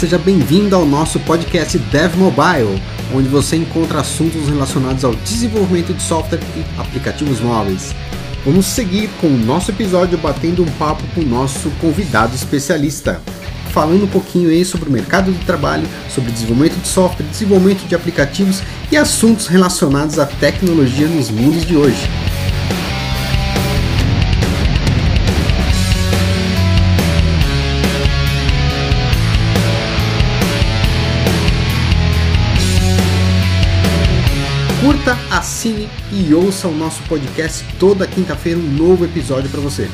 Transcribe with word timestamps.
Seja 0.00 0.16
bem-vindo 0.16 0.74
ao 0.74 0.86
nosso 0.86 1.20
podcast 1.20 1.76
Dev 1.76 2.16
Mobile, 2.16 2.82
onde 3.14 3.28
você 3.28 3.56
encontra 3.56 4.00
assuntos 4.00 4.48
relacionados 4.48 5.04
ao 5.04 5.14
desenvolvimento 5.14 5.92
de 5.92 6.02
software 6.02 6.40
e 6.56 6.80
aplicativos 6.80 7.38
móveis. 7.38 7.94
Vamos 8.42 8.64
seguir 8.64 9.10
com 9.20 9.26
o 9.26 9.36
nosso 9.36 9.70
episódio 9.70 10.16
batendo 10.16 10.62
um 10.62 10.70
papo 10.78 11.02
com 11.14 11.20
o 11.20 11.26
nosso 11.26 11.68
convidado 11.82 12.34
especialista, 12.34 13.20
falando 13.74 14.04
um 14.04 14.08
pouquinho 14.08 14.48
aí 14.48 14.64
sobre 14.64 14.88
o 14.88 14.92
mercado 14.92 15.30
de 15.30 15.44
trabalho, 15.44 15.86
sobre 16.08 16.32
desenvolvimento 16.32 16.80
de 16.80 16.88
software, 16.88 17.26
desenvolvimento 17.26 17.86
de 17.86 17.94
aplicativos 17.94 18.62
e 18.90 18.96
assuntos 18.96 19.48
relacionados 19.48 20.18
à 20.18 20.24
tecnologia 20.24 21.08
nos 21.08 21.28
mundos 21.28 21.66
de 21.66 21.76
hoje. 21.76 22.08
Curta, 35.10 35.34
assine 35.34 35.88
e 36.12 36.32
ouça 36.32 36.68
o 36.68 36.76
nosso 36.76 37.02
podcast 37.04 37.64
toda 37.78 38.06
quinta-feira 38.06 38.58
um 38.58 38.62
novo 38.62 39.04
episódio 39.04 39.50
para 39.50 39.60
você. 39.60 39.88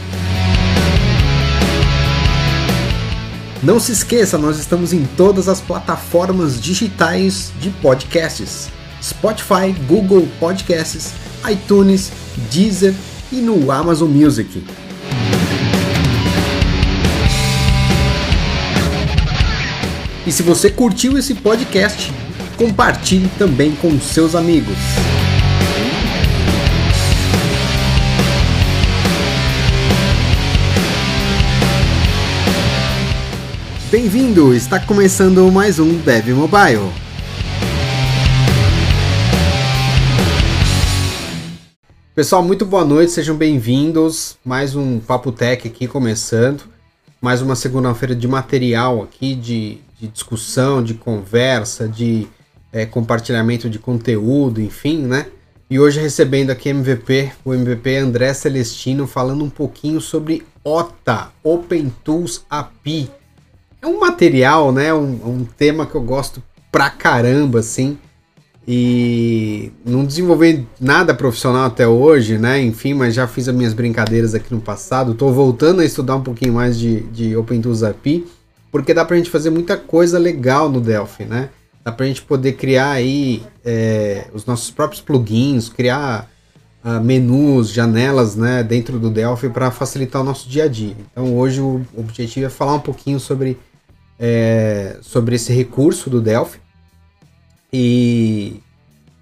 Não 3.63 3.81
se 3.81 3.93
esqueça, 3.93 4.37
nós 4.37 4.59
estamos 4.59 4.93
em 4.93 5.05
todas 5.17 5.49
as 5.49 5.61
plataformas 5.61 6.61
digitais 6.61 7.51
de 7.59 7.71
podcasts: 7.71 8.69
Spotify, 9.03 9.73
Google 9.87 10.29
Podcasts, 10.39 11.13
iTunes, 11.51 12.13
Deezer 12.51 12.95
e 13.33 13.37
no 13.37 13.71
Amazon 13.73 14.11
Music. 14.11 14.63
E 20.27 20.33
se 20.33 20.43
você 20.43 20.69
curtiu 20.69 21.17
esse 21.17 21.35
podcast, 21.35 22.13
compartilhe 22.57 23.29
também 23.39 23.75
com 23.77 24.01
seus 24.01 24.35
amigos. 24.35 24.77
Bem-vindo! 33.91 34.55
Está 34.55 34.81
começando 34.81 35.51
mais 35.53 35.79
um 35.79 35.99
Dev 35.99 36.29
Mobile. 36.31 36.91
Pessoal, 42.15 42.43
muito 42.43 42.65
boa 42.65 42.85
noite, 42.85 43.13
sejam 43.13 43.37
bem-vindos. 43.37 44.39
Mais 44.43 44.75
um 44.75 44.99
Papo 44.99 45.31
Tech 45.31 45.69
aqui 45.69 45.87
começando. 45.87 46.65
Mais 47.21 47.43
uma 47.43 47.55
segunda-feira 47.55 48.15
de 48.15 48.27
material 48.27 49.03
aqui, 49.03 49.35
de, 49.35 49.79
de 50.01 50.09
discussão, 50.09 50.83
de 50.83 50.95
conversa, 50.95 51.87
de 51.87 52.27
é, 52.77 52.85
compartilhamento 52.85 53.71
de 53.71 53.79
conteúdo, 53.79 54.61
enfim, 54.61 54.99
né? 54.99 55.29
E 55.71 55.81
hoje 55.81 55.99
recebendo 55.99 56.51
aqui 56.51 56.69
MVP, 56.69 57.33
o 57.43 57.55
MVP 57.55 57.97
André 57.97 58.35
Celestino, 58.35 59.07
falando 59.07 59.43
um 59.43 59.49
pouquinho 59.49 59.99
sobre 59.99 60.45
OTA, 60.63 61.31
Open 61.43 61.91
Tools 62.05 62.45
API. 62.51 63.11
É 63.81 63.87
um 63.87 63.99
material, 63.99 64.73
né? 64.73 64.93
Um, 64.93 65.19
um 65.25 65.47
tema 65.57 65.87
que 65.87 65.95
eu 65.95 66.03
gosto 66.03 66.43
pra 66.71 66.91
caramba, 66.91 67.61
assim. 67.61 67.97
E 68.69 69.73
não 69.83 70.05
desenvolvi 70.05 70.69
nada 70.79 71.15
profissional 71.15 71.65
até 71.65 71.89
hoje, 71.89 72.37
né? 72.37 72.61
Enfim, 72.61 72.93
mas 72.93 73.15
já 73.15 73.27
fiz 73.27 73.49
as 73.49 73.55
minhas 73.55 73.73
brincadeiras 73.73 74.35
aqui 74.35 74.53
no 74.53 74.61
passado. 74.61 75.13
Estou 75.13 75.33
voltando 75.33 75.81
a 75.81 75.85
estudar 75.85 76.17
um 76.17 76.23
pouquinho 76.23 76.53
mais 76.53 76.79
de, 76.79 77.01
de 77.05 77.35
Open 77.37 77.63
Tools 77.63 77.83
API, 77.83 78.27
porque 78.71 78.93
dá 78.93 79.03
pra 79.03 79.17
gente 79.17 79.31
fazer 79.31 79.49
muita 79.49 79.79
coisa 79.79 80.19
legal 80.19 80.69
no 80.69 80.79
Delphi, 80.79 81.25
né? 81.25 81.49
Dá 81.87 81.93
para 81.93 82.05
a 82.05 82.09
gente 82.09 82.23
poder 82.23 82.55
criar 82.55 82.91
aí 82.91 83.45
é, 83.65 84.27
os 84.35 84.45
nossos 84.45 84.73
próprios 84.73 85.01
plugins, 85.01 85.69
criar 85.69 86.29
uh, 86.85 87.01
menus, 87.01 87.71
janelas 87.71 88.35
né, 88.35 88.65
dentro 88.65 88.99
do 88.99 89.09
Delphi 89.09 89.49
para 89.51 89.71
facilitar 89.71 90.21
o 90.21 90.25
nosso 90.25 90.49
dia 90.49 90.65
a 90.65 90.69
dia. 90.69 90.97
Então 91.13 91.37
hoje 91.37 91.61
o 91.61 91.87
objetivo 91.97 92.47
é 92.47 92.49
falar 92.51 92.75
um 92.75 92.81
pouquinho 92.81 93.21
sobre, 93.21 93.57
é, 94.19 94.97
sobre 95.01 95.37
esse 95.37 95.53
recurso 95.53 96.11
do 96.11 96.21
Delphi 96.21 96.59
e 97.73 98.61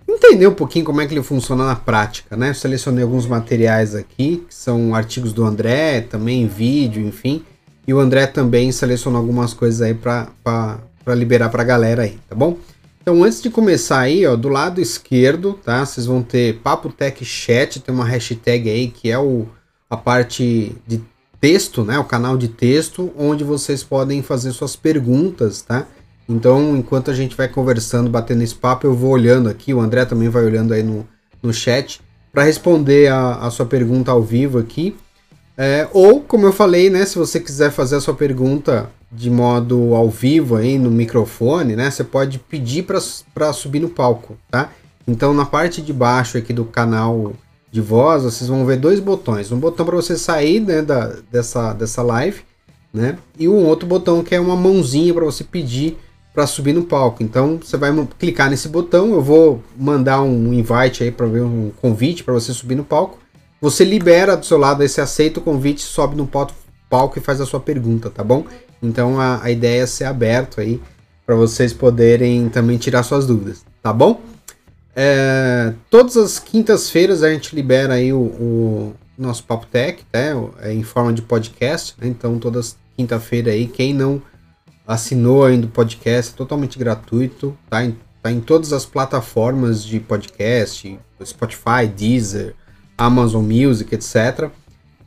entender 0.09 0.47
um 0.47 0.55
pouquinho 0.55 0.87
como 0.87 1.03
é 1.03 1.07
que 1.07 1.13
ele 1.13 1.23
funciona 1.23 1.67
na 1.67 1.77
prática. 1.77 2.35
Né? 2.35 2.49
Eu 2.49 2.55
selecionei 2.55 3.05
alguns 3.05 3.27
materiais 3.27 3.95
aqui, 3.95 4.43
que 4.49 4.55
são 4.55 4.95
artigos 4.95 5.35
do 5.35 5.45
André, 5.45 6.01
também 6.01 6.47
vídeo, 6.47 7.07
enfim. 7.07 7.45
E 7.87 7.93
o 7.93 8.01
André 8.01 8.27
também 8.27 8.73
selecionou 8.73 9.21
algumas 9.21 9.53
coisas 9.53 9.83
aí 9.83 9.93
para 9.93 10.79
para 11.05 11.15
liberar 11.15 11.49
para 11.51 11.63
a 11.63 11.67
galera 11.67 12.03
aí, 12.03 12.19
tá 12.29 12.35
bom? 12.35 12.59
Então, 13.03 13.23
antes 13.23 13.43
de 13.43 13.51
começar 13.51 14.01
aí, 14.01 14.27
ó, 14.27 14.35
do 14.35 14.49
lado 14.49 14.81
esquerdo, 14.81 15.53
tá? 15.63 15.85
Vocês 15.85 16.07
vão 16.07 16.23
ter 16.23 16.61
Papo 16.61 16.91
Tech 16.91 17.23
Chat, 17.23 17.81
tem 17.81 17.95
uma 17.95 18.05
hashtag 18.05 18.71
aí 18.71 18.89
que 18.89 19.11
é 19.11 19.19
o, 19.19 19.47
a 19.91 19.97
parte 19.97 20.75
de 20.87 21.03
texto, 21.39 21.85
né? 21.85 21.99
O 21.99 22.05
canal 22.05 22.39
de 22.39 22.49
texto, 22.49 23.13
onde 23.19 23.45
vocês 23.45 23.85
podem 23.85 24.23
fazer 24.23 24.53
suas 24.53 24.75
perguntas, 24.75 25.61
tá? 25.61 25.87
Então, 26.27 26.75
enquanto 26.75 27.11
a 27.11 27.15
gente 27.15 27.37
vai 27.37 27.47
conversando, 27.47 28.09
batendo 28.09 28.43
esse 28.43 28.55
papo, 28.55 28.87
eu 28.87 28.95
vou 28.95 29.11
olhando 29.11 29.51
aqui, 29.51 29.75
o 29.75 29.81
André 29.81 30.07
também 30.07 30.31
vai 30.31 30.43
olhando 30.43 30.73
aí 30.73 30.83
no, 30.83 31.07
no 31.43 31.53
chat, 31.53 32.01
para 32.33 32.45
responder 32.45 33.09
a, 33.09 33.35
a 33.35 33.51
sua 33.51 33.67
pergunta 33.67 34.11
ao 34.11 34.23
vivo 34.23 34.59
aqui. 34.59 34.97
É, 35.57 35.87
ou, 35.93 36.23
como 36.23 36.47
eu 36.47 36.53
falei, 36.53 36.89
né, 36.89 37.05
se 37.05 37.19
você 37.19 37.39
quiser 37.39 37.71
fazer 37.71 37.97
a 37.97 38.01
sua 38.01 38.15
pergunta 38.15 38.91
de 39.15 39.31
modo 39.31 39.95
ao 39.95 40.11
vivo 40.11 40.57
aí 40.57 40.79
no 40.79 40.91
microfone, 40.91 41.77
né, 41.77 41.91
você 41.91 42.03
pode 42.03 42.39
pedir 42.39 42.85
para 42.85 43.53
subir 43.53 43.81
no 43.81 43.89
palco, 43.89 44.37
tá? 44.51 44.71
Então, 45.07 45.35
na 45.35 45.45
parte 45.45 45.83
de 45.83 45.93
baixo 45.93 46.39
aqui 46.39 46.53
do 46.53 46.65
canal 46.65 47.33
de 47.71 47.81
voz, 47.81 48.23
vocês 48.23 48.49
vão 48.49 48.65
ver 48.65 48.79
dois 48.79 49.01
botões. 49.01 49.53
Um 49.53 49.59
botão 49.59 49.85
para 49.85 49.97
você 49.97 50.17
sair 50.17 50.61
né, 50.61 50.81
da, 50.81 51.17
dessa, 51.31 51.73
dessa 51.75 52.03
live, 52.03 52.43
né? 52.93 53.19
E 53.39 53.49
um 53.49 53.67
outro 53.67 53.87
botão 53.87 54.23
que 54.23 54.35
é 54.35 54.41
uma 54.41 54.57
mãozinha 54.57 55.13
para 55.13 55.25
você 55.25 55.45
pedir 55.45 55.99
para 56.33 56.47
subir 56.47 56.73
no 56.73 56.85
palco. 56.85 57.23
Então, 57.23 57.59
você 57.63 57.77
vai 57.77 57.93
clicar 58.19 58.49
nesse 58.49 58.69
botão, 58.69 59.13
eu 59.13 59.23
vou 59.23 59.63
mandar 59.77 60.23
um 60.23 60.53
invite 60.53 61.05
aí 61.05 61.11
para 61.11 61.27
ver 61.27 61.43
um 61.43 61.71
convite 61.81 62.25
para 62.25 62.35
você 62.35 62.53
subir 62.53 62.75
no 62.75 62.85
palco. 62.85 63.19
Você 63.61 63.85
libera 63.85 64.37
do 64.37 64.45
seu 64.45 64.59
lado 64.59 64.83
esse 64.83 65.01
aceita 65.01 65.39
o 65.39 65.43
convite, 65.43 65.83
sobe 65.83 66.17
no 66.17 66.27
palco 66.27 67.19
e 67.19 67.21
faz 67.21 67.41
a 67.41 67.47
sua 67.47 67.61
pergunta, 67.61 68.11
tá 68.11 68.25
bom? 68.25 68.45
Então 68.85 69.21
a, 69.21 69.43
a 69.43 69.51
ideia 69.51 69.83
é 69.83 69.87
ser 69.87 70.05
aberto 70.05 70.61
aí 70.61 70.81
para 71.25 71.35
vocês 71.35 71.73
poderem 71.73 72.49
também 72.49 72.77
tirar 72.77 73.03
suas 73.03 73.27
dúvidas, 73.27 73.65
tá 73.83 73.93
bom? 73.93 74.21
É, 74.95 75.73
todas 75.91 76.17
as 76.17 76.39
quintas-feiras 76.39 77.23
a 77.23 77.33
gente 77.33 77.55
libera 77.55 77.95
aí 77.95 78.13
o, 78.13 78.19
o 78.19 78.95
nosso 79.19 79.43
Papo 79.45 79.67
Tech, 79.67 80.05
né? 80.13 80.33
É 80.61 80.73
em 80.73 80.83
forma 80.83 81.13
de 81.13 81.23
podcast, 81.23 81.95
né? 81.99 82.07
Então 82.07 82.39
todas 82.39 82.77
quinta-feira 82.97 83.51
aí, 83.51 83.67
quem 83.67 83.93
não 83.93 84.23
assinou 84.87 85.45
ainda 85.45 85.67
o 85.67 85.71
podcast 85.71 86.33
é 86.33 86.37
totalmente 86.37 86.79
gratuito, 86.79 87.57
tá? 87.69 87.85
Em, 87.85 87.97
tá 88.23 88.31
em 88.31 88.41
todas 88.41 88.73
as 88.73 88.85
plataformas 88.85 89.83
de 89.83 89.99
podcast, 89.99 90.99
Spotify, 91.25 91.87
Deezer, 91.95 92.55
Amazon 92.97 93.45
Music, 93.45 93.93
etc. 93.95 94.51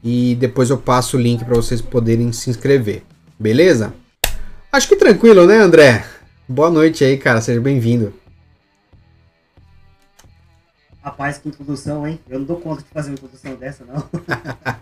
E 0.04 0.36
depois 0.36 0.70
eu 0.70 0.78
passo 0.78 1.18
o 1.18 1.20
link 1.20 1.46
para 1.46 1.56
vocês 1.56 1.82
poderem 1.82 2.32
se 2.32 2.50
inscrever. 2.50 3.04
Beleza? 3.40 3.94
Acho 4.72 4.88
que 4.88 4.96
tranquilo, 4.96 5.46
né, 5.46 5.58
André? 5.58 6.06
Boa 6.48 6.70
noite 6.70 7.04
aí, 7.04 7.18
cara. 7.18 7.42
Seja 7.42 7.62
bem-vindo. 7.62 8.14
Rapaz, 11.02 11.38
que 11.38 11.48
introdução, 11.48 12.08
hein? 12.08 12.20
Eu 12.28 12.40
não 12.40 12.46
dou 12.46 12.60
conta 12.60 12.82
de 12.82 12.90
fazer 12.90 13.10
uma 13.10 13.16
introdução 13.16 13.56
dessa, 13.56 13.86
não. 13.86 14.10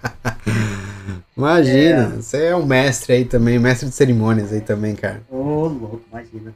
imagina, 1.38 2.04
é... 2.04 2.08
você 2.08 2.46
é 2.46 2.56
um 2.56 2.66
mestre 2.66 3.14
aí 3.14 3.26
também, 3.26 3.60
mestre 3.60 3.90
de 3.90 3.96
cerimônias 3.96 4.52
aí 4.52 4.62
também, 4.62 4.96
cara. 4.96 5.22
Ô, 5.30 5.38
oh, 5.38 5.68
louco, 5.68 6.02
imagina. 6.12 6.54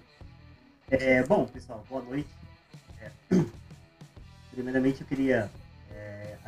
É, 0.90 1.24
bom, 1.24 1.45
pessoal, 1.45 1.86
boa 1.90 2.02
noite. 2.02 2.30
É, 3.02 3.36
primeiramente, 4.56 5.02
eu 5.02 5.07
queria 5.07 5.52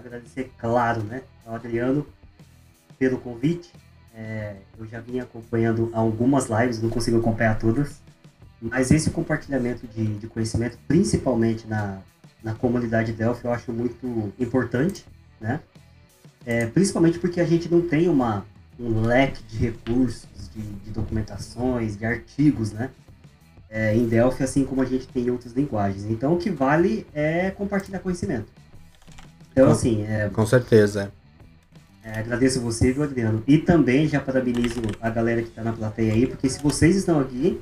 agradecer, 0.01 0.51
claro, 0.57 1.03
né, 1.03 1.21
ao 1.45 1.55
Adriano 1.55 2.05
pelo 2.97 3.17
convite. 3.19 3.71
É, 4.13 4.55
eu 4.77 4.85
já 4.85 4.99
vinha 4.99 5.23
acompanhando 5.23 5.89
algumas 5.93 6.47
lives, 6.49 6.81
não 6.81 6.89
consigo 6.89 7.17
acompanhar 7.17 7.57
todas, 7.57 8.01
mas 8.61 8.91
esse 8.91 9.09
compartilhamento 9.09 9.87
de, 9.87 10.17
de 10.17 10.27
conhecimento, 10.27 10.77
principalmente 10.87 11.65
na, 11.67 11.99
na 12.43 12.53
comunidade 12.53 13.13
Delphi, 13.13 13.45
eu 13.45 13.51
acho 13.51 13.71
muito 13.71 14.33
importante, 14.39 15.05
né? 15.39 15.61
É, 16.45 16.65
principalmente 16.65 17.19
porque 17.19 17.39
a 17.39 17.45
gente 17.45 17.71
não 17.71 17.81
tem 17.87 18.09
uma, 18.09 18.45
um 18.79 19.01
leque 19.01 19.41
de 19.43 19.57
recursos, 19.57 20.27
de, 20.53 20.61
de 20.61 20.91
documentações, 20.91 21.95
de 21.95 22.05
artigos, 22.05 22.71
né? 22.71 22.89
É, 23.69 23.95
em 23.95 24.07
Delphi, 24.07 24.43
assim 24.43 24.65
como 24.65 24.81
a 24.81 24.85
gente 24.85 25.07
tem 25.07 25.27
em 25.27 25.29
outras 25.29 25.53
linguagens. 25.53 26.03
Então, 26.05 26.33
o 26.33 26.37
que 26.37 26.49
vale 26.49 27.07
é 27.13 27.51
compartilhar 27.51 27.99
conhecimento. 27.99 28.51
Então, 29.51 29.67
com, 29.67 29.71
assim. 29.71 30.03
É... 30.03 30.29
Com 30.29 30.45
certeza. 30.45 31.11
É, 32.03 32.19
agradeço 32.19 32.59
você, 32.61 32.91
viu, 32.91 33.03
Adriano? 33.03 33.43
E 33.47 33.57
também 33.57 34.07
já 34.07 34.19
parabenizo 34.19 34.81
a 34.99 35.09
galera 35.09 35.41
que 35.41 35.49
está 35.49 35.63
na 35.63 35.73
plateia 35.73 36.13
aí, 36.13 36.25
porque 36.25 36.49
se 36.49 36.61
vocês 36.61 36.95
estão 36.95 37.19
aqui, 37.19 37.61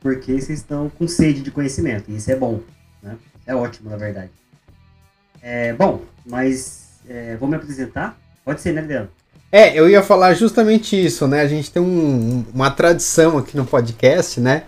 porque 0.00 0.32
vocês 0.32 0.58
estão 0.58 0.90
com 0.90 1.06
sede 1.06 1.42
de 1.42 1.50
conhecimento, 1.50 2.10
e 2.10 2.16
isso 2.16 2.30
é 2.30 2.36
bom, 2.36 2.60
né? 3.02 3.16
É 3.46 3.54
ótimo, 3.54 3.90
na 3.90 3.96
verdade. 3.96 4.30
É, 5.40 5.72
bom, 5.72 6.02
mas 6.26 7.00
é, 7.08 7.36
vou 7.36 7.48
me 7.48 7.56
apresentar. 7.56 8.18
Pode 8.44 8.60
ser, 8.60 8.72
né, 8.72 8.80
Adriano? 8.80 9.08
É, 9.50 9.78
eu 9.78 9.88
ia 9.88 10.02
falar 10.02 10.34
justamente 10.34 10.96
isso, 10.96 11.28
né? 11.28 11.42
A 11.42 11.46
gente 11.46 11.70
tem 11.70 11.82
um, 11.82 12.44
uma 12.54 12.70
tradição 12.70 13.38
aqui 13.38 13.56
no 13.56 13.66
podcast, 13.66 14.40
né? 14.40 14.64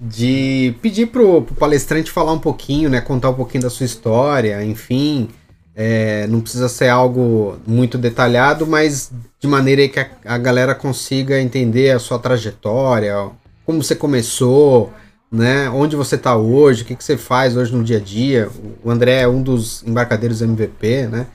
De 0.00 0.74
pedir 0.80 1.06
pro, 1.06 1.42
pro 1.42 1.54
palestrante 1.54 2.10
falar 2.10 2.32
um 2.32 2.38
pouquinho, 2.38 2.88
né? 2.88 3.00
Contar 3.00 3.30
um 3.30 3.34
pouquinho 3.34 3.62
da 3.62 3.70
sua 3.70 3.86
história, 3.86 4.64
enfim. 4.64 5.28
É, 5.74 6.26
não 6.26 6.40
precisa 6.40 6.68
ser 6.68 6.88
algo 6.88 7.58
muito 7.66 7.96
detalhado, 7.96 8.66
mas 8.66 9.10
de 9.40 9.48
maneira 9.48 9.88
que 9.88 9.98
a, 9.98 10.10
a, 10.26 10.38
galera 10.38 10.74
consiga 10.74 11.40
entender 11.40 11.90
a 11.90 11.98
sua 11.98 12.18
trajetória, 12.18 13.30
como 13.64 13.82
você 13.82 13.94
começou, 13.94 14.92
né? 15.30 15.70
Onde 15.70 15.96
você 15.96 16.16
está 16.16 16.36
hoje, 16.36 16.82
o 16.82 16.84
que, 16.84 16.94
que 16.94 17.02
você 17.02 17.16
faz 17.16 17.56
hoje 17.56 17.74
no 17.74 17.82
dia 17.82 17.96
a 17.96 18.00
dia. 18.00 18.50
O 18.84 18.90
André 18.90 19.22
é 19.22 19.28
um 19.28 19.42
dos 19.42 19.82
embarcadeiros 19.84 20.42
MVP, 20.42 21.06
né? 21.06 21.26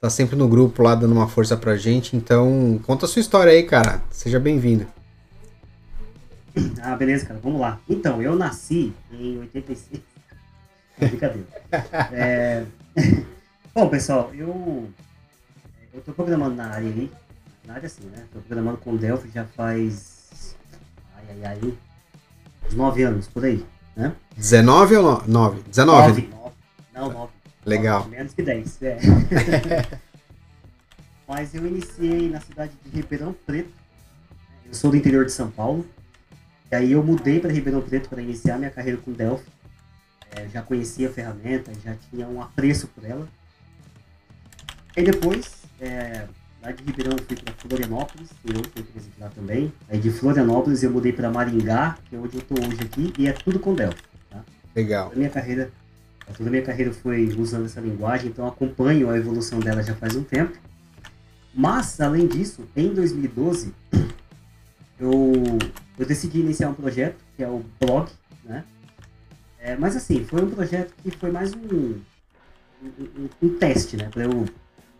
Tá 0.00 0.10
sempre 0.10 0.36
no 0.36 0.46
grupo 0.46 0.82
lá 0.82 0.94
dando 0.94 1.12
uma 1.12 1.26
força 1.26 1.56
pra 1.56 1.76
gente. 1.76 2.14
Então, 2.14 2.78
conta 2.86 3.06
a 3.06 3.08
sua 3.08 3.20
história 3.20 3.52
aí, 3.52 3.62
cara. 3.62 4.02
Seja 4.10 4.38
bem-vindo. 4.38 4.86
Ah, 6.82 6.94
beleza, 6.94 7.26
cara. 7.26 7.40
Vamos 7.42 7.60
lá. 7.60 7.80
Então, 7.88 8.22
eu 8.22 8.36
nasci 8.36 8.92
em 9.10 9.38
86. 9.38 10.00
brincadeira. 10.98 11.46
É... 12.12 12.64
Bom, 13.74 13.88
pessoal, 13.88 14.30
eu 14.34 14.88
eu 15.92 16.00
tô 16.00 16.12
programando 16.12 16.54
na 16.56 16.68
área 16.68 16.88
aí, 16.88 17.10
na 17.66 17.74
área 17.74 17.86
assim, 17.86 18.04
né? 18.06 18.24
Tô 18.32 18.40
programando 18.40 18.78
com 18.78 18.96
Delphi 18.96 19.30
já 19.30 19.44
faz 19.44 20.56
ai 21.16 21.24
ai 21.30 21.44
ai 21.44 21.74
uns 22.66 22.74
9 22.74 23.02
anos 23.02 23.28
por 23.28 23.44
aí, 23.44 23.64
né? 23.96 24.14
19 24.36 24.96
ou 24.96 25.22
9? 25.26 25.62
19. 25.62 26.22
9, 26.22 26.28
9. 26.28 26.54
Não, 26.94 27.12
9. 27.12 27.32
Legal. 27.64 28.00
9, 28.04 28.10
menos 28.16 28.34
que 28.34 28.42
10, 28.42 28.82
é. 28.82 28.98
Mas 31.28 31.54
eu 31.54 31.66
iniciei 31.66 32.30
na 32.30 32.40
cidade 32.40 32.72
de 32.84 32.90
Ribeirão 32.90 33.34
Preto. 33.46 33.70
Eu 34.64 34.72
sou 34.72 34.90
do 34.90 34.96
interior 34.96 35.26
de 35.26 35.32
São 35.32 35.50
Paulo. 35.50 35.86
E 36.70 36.74
aí 36.74 36.92
eu 36.92 37.02
mudei 37.02 37.38
para 37.38 37.52
Ribeirão 37.52 37.82
Preto 37.82 38.08
para 38.08 38.22
iniciar 38.22 38.58
minha 38.58 38.70
carreira 38.70 38.98
com 38.98 39.12
Delphi. 39.12 39.46
É, 40.30 40.48
já 40.48 40.62
conhecia 40.62 41.08
a 41.08 41.12
ferramenta, 41.12 41.72
já 41.84 41.94
tinha 42.10 42.26
um 42.26 42.40
apreço 42.40 42.86
por 42.88 43.04
ela. 43.04 43.28
Aí 44.98 45.04
depois, 45.04 45.62
é, 45.80 46.26
lá 46.60 46.72
de 46.72 46.82
Ribeirão 46.82 47.12
eu 47.12 47.24
fui 47.24 47.36
para 47.36 47.54
Florianópolis, 47.54 48.30
tem 48.44 48.56
outra 48.56 48.80
empresa 48.80 49.08
de 49.08 49.20
lá 49.20 49.28
também. 49.28 49.72
Aí 49.88 49.96
de 49.96 50.10
Florianópolis 50.10 50.82
eu 50.82 50.90
mudei 50.90 51.12
para 51.12 51.30
Maringá, 51.30 51.96
que 52.10 52.16
é 52.16 52.18
onde 52.18 52.34
eu 52.34 52.40
estou 52.40 52.58
hoje 52.58 52.80
aqui, 52.82 53.12
e 53.16 53.28
é 53.28 53.32
tudo 53.32 53.60
com 53.60 53.76
Delphi. 53.76 54.02
Tá? 54.28 54.44
Legal. 54.74 55.12
A 55.12 55.14
minha 55.14 55.30
carreira, 55.30 55.70
toda 56.36 56.48
a 56.48 56.50
minha 56.50 56.64
carreira 56.64 56.92
foi 56.92 57.28
usando 57.38 57.66
essa 57.66 57.80
linguagem, 57.80 58.30
então 58.30 58.44
acompanho 58.44 59.08
a 59.08 59.16
evolução 59.16 59.60
dela 59.60 59.84
já 59.84 59.94
faz 59.94 60.16
um 60.16 60.24
tempo. 60.24 60.58
Mas, 61.54 62.00
além 62.00 62.26
disso, 62.26 62.68
em 62.76 62.92
2012, 62.92 63.72
eu, 64.98 65.32
eu 65.96 66.06
decidi 66.06 66.40
iniciar 66.40 66.70
um 66.70 66.74
projeto, 66.74 67.18
que 67.36 67.44
é 67.44 67.48
o 67.48 67.64
blog, 67.80 68.10
né? 68.42 68.64
É, 69.60 69.76
mas 69.76 69.94
assim, 69.94 70.24
foi 70.24 70.42
um 70.42 70.50
projeto 70.50 70.92
que 71.00 71.12
foi 71.12 71.30
mais 71.30 71.54
um, 71.54 72.00
um, 72.82 72.88
um, 72.98 73.28
um 73.42 73.48
teste, 73.58 73.96
né? 73.96 74.08
Para 74.12 74.24
eu 74.24 74.44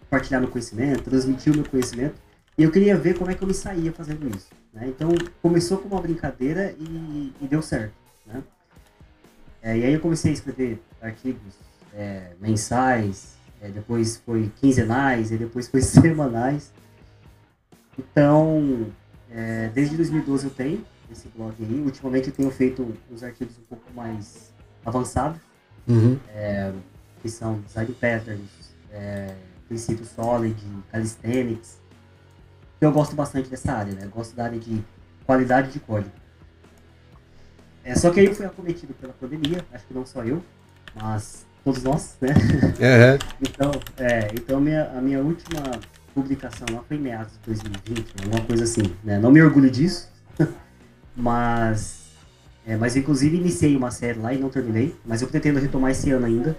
compartilhar 0.08 0.40
meu 0.40 0.48
conhecimento, 0.48 1.04
transmitir 1.04 1.52
o 1.52 1.56
meu 1.56 1.64
conhecimento. 1.68 2.14
E 2.56 2.62
eu 2.62 2.72
queria 2.72 2.96
ver 2.96 3.16
como 3.16 3.30
é 3.30 3.34
que 3.34 3.42
eu 3.42 3.46
me 3.46 3.54
saía 3.54 3.92
fazendo 3.92 4.28
isso. 4.34 4.48
Né? 4.72 4.88
Então, 4.88 5.10
começou 5.40 5.78
com 5.78 5.88
uma 5.88 6.00
brincadeira 6.00 6.74
e, 6.78 7.32
e 7.40 7.46
deu 7.46 7.62
certo. 7.62 7.92
Né? 8.26 8.42
É, 9.62 9.78
e 9.78 9.84
aí 9.84 9.92
eu 9.92 10.00
comecei 10.00 10.30
a 10.30 10.34
escrever 10.34 10.82
artigos 11.00 11.54
é, 11.94 12.32
mensais, 12.40 13.36
é, 13.60 13.68
depois 13.68 14.16
foi 14.24 14.50
quinzenais, 14.56 15.30
e 15.30 15.36
depois 15.36 15.68
foi 15.68 15.80
semanais. 15.82 16.72
Então, 17.98 18.90
é, 19.30 19.68
desde 19.74 19.96
2012 19.96 20.44
eu 20.44 20.50
tenho 20.50 20.84
esse 21.12 21.28
blog 21.28 21.54
aí. 21.60 21.80
Ultimamente 21.80 22.28
eu 22.28 22.34
tenho 22.34 22.50
feito 22.50 22.96
os 23.10 23.22
artigos 23.22 23.56
um 23.58 23.64
pouco 23.68 23.84
mais 23.94 24.52
avançados, 24.84 25.40
uhum. 25.86 26.18
É, 26.34 26.72
que 27.20 27.28
são 27.28 27.60
design 27.60 27.92
patterns, 27.92 28.74
é, 28.90 29.34
princípio 29.68 30.04
Solid, 30.04 30.56
Calisthenics. 30.90 31.78
Eu 32.80 32.90
gosto 32.90 33.14
bastante 33.14 33.48
dessa 33.48 33.72
área, 33.72 33.92
né? 33.92 34.04
Eu 34.04 34.10
gosto 34.10 34.34
da 34.34 34.44
área 34.44 34.58
de 34.58 34.82
qualidade 35.26 35.70
de 35.70 35.80
código. 35.80 36.10
É, 37.84 37.94
só 37.94 38.10
que 38.10 38.20
aí 38.20 38.26
eu 38.26 38.34
fui 38.34 38.46
acometido 38.46 38.94
pela 38.94 39.12
pandemia, 39.12 39.64
acho 39.72 39.86
que 39.86 39.94
não 39.94 40.04
só 40.04 40.22
eu, 40.24 40.42
mas 40.94 41.46
todos 41.64 41.82
nós, 41.82 42.16
né? 42.20 42.28
Uhum. 42.78 43.18
então, 43.40 43.70
é, 43.96 44.28
então 44.34 44.60
minha, 44.60 44.90
a 44.90 45.00
minha 45.00 45.20
última 45.20 45.80
publicação 46.14 46.66
lá 46.72 46.82
foi 46.86 46.96
em 46.96 47.00
meados 47.00 47.32
de 47.32 47.38
2020, 47.46 48.14
alguma 48.24 48.44
coisa 48.44 48.64
assim, 48.64 48.82
né? 49.02 49.18
Não 49.18 49.30
me 49.30 49.42
orgulho 49.42 49.70
disso, 49.70 50.10
mas, 51.16 52.10
é, 52.66 52.76
mas 52.76 52.96
inclusive 52.96 53.36
iniciei 53.36 53.76
uma 53.76 53.90
série 53.90 54.18
lá 54.18 54.32
e 54.32 54.38
não 54.38 54.48
terminei, 54.48 54.94
mas 55.04 55.22
eu 55.22 55.28
pretendo 55.28 55.58
retomar 55.58 55.90
esse 55.90 56.10
ano 56.10 56.26
ainda, 56.26 56.56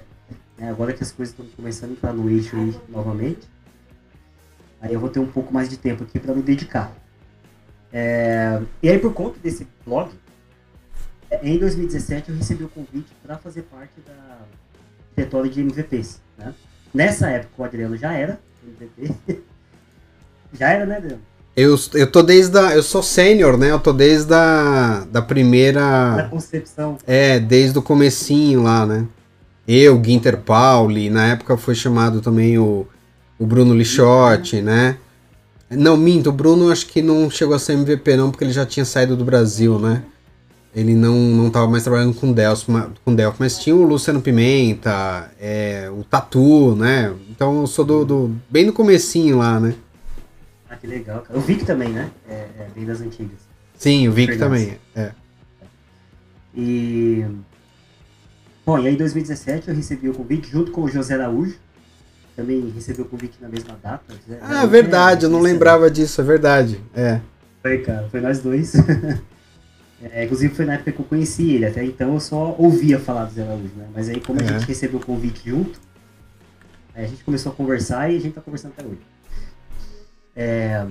né? 0.59 0.69
Agora 0.69 0.93
que 0.93 1.01
as 1.01 1.11
coisas 1.11 1.33
estão 1.33 1.45
começando 1.55 1.91
a 1.91 1.93
entrar 1.93 2.13
no 2.13 2.29
eixo 2.29 2.55
aí 2.55 2.75
novamente, 2.89 3.47
aí 4.81 4.93
eu 4.93 4.99
vou 4.99 5.09
ter 5.09 5.19
um 5.19 5.27
pouco 5.27 5.53
mais 5.53 5.69
de 5.69 5.77
tempo 5.77 6.03
aqui 6.03 6.19
para 6.19 6.35
me 6.35 6.41
dedicar. 6.41 6.91
É, 7.91 8.61
e 8.83 8.89
aí, 8.89 8.99
por 8.99 9.13
conta 9.13 9.39
desse 9.39 9.67
blog, 9.85 10.11
em 11.41 11.57
2017 11.57 12.29
eu 12.29 12.35
recebi 12.35 12.63
o 12.63 12.69
convite 12.69 13.11
para 13.23 13.37
fazer 13.37 13.63
parte 13.63 13.93
da 14.05 14.39
diretório 15.15 15.49
de 15.49 15.61
MVPs. 15.61 16.19
Né? 16.37 16.53
Nessa 16.93 17.29
época 17.29 17.53
o 17.57 17.63
Adriano 17.63 17.97
já 17.97 18.13
era 18.13 18.39
MVP. 18.63 19.15
já 20.53 20.69
era, 20.69 20.85
né, 20.85 20.97
Adriano? 20.97 21.21
Eu, 21.55 21.75
eu 21.93 22.09
tô 22.09 22.23
desde 22.23 22.57
a, 22.57 22.73
Eu 22.73 22.83
sou 22.83 23.03
sênior, 23.03 23.57
né? 23.57 23.71
Eu 23.71 23.79
tô 23.79 23.91
desde 23.91 24.33
a 24.33 25.05
da 25.11 25.21
primeira. 25.21 26.15
Da 26.15 26.29
concepção. 26.29 26.97
É, 27.05 27.39
desde 27.39 27.77
o 27.77 27.81
comecinho 27.81 28.63
lá, 28.63 28.85
né? 28.85 29.05
Eu, 29.71 30.03
Ginter 30.03 30.35
Pauli, 30.35 31.11
na 31.11 31.27
época 31.27 31.55
foi 31.55 31.75
chamado 31.75 32.21
também 32.21 32.57
o, 32.57 32.87
o 33.37 33.45
Bruno 33.45 33.75
Lixotti, 33.75 34.63
né? 34.63 34.97
Não, 35.69 35.95
minto, 35.95 36.31
o 36.31 36.33
Bruno 36.33 36.71
acho 36.71 36.87
que 36.87 37.03
não 37.03 37.29
chegou 37.29 37.53
a 37.53 37.59
ser 37.59 37.73
MVP 37.73 38.15
não, 38.15 38.31
porque 38.31 38.43
ele 38.43 38.51
já 38.51 38.65
tinha 38.65 38.83
saído 38.83 39.15
do 39.15 39.23
Brasil, 39.23 39.77
né? 39.77 40.01
Ele 40.75 40.95
não, 40.95 41.13
não 41.13 41.51
tava 41.51 41.67
mais 41.67 41.83
trabalhando 41.83 42.15
com 42.15 42.33
Delphi, 42.33 42.65
com 43.05 43.13
Delphi 43.13 43.37
mas 43.39 43.59
tinha 43.59 43.75
o 43.75 43.83
Luciano 43.83 44.19
Pimenta, 44.19 45.29
é, 45.39 45.87
o 45.95 46.03
Tatu, 46.03 46.73
né? 46.73 47.13
Então 47.29 47.61
eu 47.61 47.67
sou 47.67 47.85
do, 47.85 48.03
do, 48.03 48.35
bem 48.49 48.65
no 48.65 48.73
comecinho 48.73 49.37
lá, 49.37 49.59
né? 49.59 49.75
Ah, 50.67 50.77
que 50.77 50.87
legal, 50.87 51.21
cara. 51.21 51.37
O 51.37 51.43
Vic 51.43 51.63
também, 51.63 51.89
né? 51.89 52.09
É, 52.27 52.33
é 52.57 52.67
bem 52.73 52.85
das 52.85 53.01
antigas. 53.01 53.37
Sim, 53.77 54.07
o 54.07 54.11
Vic 54.11 54.35
também, 54.35 54.79
é. 54.95 55.11
E 56.55 57.23
Bom, 58.69 58.77
e 58.77 58.87
aí 58.87 58.93
em 58.93 58.97
2017 58.97 59.67
eu 59.67 59.73
recebi 59.73 60.09
o 60.09 60.13
convite 60.13 60.47
junto 60.47 60.71
com 60.71 60.83
o 60.83 60.87
José 60.87 61.15
Araújo. 61.15 61.55
Também 62.35 62.69
recebi 62.69 63.01
o 63.01 63.05
convite 63.05 63.41
na 63.41 63.49
mesma 63.49 63.75
data. 63.81 64.13
Ah, 64.39 64.63
verdade, 64.67 65.25
eu 65.25 65.29
não 65.31 65.41
lembrava 65.41 65.89
disso, 65.89 66.21
é 66.21 66.23
verdade. 66.23 66.79
É. 66.93 67.19
Foi, 67.63 67.79
cara, 67.79 68.07
foi 68.09 68.21
nós 68.21 68.43
dois. 68.43 68.75
é, 70.13 70.23
inclusive 70.23 70.53
foi 70.53 70.65
na 70.65 70.75
época 70.75 70.91
que 70.91 70.99
eu 70.99 71.05
conheci 71.05 71.49
ele, 71.49 71.65
até 71.65 71.83
então 71.83 72.13
eu 72.13 72.19
só 72.19 72.55
ouvia 72.59 72.99
falar 72.99 73.25
do 73.25 73.33
Zé 73.33 73.41
Araújo, 73.41 73.73
né? 73.75 73.87
Mas 73.91 74.07
aí 74.07 74.21
como 74.21 74.39
é. 74.39 74.43
a 74.43 74.47
gente 74.59 74.67
recebeu 74.67 74.99
o 74.99 75.03
convite 75.03 75.49
junto, 75.49 75.79
a 76.93 77.01
gente 77.01 77.23
começou 77.23 77.51
a 77.51 77.55
conversar 77.55 78.11
e 78.11 78.17
a 78.17 78.21
gente 78.21 78.35
tá 78.35 78.41
conversando 78.41 78.73
até 78.77 78.87
hoje. 78.87 79.01
É, 80.35 80.85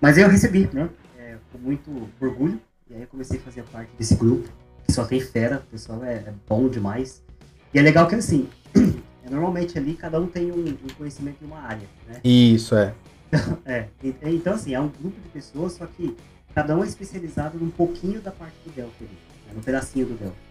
mas 0.00 0.16
aí 0.16 0.22
eu 0.22 0.28
recebi, 0.28 0.70
né? 0.72 0.88
É, 1.18 1.34
com 1.50 1.58
muito 1.58 1.90
orgulho, 2.20 2.60
e 2.88 2.94
aí 2.94 3.00
eu 3.00 3.08
comecei 3.08 3.40
a 3.40 3.42
fazer 3.42 3.64
parte 3.64 3.90
desse 3.98 4.14
grupo 4.14 4.48
só 4.90 5.04
tem 5.04 5.20
fera, 5.20 5.58
o 5.58 5.70
pessoal 5.70 6.02
é, 6.04 6.14
é, 6.14 6.34
bom 6.48 6.68
demais. 6.68 7.22
E 7.72 7.78
é 7.78 7.82
legal 7.82 8.08
que 8.08 8.14
assim, 8.14 8.48
é, 8.74 9.30
normalmente 9.30 9.78
ali 9.78 9.94
cada 9.94 10.20
um 10.20 10.26
tem 10.26 10.50
um, 10.50 10.64
um 10.68 10.94
conhecimento 10.96 11.42
em 11.42 11.46
uma 11.46 11.60
área, 11.60 11.86
né? 12.08 12.20
Isso, 12.24 12.74
é. 12.74 12.94
é. 13.66 13.88
Então 14.24 14.54
assim, 14.54 14.74
é 14.74 14.80
um 14.80 14.88
grupo 14.88 15.20
de 15.20 15.28
pessoas, 15.28 15.74
só 15.74 15.86
que 15.86 16.16
cada 16.54 16.76
um 16.76 16.82
é 16.82 16.86
especializado 16.86 17.58
num 17.58 17.70
pouquinho 17.70 18.20
da 18.20 18.30
parte 18.30 18.56
do 18.64 18.70
Delta 18.72 18.92
ali, 19.00 19.08
né? 19.46 19.52
num 19.54 19.62
pedacinho 19.62 20.06
do 20.06 20.14
Delta. 20.14 20.48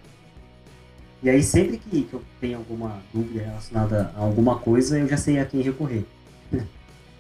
E 1.24 1.29
aí 1.29 1.41
sempre 1.41 1.77
que, 1.77 2.03
que 2.03 2.13
eu 2.13 2.22
tenho 2.39 2.60
alguma 2.60 3.01
dúvida 3.12 3.44
relacionada 3.44 4.12
a 4.15 4.20
alguma 4.20 4.60
coisa, 4.60 5.00
eu 5.00 5.08
já 5.08 5.17
sei 5.17 5.39
a 5.39 5.46
quem 5.46 5.62
recorrer. 5.62 6.06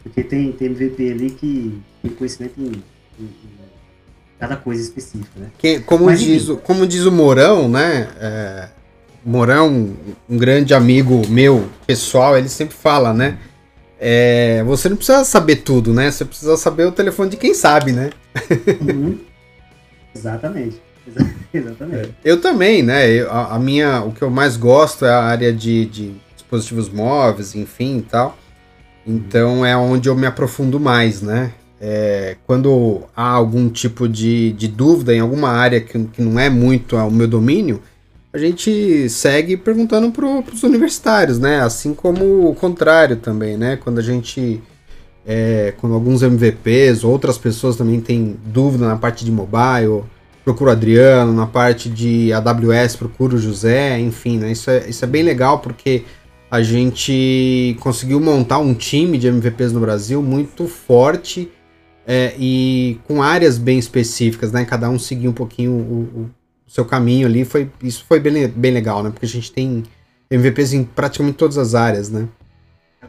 Porque 0.03 0.23
tem, 0.23 0.51
tem 0.51 0.67
MVP 0.67 1.11
ali 1.11 1.31
que 1.31 1.81
tem 2.01 2.11
conhecimento 2.11 2.61
em, 2.61 2.83
em, 3.19 3.25
em 3.25 3.66
cada 4.39 4.55
coisa 4.55 4.81
específica, 4.81 5.39
né? 5.39 5.47
Que, 5.57 5.79
como, 5.79 6.05
Mas, 6.05 6.19
diz, 6.19 6.49
o, 6.49 6.57
como 6.57 6.85
diz 6.85 7.05
o 7.05 7.11
Morão, 7.11 7.67
né? 7.67 8.07
É, 8.19 8.69
Morão, 9.25 9.95
um 10.29 10.37
grande 10.37 10.73
amigo 10.73 11.27
meu, 11.27 11.67
pessoal, 11.85 12.37
ele 12.37 12.49
sempre 12.49 12.75
fala, 12.75 13.13
né? 13.13 13.37
é, 13.99 14.63
você 14.63 14.89
não 14.89 14.95
precisa 14.95 15.23
saber 15.23 15.57
tudo, 15.57 15.93
né? 15.93 16.11
Você 16.11 16.23
precisa 16.23 16.55
saber 16.55 16.85
o 16.85 16.91
telefone 16.91 17.31
de 17.31 17.37
quem 17.37 17.53
sabe, 17.53 17.91
né? 17.91 18.11
Uhum. 18.81 19.19
Exatamente. 20.15 20.81
Exatamente. 21.53 22.13
Eu 22.23 22.39
também, 22.39 22.83
né? 22.83 23.09
Eu, 23.09 23.31
a, 23.31 23.55
a, 23.55 23.59
minha, 23.59 24.01
o 24.01 24.11
que 24.11 24.21
eu 24.21 24.29
mais 24.29 24.55
gosto 24.55 25.05
é 25.05 25.09
a 25.09 25.23
área 25.23 25.51
de, 25.51 25.85
de 25.85 26.15
dispositivos 26.35 26.89
móveis, 26.89 27.55
enfim 27.55 27.97
e 27.97 28.01
tal. 28.03 28.37
Então 29.05 29.65
é 29.65 29.75
onde 29.75 30.09
eu 30.09 30.15
me 30.15 30.27
aprofundo 30.27 30.79
mais, 30.79 31.21
né? 31.21 31.53
É, 31.79 32.37
quando 32.47 33.03
há 33.15 33.29
algum 33.29 33.69
tipo 33.69 34.07
de, 34.07 34.51
de 34.53 34.67
dúvida 34.67 35.13
em 35.13 35.19
alguma 35.19 35.49
área 35.49 35.79
que, 35.79 35.97
que 36.05 36.21
não 36.21 36.39
é 36.39 36.49
muito 36.49 36.95
o 36.95 37.11
meu 37.11 37.27
domínio, 37.27 37.81
a 38.33 38.37
gente 38.37 39.09
segue 39.09 39.55
perguntando 39.55 40.11
para 40.11 40.25
os 40.53 40.63
universitários, 40.63 41.39
né? 41.39 41.61
Assim 41.61 41.93
como 41.93 42.49
o 42.49 42.55
contrário 42.55 43.15
também, 43.15 43.57
né? 43.57 43.77
Quando 43.77 43.99
a 43.99 44.03
gente. 44.03 44.61
É, 45.25 45.73
quando 45.77 45.93
alguns 45.93 46.21
MVPs, 46.23 47.03
outras 47.03 47.37
pessoas 47.37 47.75
também 47.75 47.99
têm 47.99 48.37
dúvida 48.45 48.87
na 48.87 48.95
parte 48.95 49.25
de 49.25 49.31
mobile, 49.31 50.03
procura 50.43 50.69
o 50.69 50.73
Adriano, 50.73 51.33
na 51.33 51.45
parte 51.45 51.89
de 51.89 52.31
AWS, 52.31 52.95
procura 52.95 53.35
o 53.35 53.37
José, 53.37 53.99
enfim, 53.99 54.37
né? 54.37 54.51
Isso 54.51 54.69
é, 54.69 54.87
isso 54.87 55.03
é 55.03 55.07
bem 55.07 55.23
legal 55.23 55.59
porque 55.59 56.05
a 56.49 56.61
gente 56.61 57.75
conseguiu 57.81 58.21
montar 58.21 58.59
um 58.59 58.73
time 58.73 59.17
de 59.17 59.27
MVPs 59.27 59.73
no 59.73 59.81
Brasil 59.81 60.23
muito 60.23 60.65
forte 60.65 61.51
é, 62.09 62.33
e 62.39 63.01
com 63.05 63.21
áreas 63.21 63.57
bem 63.57 63.77
específicas, 63.77 64.53
né? 64.53 64.63
Cada 64.63 64.89
um 64.89 64.97
seguir 64.97 65.27
um 65.27 65.33
pouquinho 65.33 65.73
o, 65.73 66.21
o 66.21 66.31
seu 66.65 66.85
caminho 66.85 67.27
ali. 67.27 67.43
Foi, 67.43 67.69
isso 67.83 68.05
foi 68.07 68.17
bem, 68.17 68.47
bem 68.47 68.71
legal, 68.71 69.03
né? 69.03 69.09
Porque 69.09 69.25
a 69.25 69.29
gente 69.29 69.51
tem 69.51 69.83
MVPs 70.31 70.71
em 70.71 70.85
praticamente 70.85 71.37
todas 71.37 71.57
as 71.57 71.75
áreas, 71.75 72.09
né? 72.09 72.29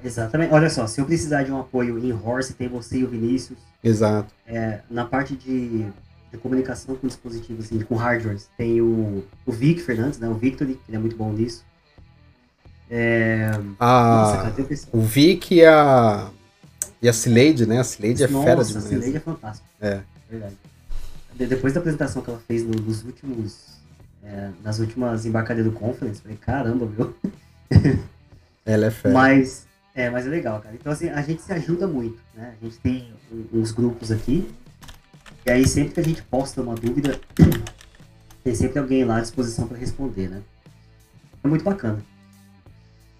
Exatamente. 0.02 0.52
Olha 0.52 0.68
só, 0.68 0.84
se 0.88 1.00
eu 1.00 1.06
precisar 1.06 1.44
de 1.44 1.52
um 1.52 1.60
apoio 1.60 1.96
em 2.04 2.12
Horse, 2.12 2.54
tem 2.54 2.68
você 2.68 2.98
e 2.98 3.04
o 3.04 3.08
Vinícius. 3.08 3.58
Exato. 3.82 4.34
É, 4.44 4.80
na 4.90 5.04
parte 5.04 5.36
de, 5.36 5.86
de, 6.32 6.38
comunicação 6.42 6.96
com 6.96 7.06
dispositivos, 7.06 7.66
assim, 7.66 7.78
com 7.80 7.94
hardwares, 7.94 8.48
tem 8.58 8.80
o, 8.80 9.24
o 9.46 9.52
Vic 9.52 9.80
Fernandes, 9.80 10.18
né? 10.18 10.28
O 10.28 10.34
Victory, 10.34 10.74
que 10.74 10.90
ele 10.90 10.96
é 10.96 11.00
muito 11.00 11.16
bom 11.16 11.32
nisso. 11.32 11.64
É... 12.90 13.50
A... 13.78 14.50
Nossa, 14.50 14.88
o 14.92 15.00
Vic 15.00 15.54
e 15.54 15.64
a. 15.64 16.30
E 17.00 17.08
a 17.08 17.12
Cileide, 17.12 17.66
né? 17.66 17.78
A 17.78 17.84
Cileide 17.84 18.24
é 18.24 18.28
fera 18.28 18.64
demais. 18.64 18.76
A 18.76 18.80
Cileide 18.80 19.16
é 19.16 19.20
fantástica. 19.20 19.68
É. 19.80 20.00
verdade 20.28 20.56
depois 21.46 21.72
da 21.72 21.80
apresentação 21.80 22.20
que 22.20 22.30
ela 22.30 22.40
fez 22.40 22.64
nos 22.64 23.04
últimos. 23.04 23.78
É, 24.24 24.50
nas 24.64 24.80
últimas 24.80 25.24
embarcadeiras 25.24 25.72
do 25.72 25.78
conference, 25.78 26.20
falei, 26.20 26.36
caramba, 26.36 26.86
viu? 26.86 27.14
Ela 28.66 28.86
é 28.86 28.90
fera. 28.90 29.14
Mas 29.14 29.66
é, 29.94 30.10
mas 30.10 30.26
é 30.26 30.28
legal, 30.28 30.60
cara. 30.60 30.74
Então, 30.74 30.92
assim, 30.92 31.08
a 31.08 31.20
gente 31.22 31.42
se 31.42 31.52
ajuda 31.52 31.86
muito, 31.86 32.20
né? 32.34 32.54
A 32.60 32.64
gente 32.64 32.78
tem 32.78 33.12
uns 33.52 33.72
grupos 33.72 34.12
aqui. 34.12 34.48
E 35.44 35.50
aí, 35.50 35.66
sempre 35.66 35.94
que 35.94 36.00
a 36.00 36.04
gente 36.04 36.22
posta 36.22 36.60
uma 36.60 36.74
dúvida, 36.74 37.18
tem 38.44 38.54
sempre 38.54 38.78
alguém 38.78 39.04
lá 39.04 39.16
à 39.16 39.20
disposição 39.20 39.66
para 39.66 39.76
responder, 39.76 40.28
né? 40.28 40.42
É 41.42 41.48
muito 41.48 41.64
bacana. 41.64 42.00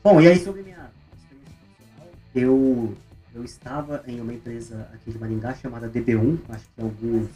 Bom, 0.04 0.20
e 0.20 0.28
aí, 0.28 0.38
sobre 0.38 0.62
minha 0.62 0.88
experiência 1.16 1.56
profissional, 1.66 2.08
eu, 2.32 2.97
eu 3.38 3.45
estava 3.45 4.02
em 4.07 4.21
uma 4.21 4.35
empresa 4.35 4.88
aqui 4.92 5.12
de 5.12 5.18
Maringá 5.18 5.54
chamada 5.54 5.88
DB1, 5.88 6.38
acho 6.49 6.64
que 6.75 6.83
alguns 6.83 7.28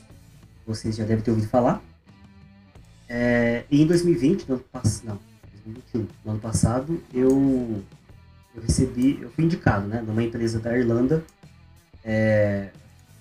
vocês 0.66 0.96
já 0.96 1.04
devem 1.04 1.22
ter 1.22 1.30
ouvido 1.30 1.48
falar. 1.48 1.80
É, 3.08 3.64
e 3.70 3.82
em 3.82 3.86
2020, 3.86 4.48
no 4.48 4.54
ano 4.56 4.64
não, 5.04 5.18
2021, 5.64 6.08
no 6.24 6.30
ano 6.32 6.40
passado, 6.40 7.02
eu, 7.14 7.84
eu 8.54 8.62
recebi, 8.62 9.18
eu 9.22 9.30
fui 9.30 9.44
indicado, 9.44 9.86
né, 9.86 10.02
numa 10.02 10.22
empresa 10.22 10.58
da 10.58 10.76
Irlanda. 10.76 11.24
É, 12.04 12.70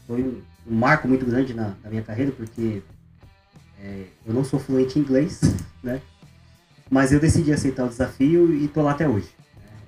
foi 0.07 0.23
um, 0.23 0.41
um, 0.67 0.75
marco 0.75 1.07
muito 1.07 1.25
grande 1.25 1.53
na, 1.53 1.75
na 1.83 1.89
minha 1.89 2.01
carreira, 2.01 2.31
porque 2.31 2.81
é, 3.79 4.05
eu 4.25 4.33
não 4.33 4.43
sou 4.43 4.59
fluente 4.59 4.97
em 4.97 5.03
inglês, 5.03 5.39
né, 5.83 6.01
mas 6.89 7.11
eu 7.11 7.19
decidi 7.19 7.53
aceitar 7.53 7.85
o 7.85 7.89
desafio 7.89 8.51
e 8.55 8.67
tô 8.67 8.81
lá 8.81 8.91
até 8.91 9.07
hoje. 9.07 9.29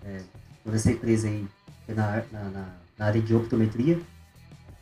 Né, 0.04 0.22
tô 0.64 0.70
nessa 0.70 0.92
empresa 0.92 1.28
aí, 1.28 1.48
é 1.88 1.94
na, 1.94 2.24
na, 2.32 2.83
na, 2.98 3.06
área 3.06 3.22
de 3.22 3.34
optometria, 3.34 4.00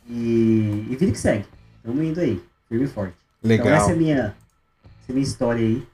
e, 0.08 0.86
e 0.90 0.96
vida 0.96 1.12
que 1.12 1.18
segue. 1.18 1.46
Estamos 1.76 2.04
indo 2.04 2.20
aí 2.20 2.42
firme 2.68 2.84
e 2.84 2.88
forte. 2.88 3.14
Legal. 3.42 3.66
Então 3.66 3.76
essa 3.76 3.90
é 3.90 3.94
a 3.94 3.96
minha, 3.96 4.16
essa 4.16 5.08
é 5.08 5.10
a 5.10 5.12
minha 5.12 5.24
história 5.24 5.62
aí, 5.62 5.86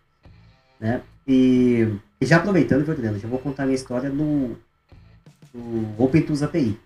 né? 0.81 1.03
E, 1.27 1.89
e 2.21 2.27
já 2.27 2.37
aproveitando, 2.37 2.85
Fernando, 2.85 3.19
já 3.19 3.29
vou 3.29 3.39
contar 3.39 3.65
a 3.65 3.67
minha 3.67 3.77
história 3.77 4.09
no, 4.09 4.57
no 5.53 5.95
OpenTools 5.99 6.43
API. 6.43 6.79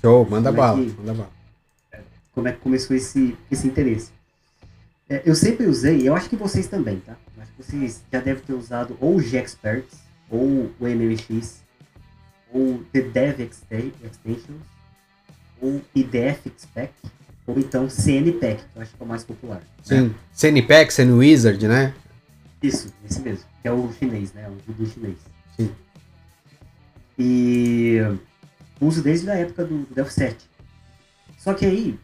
Show, 0.00 0.28
manda 0.28 0.50
como 0.50 0.62
bala, 0.62 0.80
é 0.80 0.84
que, 0.84 0.96
manda 0.98 1.14
bala. 1.14 1.30
Como 2.34 2.48
é 2.48 2.52
que 2.52 2.60
começou 2.60 2.94
esse, 2.96 3.36
esse 3.50 3.66
interesse? 3.66 4.12
É, 5.08 5.22
eu 5.24 5.34
sempre 5.34 5.66
usei, 5.66 6.06
eu 6.06 6.14
acho 6.14 6.28
que 6.28 6.36
vocês 6.36 6.66
também, 6.66 7.00
tá? 7.00 7.16
Eu 7.36 7.42
acho 7.42 7.52
que 7.52 7.62
vocês 7.62 8.02
já 8.12 8.20
devem 8.20 8.42
ter 8.42 8.54
usado 8.54 8.96
ou 9.00 9.16
o 9.16 9.20
GExperts, 9.20 9.98
ou 10.30 10.70
o 10.78 10.86
MMX, 10.86 11.62
ou 12.54 12.84
The 12.92 13.00
Dev 13.02 13.40
Extensions, 13.40 14.62
ou 15.60 15.82
IDF 15.92 16.46
Expect, 16.56 16.94
ou 17.46 17.58
então 17.58 17.90
CNPEC, 17.90 18.62
que 18.62 18.78
eu 18.78 18.82
acho 18.82 18.94
que 18.94 19.02
é 19.02 19.04
o 19.04 19.08
mais 19.08 19.24
popular. 19.24 19.58
Né? 19.58 19.64
Sim, 19.82 20.08
né? 20.08 20.14
CNPEC, 20.32 20.92
CNWizard, 20.92 21.66
né? 21.66 21.92
Isso, 22.62 22.94
esse 23.04 23.20
mesmo, 23.20 23.44
que 23.60 23.66
é 23.66 23.72
o 23.72 23.92
chinês, 23.92 24.32
né? 24.32 24.48
O 24.48 24.72
do 24.72 24.86
chinês. 24.86 25.16
Sim. 25.56 25.70
E 27.18 27.98
uso 28.80 29.02
desde 29.02 29.28
a 29.28 29.34
época 29.34 29.64
do, 29.64 29.82
do 29.82 29.94
Delphi 29.94 30.14
7. 30.14 30.48
Só 31.36 31.54
que 31.54 31.66
aí, 31.66 31.98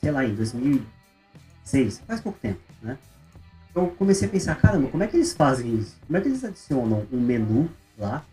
sei 0.00 0.10
lá, 0.10 0.24
em 0.24 0.34
2006, 0.34 2.02
faz 2.06 2.20
pouco 2.20 2.38
tempo, 2.40 2.60
né? 2.82 2.98
Eu 3.74 3.88
comecei 3.88 4.28
a 4.28 4.30
pensar, 4.30 4.56
caramba, 4.56 4.88
como 4.88 5.02
é 5.02 5.06
que 5.06 5.16
eles 5.16 5.32
fazem 5.32 5.76
isso? 5.76 5.96
Como 6.06 6.16
é 6.16 6.20
que 6.20 6.28
eles 6.28 6.44
adicionam 6.44 7.06
um 7.12 7.20
menu 7.20 7.70
lá 7.96 8.24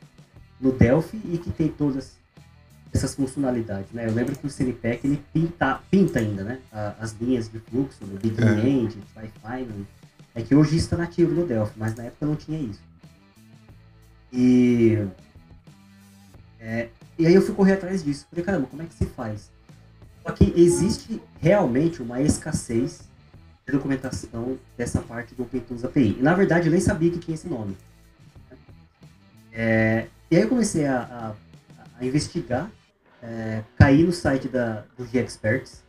no 0.62 0.72
Delphi 0.72 1.20
e 1.25 1.38
que 1.38 1.51
tem 1.51 1.68
todas 1.68 2.15
essas 2.94 3.15
funcionalidades, 3.15 3.91
né? 3.91 4.08
Eu 4.08 4.13
lembro 4.13 4.36
que 4.36 4.46
o 4.46 4.50
CNPEC 4.50 5.08
ele 5.08 5.24
pinta, 5.34 5.82
pinta 5.89 6.20
ainda, 6.20 6.44
né? 6.44 6.60
As 7.00 7.13
linhas 7.13 7.50
de 7.50 7.60
fluxo, 7.60 8.06
no 8.06 8.20
Beginning, 8.20 8.88
é. 9.15 9.27
Final, 9.27 9.86
é 10.36 10.41
que 10.41 10.53
hoje 10.56 10.77
está 10.77 10.98
nativo 10.98 11.34
no 11.34 11.46
Delphi, 11.46 11.74
mas 11.77 11.96
na 11.96 12.03
época 12.03 12.25
não 12.25 12.36
tinha 12.36 12.60
isso. 12.60 12.82
E 14.32 15.06
é, 16.60 16.89
e 17.18 17.25
aí 17.25 17.34
eu 17.34 17.41
fui 17.41 17.56
correr 17.56 17.74
atrás 17.74 18.03
disso. 18.03 18.27
Falei, 18.30 18.46
caramba, 18.46 18.68
como 18.68 18.82
é 18.82 18.86
que 18.86 18.94
se 18.94 19.06
faz? 19.06 19.51
Só 20.24 20.32
que 20.32 20.53
existe 20.56 21.22
realmente 21.39 22.01
uma 22.01 22.22
escassez 22.22 23.01
de 23.65 23.74
documentação 23.74 24.58
dessa 24.77 25.01
parte 25.01 25.34
do 25.34 25.44
OpenTools 25.44 25.84
API. 25.84 26.18
E 26.20 26.22
na 26.22 26.34
verdade 26.34 26.68
eu 26.68 26.72
nem 26.72 26.82
sabia 26.82 27.12
que 27.12 27.20
tinha 27.20 27.36
esse 27.36 27.48
nome. 27.48 27.75
É, 29.51 30.08
e 30.31 30.38
aí 30.38 30.43
eu 30.43 30.50
comecei 30.50 30.85
a, 30.85 31.35
a, 31.77 32.00
a 32.00 32.05
investigar 32.05 32.71
é, 33.21 33.61
caí 33.77 34.03
no 34.03 34.11
site 34.11 34.47
da, 34.47 34.83
do 34.97 35.05
GExperts. 35.05 35.83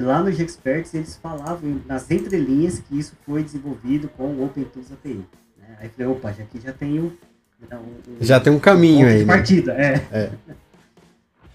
Lá 0.00 0.22
no 0.22 0.32
GExperts 0.32 0.92
eles 0.94 1.16
falavam 1.16 1.80
nas 1.86 2.10
entrelinhas 2.10 2.80
que 2.80 2.98
isso 2.98 3.14
foi 3.24 3.44
desenvolvido 3.44 4.08
com 4.08 4.24
o 4.24 4.44
OpenTools 4.44 4.90
API. 4.90 5.24
Né? 5.58 5.76
Aí 5.78 5.86
eu 5.86 5.90
falei, 5.90 6.06
opa, 6.08 6.32
já 6.32 6.42
aqui 6.42 6.60
já 6.60 6.72
tenho. 6.72 7.16
Né, 7.60 7.78
um, 7.78 8.16
já 8.20 8.40
tem 8.40 8.52
um 8.52 8.58
caminho 8.58 9.06
um 9.06 9.10
aí. 9.10 9.18
De 9.18 9.24
né? 9.24 9.32
partida, 9.32 9.72
é. 9.74 9.94
é. 10.10 10.32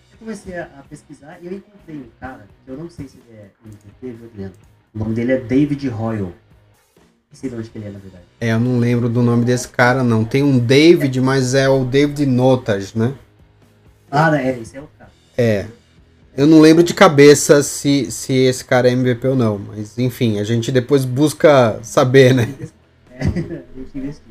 Eu 0.10 0.20
comecei 0.20 0.58
a, 0.58 0.63
a, 0.63 0.82
pesquisar 0.82 1.38
e 1.42 1.46
eu 1.46 1.54
encontrei 1.54 1.96
um 1.96 2.10
cara, 2.20 2.48
que 2.66 2.72
eu 2.72 2.75
não 2.75 2.89
sei 2.89 3.08
se 3.08 3.20
ele 3.20 3.38
é 3.38 3.51
MVP, 3.63 4.25
Adriano. 4.25 4.54
O 4.94 4.98
nome 4.98 5.13
dele 5.13 5.34
é 5.34 5.39
David 5.39 5.88
Royal. 5.89 6.34
De 7.32 7.56
onde 7.56 7.70
que 7.70 7.78
ele 7.78 7.86
é, 7.86 7.92
na 7.92 8.00
verdade. 8.00 8.24
É, 8.40 8.52
eu 8.54 8.60
não 8.60 8.80
lembro 8.80 9.10
do 9.10 9.22
nome 9.22 9.46
desse 9.46 9.68
cara, 9.68 10.04
não. 10.04 10.24
Tem 10.24 10.44
um 10.44 10.58
David, 10.58 11.20
mas 11.22 11.54
é 11.54 11.68
o 11.70 11.84
David 11.84 12.26
Notas, 12.26 12.94
né? 12.94 13.14
Ah, 14.10 14.32
né? 14.32 14.52
É, 14.52 14.60
esse 14.60 14.78
é 14.78 14.82
o 14.82 14.88
cara. 14.98 15.12
É. 15.38 15.66
Eu 16.36 16.48
não 16.48 16.62
lembro 16.62 16.84
de 16.84 16.94
cabeça 16.94 17.62
se, 17.64 18.12
se 18.12 18.34
esse 18.34 18.64
cara 18.64 18.88
é 18.88 18.92
MVP 18.92 19.28
ou 19.28 19.36
não, 19.36 19.58
mas 19.58 19.98
enfim, 19.98 20.40
a 20.40 20.44
gente 20.44 20.72
depois 20.72 21.04
busca 21.04 21.80
saber, 21.84 22.34
né? 22.34 22.54
É, 23.12 23.24
a 23.26 24.00
gente. 24.00 24.22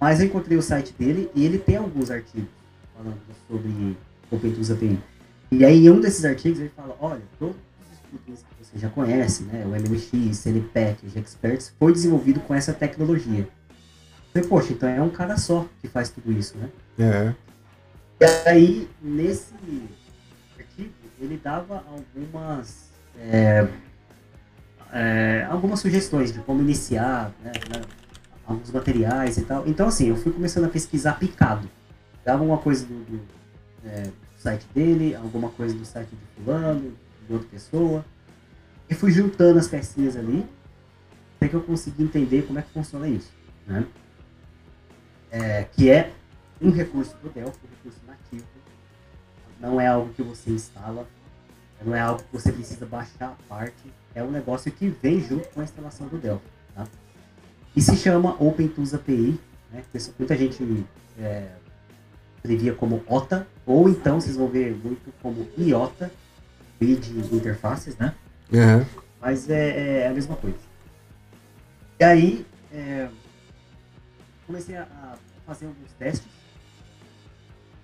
Mas 0.00 0.20
eu 0.20 0.26
encontrei 0.26 0.56
o 0.56 0.62
site 0.62 0.94
dele 0.98 1.30
e 1.34 1.44
ele 1.44 1.58
tem 1.58 1.76
alguns 1.76 2.10
artigos 2.10 2.48
falando 2.94 3.18
sobre 3.48 3.96
OpenTools 4.30 4.70
API. 4.70 4.98
E 5.50 5.64
aí, 5.64 5.86
em 5.86 5.90
um 5.90 6.00
desses 6.00 6.24
artigos, 6.24 6.58
ele 6.58 6.72
fala: 6.74 6.96
olha, 7.00 7.22
todos 7.38 7.56
os 7.56 7.92
estudos 7.92 8.40
que 8.42 8.55
você 8.76 8.82
já 8.82 8.90
conhece, 8.90 9.42
né, 9.44 9.64
o 9.64 9.70
MMX, 9.70 10.36
CNPEC, 10.38 11.08
GExperts, 11.08 11.74
foi 11.78 11.92
desenvolvido 11.92 12.40
com 12.40 12.54
essa 12.54 12.72
tecnologia. 12.72 13.48
Falei, 14.32 14.48
poxa, 14.48 14.72
então 14.72 14.88
é 14.88 15.00
um 15.00 15.08
cara 15.08 15.36
só 15.38 15.66
que 15.80 15.88
faz 15.88 16.10
tudo 16.10 16.30
isso, 16.30 16.56
né? 16.58 16.68
É. 16.98 17.34
E 18.20 18.48
aí, 18.48 18.88
nesse 19.00 19.54
artigo, 20.58 20.92
ele 21.18 21.40
dava 21.42 21.82
algumas, 21.88 22.90
é, 23.18 23.66
é, 24.92 25.46
algumas 25.48 25.80
sugestões 25.80 26.32
de 26.32 26.38
como 26.40 26.60
iniciar, 26.60 27.32
né, 27.42 27.52
né, 27.72 27.82
alguns 28.46 28.70
materiais 28.70 29.38
e 29.38 29.42
tal. 29.42 29.66
Então, 29.66 29.88
assim, 29.88 30.08
eu 30.08 30.16
fui 30.16 30.32
começando 30.32 30.64
a 30.64 30.68
pesquisar 30.68 31.18
picado. 31.18 31.68
Dava 32.24 32.42
uma 32.42 32.58
coisa 32.58 32.84
do, 32.84 32.94
do, 33.04 33.20
é, 33.86 34.02
do 34.02 34.12
site 34.38 34.66
dele, 34.74 35.14
alguma 35.14 35.48
coisa 35.48 35.74
do 35.74 35.84
site 35.84 36.10
de 36.10 36.44
fulano, 36.44 36.92
de 37.26 37.32
outra 37.32 37.48
pessoa. 37.48 38.04
E 38.88 38.94
fui 38.94 39.10
juntando 39.10 39.58
as 39.58 39.68
pecinhas 39.68 40.16
ali, 40.16 40.46
até 41.36 41.48
que 41.48 41.54
eu 41.54 41.62
consegui 41.62 42.02
entender 42.02 42.42
como 42.42 42.58
é 42.58 42.62
que 42.62 42.70
funciona 42.70 43.08
isso. 43.08 43.30
Né? 43.66 43.86
É, 45.30 45.64
que 45.64 45.90
é 45.90 46.12
um 46.60 46.70
recurso 46.70 47.16
do 47.22 47.28
Delphi, 47.28 47.58
um 47.64 47.76
recurso 47.76 48.00
nativo. 48.06 48.46
Não 49.60 49.80
é 49.80 49.86
algo 49.86 50.12
que 50.12 50.22
você 50.22 50.50
instala, 50.50 51.06
não 51.84 51.94
é 51.94 52.00
algo 52.00 52.22
que 52.22 52.32
você 52.32 52.52
precisa 52.52 52.86
baixar 52.86 53.28
a 53.28 53.48
parte, 53.48 53.92
é 54.14 54.22
um 54.22 54.30
negócio 54.30 54.70
que 54.70 54.88
vem 54.88 55.20
junto 55.20 55.48
com 55.48 55.60
a 55.60 55.64
instalação 55.64 56.06
do 56.08 56.18
Delphi. 56.18 56.46
Tá? 56.74 56.86
E 57.74 57.82
se 57.82 57.96
chama 57.96 58.36
OpenTools 58.42 58.94
API, 58.94 59.38
né? 59.70 59.82
muita 60.18 60.36
gente 60.36 60.86
é, 61.18 61.52
como 62.78 63.02
OTA, 63.08 63.46
ou 63.66 63.88
então 63.88 64.20
vocês 64.20 64.36
vão 64.36 64.48
ver 64.48 64.74
muito 64.74 65.12
como 65.20 65.48
IOTA, 65.58 66.10
de 66.78 67.34
interfaces, 67.34 67.96
né? 67.96 68.14
Uhum. 68.52 68.84
Mas 69.20 69.50
é, 69.50 70.02
é, 70.02 70.08
a 70.08 70.12
mesma 70.12 70.36
coisa. 70.36 70.56
E 71.98 72.04
aí, 72.04 72.46
é, 72.72 73.08
comecei 74.46 74.76
a, 74.76 74.86
fazer 75.46 75.66
alguns 75.66 75.92
testes. 75.98 76.28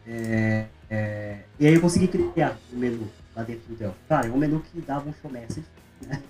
É, 0.06 0.66
é, 0.90 1.38
e 1.58 1.66
aí 1.66 1.74
eu 1.74 1.80
consegui 1.80 2.08
criar 2.08 2.58
um 2.72 2.78
menu 2.78 3.08
lá 3.34 3.42
dentro 3.42 3.68
do 3.68 3.76
Delphi. 3.76 3.98
Cara, 4.08 4.26
é 4.26 4.30
um 4.30 4.36
menu 4.36 4.60
que 4.60 4.80
dava 4.80 5.08
um 5.08 5.14
show 5.20 5.30
message, 5.30 5.66
né? 6.06 6.20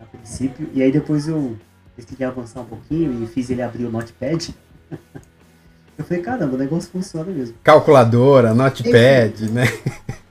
A 0.00 0.04
princípio. 0.04 0.70
E 0.72 0.82
aí 0.82 0.92
depois 0.92 1.28
eu 1.28 1.56
decidi 1.96 2.24
avançar 2.24 2.60
um 2.60 2.66
pouquinho 2.66 3.22
e 3.22 3.26
fiz 3.26 3.50
ele 3.50 3.62
abrir 3.62 3.84
o 3.84 3.90
Notepad. 3.90 4.54
Eu 5.98 6.06
falei, 6.06 6.22
caramba, 6.22 6.54
o 6.54 6.58
negócio 6.58 6.90
funciona 6.90 7.30
mesmo. 7.30 7.54
Calculadora, 7.62 8.54
notepad, 8.54 9.50
né? 9.50 9.64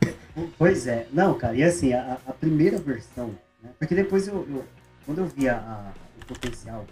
Pois 0.57 0.88
é. 0.88 1.07
Não, 1.11 1.38
cara, 1.38 1.55
e 1.55 1.63
assim, 1.63 1.93
a, 1.93 2.17
a 2.25 2.33
primeira 2.33 2.77
versão, 2.77 3.35
né? 3.61 3.69
Porque 3.77 3.93
depois 3.93 4.27
eu, 4.27 4.47
eu, 4.50 4.63
quando 5.05 5.19
eu 5.19 5.25
vi 5.25 5.50
a, 5.50 5.57
a, 5.57 5.91
o 6.21 6.25
potencial 6.25 6.85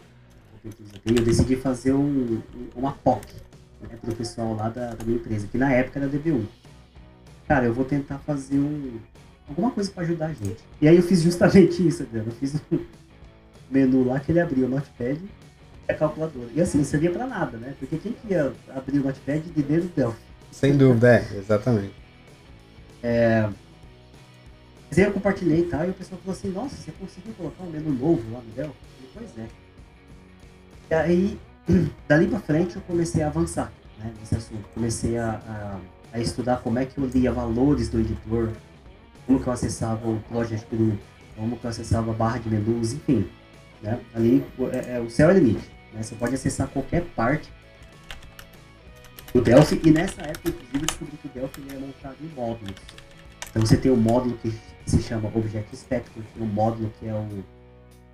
eu 1.06 1.24
decidi 1.24 1.56
fazer 1.56 1.94
um, 1.94 2.42
uma 2.76 2.92
POC 2.92 3.26
né, 3.82 3.98
para 4.02 4.12
o 4.12 4.16
pessoal 4.16 4.56
lá 4.56 4.70
da, 4.70 4.94
da, 4.94 5.06
minha 5.06 5.18
empresa, 5.18 5.48
que 5.48 5.58
na 5.58 5.72
época 5.72 6.00
era 6.00 6.10
DB1. 6.10 6.46
Cara, 7.48 7.66
eu 7.66 7.74
vou 7.74 7.86
tentar 7.86 8.20
fazer 8.20 8.60
um, 8.60 9.00
alguma 9.48 9.72
coisa 9.72 9.90
para 9.92 10.04
ajudar 10.04 10.28
a 10.28 10.34
gente. 10.34 10.58
E 10.82 10.88
aí 10.88 10.98
eu 10.98 11.04
fiz 11.04 11.22
justamente 11.22 11.86
isso, 11.88 12.04
Adriano. 12.04 12.30
Eu 12.30 12.36
fiz 12.36 12.56
um 12.72 12.80
menu 13.72 14.06
lá 14.06 14.20
que 14.20 14.32
ele 14.32 14.40
abriu 14.40 14.66
o 14.66 14.70
Notepad 14.70 15.20
a 15.88 15.94
calculadora. 15.94 16.50
E 16.54 16.62
assim, 16.62 16.78
não 16.78 16.86
servia 16.86 17.12
para 17.12 17.26
nada, 17.26 17.58
né? 17.58 17.74
Porque 17.80 17.98
quem 17.98 18.14
que 18.14 18.34
ia 18.34 18.54
abrir 18.76 19.00
o 19.00 19.04
Notepad 19.04 19.42
de 19.42 19.64
dentro 19.64 19.88
do 19.88 19.96
Delphi? 19.96 20.20
Sem 20.52 20.78
dúvida, 20.78 21.16
é, 21.16 21.38
exatamente. 21.38 21.94
É... 23.04 23.50
Mas 24.90 24.98
aí 24.98 25.06
eu 25.06 25.14
compartilhei 25.14 25.60
e 25.60 25.66
tal, 25.66 25.86
e 25.86 25.92
o 25.92 25.94
pessoal 25.94 26.20
falou 26.22 26.36
assim, 26.36 26.50
nossa, 26.50 26.76
você 26.76 26.92
conseguiu 26.92 27.34
colocar 27.36 27.64
um 27.64 27.70
menu 27.70 27.92
novo 27.92 28.24
lá 28.32 28.40
no 28.40 28.52
Delphi? 28.52 28.74
Eu 29.04 29.10
falei, 29.14 29.30
pois 29.36 29.46
é. 29.46 29.48
E 30.90 30.94
aí, 30.96 31.40
dali 32.08 32.28
pra 32.28 32.40
frente, 32.40 32.76
eu 32.76 32.82
comecei 32.82 33.22
a 33.22 33.28
avançar 33.28 33.72
né, 34.00 34.12
nesse 34.20 34.36
assunto. 34.36 34.68
Comecei 34.74 35.18
a, 35.18 35.30
a, 35.48 35.80
a 36.18 36.20
estudar 36.20 36.58
como 36.58 36.80
é 36.80 36.86
que 36.86 36.98
eu 36.98 37.06
lia 37.06 37.32
valores 37.32 37.90
do 37.90 38.00
editor, 38.00 38.50
como 39.28 39.40
que 39.40 39.48
eu 39.48 39.54
acessava 39.54 40.08
o 40.10 40.20
Project 40.28 40.76
Group, 40.76 41.00
como 41.36 41.56
que 41.58 41.66
eu 41.66 41.70
acessava 41.70 42.10
a 42.10 42.14
barra 42.14 42.40
de 42.40 42.50
menus, 42.50 42.94
enfim. 42.94 43.30
Né? 43.84 44.00
Ali, 44.16 44.44
é, 44.74 44.96
é, 44.96 45.00
o 45.00 45.10
céu 45.10 45.30
é 45.30 45.34
limite. 45.34 45.70
Né? 45.94 46.02
Você 46.02 46.16
pode 46.16 46.34
acessar 46.34 46.68
qualquer 46.68 47.04
parte 47.16 47.50
do 49.34 49.42
Delphi, 49.42 49.80
e 49.84 49.92
nessa 49.92 50.22
época, 50.22 50.50
inclusive, 50.50 50.76
eu 50.76 50.86
descobri 50.86 51.18
que 51.18 51.28
o 51.28 51.30
Delphi 51.30 51.64
é 51.70 51.80
montado 51.80 52.16
em 52.22 52.28
módulos. 52.36 52.76
Então 53.50 53.66
você 53.66 53.78
tem 53.78 53.92
um 53.92 53.96
módulo 53.96 54.38
que 54.38 54.54
se 54.86 55.02
chama 55.02 55.32
Object 55.36 55.76
Spectrum, 55.76 56.24
tem 56.34 56.44
um 56.44 56.48
módulo 56.48 56.92
que 57.00 57.08
é 57.08 57.14
o 57.14 57.44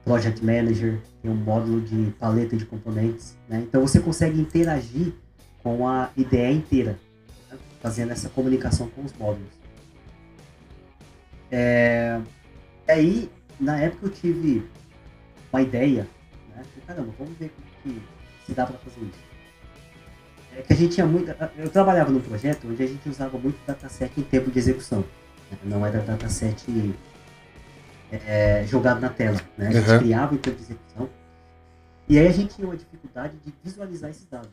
Project 0.04 0.44
Manager, 0.44 1.02
tem 1.22 1.32
um 1.32 1.36
módulo 1.36 1.82
de 1.82 2.12
paleta 2.20 2.56
de 2.56 2.66
componentes. 2.66 3.38
Né? 3.50 3.60
Então 3.68 3.82
você 3.82 4.00
consegue 4.00 4.40
interagir 4.40 5.14
com 5.62 5.88
a 5.88 6.10
ideia 6.16 6.54
inteira, 6.54 7.00
né? 7.50 7.58
fazendo 7.82 8.12
essa 8.12 8.30
comunicação 8.30 8.90
com 8.90 9.04
os 9.04 9.14
módulos. 9.14 9.52
É... 11.52 12.22
Aí, 12.88 13.30
na 13.60 13.80
época 13.80 14.08
eu 14.08 14.12
tive 14.12 14.64
uma 15.52 15.62
ideia, 15.62 16.08
né? 16.54 16.64
Caramba, 16.86 17.14
vamos 17.18 17.38
ver 17.38 17.50
como 17.50 17.96
que 17.96 18.02
se 18.46 18.54
dá 18.54 18.66
para 18.66 18.78
fazer 18.78 19.02
isso. 19.02 19.25
É 20.58 20.62
que 20.62 20.74
a 20.74 20.76
gente 20.76 20.96
tinha 20.96 21.06
muito. 21.06 21.36
Eu 21.58 21.70
trabalhava 21.70 22.12
num 22.12 22.22
projeto 22.22 22.68
onde 22.68 22.82
a 22.82 22.88
gente 22.88 23.10
usava 23.10 23.38
muito 23.38 23.58
dataset 23.68 24.12
em 24.18 24.24
tempo 24.24 24.50
de 24.50 24.58
execução. 24.58 25.00
Né? 25.52 25.58
Não 25.64 25.86
era 25.86 26.00
dataset 26.00 26.96
é, 28.12 28.66
jogado 28.66 29.02
na 29.02 29.10
tela. 29.10 29.40
Né? 29.58 29.68
A 29.68 29.72
gente 29.72 29.90
uhum. 29.90 30.00
criava 30.00 30.36
em 30.36 30.38
tempo 30.38 30.58
de 30.58 30.64
execução. 30.64 31.10
E 32.08 32.20
aí 32.20 32.28
a 32.28 32.32
gente 32.32 32.56
tinha 32.56 32.68
uma 32.68 32.78
dificuldade 32.78 33.36
de 33.46 33.54
visualizar 33.64 34.10
esses 34.10 34.26
dados. 34.28 34.50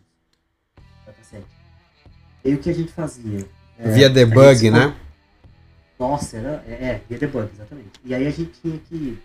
Dataset. 1.06 1.44
E 2.44 2.48
aí 2.48 2.54
o 2.54 2.58
que 2.58 2.70
a 2.70 2.74
gente 2.74 2.92
fazia? 2.92 3.46
É, 3.78 3.90
via 3.90 4.10
debug, 4.10 4.54
gente... 4.54 4.72
né? 4.72 4.96
Nossa, 5.98 6.36
era. 6.36 6.64
É, 6.66 6.72
é, 6.72 7.02
via 7.08 7.18
debug, 7.18 7.48
exatamente. 7.52 7.90
E 8.04 8.12
aí 8.12 8.26
a 8.26 8.30
gente 8.30 8.50
tinha 8.60 8.78
que 8.78 9.18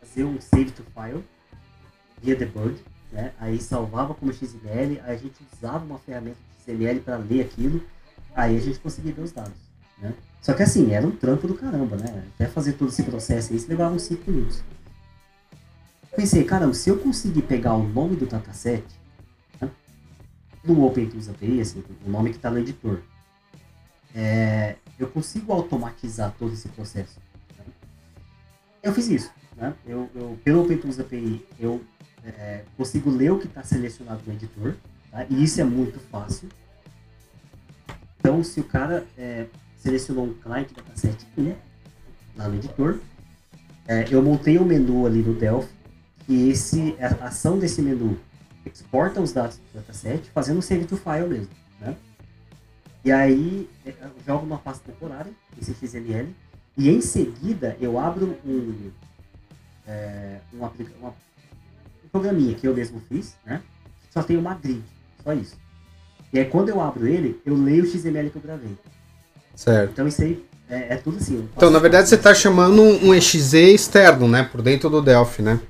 fazer 0.00 0.24
um 0.24 0.40
save 0.40 0.72
to 0.72 0.82
file 0.92 1.24
via 2.22 2.36
debug, 2.36 2.76
né? 3.12 3.32
Aí 3.38 3.60
salvava 3.60 4.14
como 4.14 4.32
XML, 4.32 5.00
aí 5.04 5.14
a 5.14 5.16
gente 5.16 5.36
usava 5.52 5.84
uma 5.84 5.98
ferramenta 5.98 6.36
de 6.58 6.72
XML 6.72 7.00
para 7.00 7.16
ler 7.16 7.42
aquilo, 7.42 7.82
aí 8.34 8.56
a 8.56 8.60
gente 8.60 8.78
conseguia 8.78 9.12
ver 9.12 9.22
os 9.22 9.32
dados, 9.32 9.52
né? 9.98 10.14
Só 10.40 10.54
que 10.54 10.62
assim, 10.62 10.92
era 10.92 11.06
um 11.06 11.10
trampo 11.10 11.46
do 11.46 11.54
caramba, 11.54 11.96
né? 11.96 12.24
Até 12.34 12.46
fazer 12.46 12.72
todo 12.74 12.88
esse 12.88 13.02
processo 13.02 13.52
aí, 13.52 13.58
isso 13.58 13.68
levava 13.68 13.94
uns 13.94 14.02
5 14.02 14.30
minutos. 14.30 14.62
Pensei, 16.16 16.44
caramba, 16.44 16.74
se 16.74 16.90
eu 16.90 16.98
conseguir 16.98 17.42
pegar 17.42 17.74
o 17.74 17.82
nome 17.82 18.16
do 18.16 18.26
dataset 18.26 18.84
né, 19.60 19.70
no 20.64 20.84
OpenTools 20.84 21.28
API, 21.28 21.60
assim, 21.60 21.84
o 22.04 22.10
nome 22.10 22.30
que 22.30 22.36
está 22.36 22.50
no 22.50 22.58
editor, 22.58 23.00
é, 24.14 24.76
eu 24.98 25.08
consigo 25.08 25.52
automatizar 25.52 26.34
todo 26.38 26.52
esse 26.52 26.68
processo. 26.68 27.18
Né? 27.56 27.64
Eu 28.82 28.92
fiz 28.92 29.08
isso. 29.08 29.30
Né? 29.56 29.74
Eu, 29.86 30.10
eu, 30.14 30.38
pelo 30.42 30.62
OpenTools 30.64 30.98
API, 30.98 31.46
eu 31.58 31.80
é, 32.24 32.64
consigo 32.76 33.10
ler 33.10 33.32
o 33.32 33.38
que 33.38 33.46
está 33.46 33.62
selecionado 33.62 34.22
no 34.26 34.32
editor, 34.32 34.74
tá? 35.10 35.24
e 35.28 35.42
isso 35.42 35.60
é 35.60 35.64
muito 35.64 35.98
fácil. 36.10 36.48
Então, 38.18 38.44
se 38.44 38.60
o 38.60 38.64
cara 38.64 39.06
é, 39.16 39.46
selecionou 39.76 40.26
um 40.26 40.34
client 40.34 40.68
dataset 40.72 41.26
1 41.36 41.54
lá 42.36 42.48
no 42.48 42.56
editor, 42.56 43.00
é, 43.88 44.06
eu 44.10 44.22
montei 44.22 44.58
um 44.58 44.64
menu 44.64 45.06
ali 45.06 45.22
no 45.22 45.34
Delphi, 45.34 45.72
que 46.26 46.50
esse, 46.50 46.96
a 47.00 47.26
ação 47.26 47.58
desse 47.58 47.80
menu 47.80 48.18
exporta 48.64 49.20
os 49.20 49.32
dados 49.32 49.56
do 49.56 49.62
dataset, 49.74 50.30
fazendo 50.30 50.58
um 50.58 50.62
save 50.62 50.84
to 50.84 50.96
file 50.96 51.28
mesmo. 51.28 51.50
Né? 51.80 51.96
E 53.04 53.10
aí, 53.10 53.68
é, 53.86 53.90
eu 54.02 54.12
jogo 54.26 54.44
uma 54.44 54.58
pasta 54.58 54.92
temporária, 54.92 55.32
esse 55.60 55.74
XML, 55.74 56.34
e 56.76 56.90
em 56.90 57.00
seguida 57.00 57.76
eu 57.80 57.98
abro 57.98 58.38
um, 58.44 58.90
é, 59.86 60.40
um, 60.52 60.64
um 60.64 61.12
programinha 62.12 62.54
que 62.54 62.66
eu 62.66 62.74
mesmo 62.74 63.00
fiz, 63.08 63.36
né? 63.44 63.62
Só 64.10 64.22
tem 64.22 64.36
uma 64.36 64.54
grid, 64.54 64.82
só 65.22 65.32
isso. 65.32 65.56
E 66.32 66.38
aí 66.38 66.44
quando 66.44 66.68
eu 66.68 66.80
abro 66.80 67.06
ele, 67.06 67.40
eu 67.44 67.54
leio 67.54 67.84
o 67.84 67.86
XML 67.86 68.30
que 68.30 68.36
eu 68.36 68.42
gravei. 68.42 68.76
Certo. 69.54 69.92
Então 69.92 70.08
isso 70.08 70.22
aí 70.22 70.44
é, 70.68 70.94
é 70.94 70.96
tudo 70.96 71.18
assim. 71.18 71.48
Então, 71.56 71.70
na 71.70 71.78
verdade, 71.78 72.08
você 72.08 72.14
está 72.14 72.32
chamando 72.32 72.80
um 72.80 73.12
exe 73.12 73.38
externo, 73.58 74.28
né? 74.28 74.44
Por 74.44 74.62
dentro 74.62 74.88
do 74.88 75.02
Delphi, 75.02 75.42
né? 75.42 75.60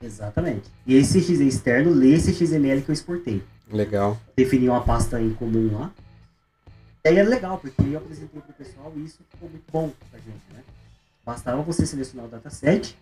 Exatamente. 0.00 0.70
E 0.86 0.94
esse 0.94 1.18
exe 1.18 1.42
externo 1.42 1.90
lê 1.90 2.14
esse 2.14 2.32
XML 2.34 2.82
que 2.82 2.90
eu 2.90 2.92
exportei. 2.92 3.42
Legal. 3.70 4.20
Defini 4.36 4.68
uma 4.68 4.82
pasta 4.82 5.20
em 5.20 5.32
comum 5.32 5.78
lá. 5.78 5.90
E 7.04 7.08
aí 7.08 7.18
é 7.18 7.22
legal, 7.22 7.58
porque 7.58 7.82
eu 7.82 7.96
apresentei 7.96 8.40
para 8.40 8.50
o 8.50 8.54
pessoal 8.54 8.92
e 8.94 9.04
isso 9.04 9.18
ficou 9.30 9.48
muito 9.48 9.64
bom 9.72 9.90
pra 10.10 10.20
gente, 10.20 10.42
né? 10.52 10.60
Bastava 11.24 11.62
você 11.62 11.86
selecionar 11.86 12.26
o 12.26 12.28
dataset, 12.28 12.96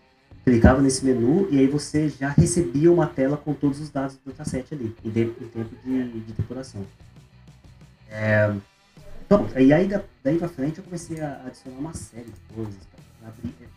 clicava 0.45 0.81
nesse 0.81 1.05
menu 1.05 1.49
e 1.51 1.59
aí 1.59 1.67
você 1.67 2.09
já 2.09 2.29
recebia 2.29 2.91
uma 2.91 3.07
tela 3.07 3.37
com 3.37 3.53
todos 3.53 3.81
os 3.81 3.91
dados 3.91 4.17
do 4.17 4.31
dataset 4.31 4.73
ali, 4.75 4.95
em, 5.05 5.11
de, 5.11 5.23
em 5.23 5.49
tempo 5.49 5.75
de, 5.85 6.09
de 6.09 6.33
depuração. 6.33 6.85
É, 8.09 8.53
então, 9.25 9.47
e 9.57 9.73
aí 9.73 9.89
daí 10.25 10.39
pra 10.39 10.49
frente 10.49 10.79
eu 10.79 10.85
comecei 10.85 11.21
a 11.21 11.43
adicionar 11.47 11.79
uma 11.79 11.95
série 11.95 12.25
de 12.25 12.55
coisas. 12.55 12.81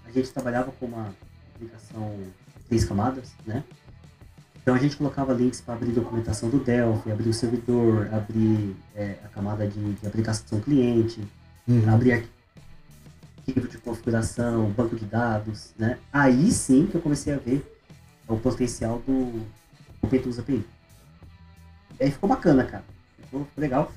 A 0.06 0.12
gente 0.12 0.32
trabalhava 0.32 0.71
com 0.71 0.86
uma 0.86 1.13
aplicação 1.54 2.17
três 2.67 2.86
camadas, 2.86 3.34
né? 3.45 3.63
Então 4.62 4.73
a 4.73 4.80
gente 4.80 4.95
colocava 4.95 5.34
links 5.34 5.60
para 5.60 5.73
abrir 5.73 5.91
documentação 5.91 6.49
do 6.49 6.58
Delphi, 6.58 7.12
abrir 7.12 7.30
o 7.30 7.34
servidor, 7.34 8.10
abrir 8.13 8.76
é, 8.95 9.17
a 9.23 9.28
camada 9.28 9.67
de, 9.67 9.93
de 9.93 10.08
aplicação 10.08 10.60
cliente, 10.62 11.21
uhum. 11.67 11.93
abrir 11.93 12.23
arquivo 13.48 13.68
de 13.68 13.78
configuração, 13.78 14.70
banco 14.72 14.96
de 14.96 15.06
dados, 15.06 15.74
né? 15.78 15.98
Aí 16.12 16.52
sim 16.52 16.88
que 16.88 16.96
eu 16.96 17.02
comecei 17.02 17.34
a 17.34 17.38
ver 17.38 17.64
o 18.28 18.38
potencial 18.38 19.02
do 19.06 19.42
OpenTools 20.02 20.40
API. 20.40 20.66
E 22.00 22.04
aí 22.04 22.12
ficou 22.12 22.30
bacana, 22.30 22.64
cara. 22.64 22.84
Ficou 23.26 23.46
legal. 23.58 23.92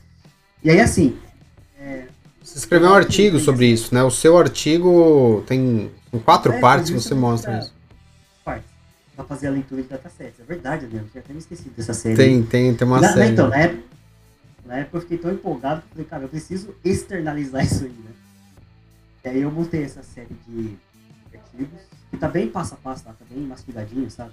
E 0.62 0.70
aí, 0.70 0.80
assim, 0.80 1.16
é, 1.78 2.06
Você 2.42 2.58
escreveu 2.58 2.90
um 2.90 2.94
artigo 2.94 3.38
sobre 3.38 3.66
isso, 3.66 3.94
né? 3.94 4.02
O 4.02 4.10
seu 4.10 4.36
artigo 4.36 5.44
tem 5.46 5.90
quatro 6.24 6.52
é, 6.52 6.60
partes, 6.60 6.90
você 6.90 7.14
mostra 7.14 7.58
isso. 7.58 7.72
Partes. 8.44 8.68
Pra 9.14 9.24
fazer 9.24 9.46
a 9.46 9.50
leitura 9.50 9.82
de 9.82 9.88
datasets. 9.88 10.40
É 10.40 10.44
verdade, 10.44 10.84
Adriano. 10.86 11.08
Eu 11.14 11.20
até 11.20 11.32
me 11.32 11.38
esqueci 11.38 11.68
dessa 11.70 11.94
série. 11.94 12.16
Tem, 12.16 12.42
tem, 12.42 12.74
tem 12.74 12.86
uma 12.86 13.00
na, 13.00 13.12
série. 13.12 13.32
Então, 13.32 13.48
na 13.48 13.56
época, 13.56 13.82
na 14.66 14.76
época 14.78 14.96
eu 14.96 15.00
fiquei 15.02 15.18
tão 15.18 15.32
empolgado 15.32 15.82
que 15.82 15.88
falei, 15.88 16.04
cara, 16.04 16.24
eu 16.24 16.28
preciso 16.28 16.74
externalizar 16.84 17.64
isso 17.64 17.84
aí, 17.84 17.90
né? 17.90 18.10
E 19.26 19.28
aí 19.28 19.42
eu 19.42 19.50
montei 19.50 19.82
essa 19.82 20.04
série 20.04 20.36
de 20.46 20.78
artigos, 21.34 21.80
que 22.12 22.16
tá 22.16 22.28
bem 22.28 22.48
passo 22.48 22.74
a 22.74 22.76
passo, 22.76 23.02
tá, 23.02 23.12
tá 23.12 23.24
bem 23.28 23.42
mastigadinho, 23.44 24.08
sabe? 24.08 24.30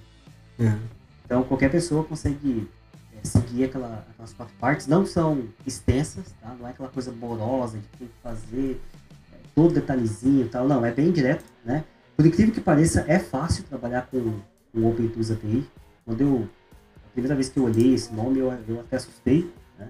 É. 0.56 0.72
Então 1.24 1.42
qualquer 1.42 1.68
pessoa 1.68 2.04
consegue 2.04 2.70
é, 3.12 3.26
seguir 3.26 3.64
aquela, 3.64 4.06
aquelas 4.08 4.32
quatro 4.32 4.54
partes. 4.60 4.86
Não 4.86 5.04
são 5.04 5.48
extensas, 5.66 6.32
tá? 6.40 6.54
Não 6.54 6.68
é 6.68 6.70
aquela 6.70 6.88
coisa 6.88 7.10
morosa 7.10 7.76
de 7.76 7.84
tem 7.98 8.06
que 8.06 8.14
fazer 8.22 8.80
é, 9.32 9.36
todo 9.52 9.74
detalhezinho 9.74 10.46
e 10.46 10.48
tal. 10.48 10.68
Não, 10.68 10.86
é 10.86 10.92
bem 10.92 11.10
direto, 11.10 11.44
né? 11.64 11.82
Por 12.16 12.24
incrível 12.24 12.54
que 12.54 12.60
pareça, 12.60 13.04
é 13.08 13.18
fácil 13.18 13.64
trabalhar 13.64 14.02
com 14.02 14.18
o 14.72 14.88
OpenTools 14.88 15.32
API. 15.32 15.68
Quando 16.04 16.20
eu, 16.20 16.48
a 17.04 17.08
primeira 17.10 17.34
vez 17.34 17.48
que 17.48 17.58
eu 17.58 17.64
olhei 17.64 17.94
esse 17.94 18.12
nome, 18.12 18.38
eu, 18.38 18.52
eu 18.68 18.78
até 18.78 18.94
assustei, 18.94 19.52
né? 19.76 19.88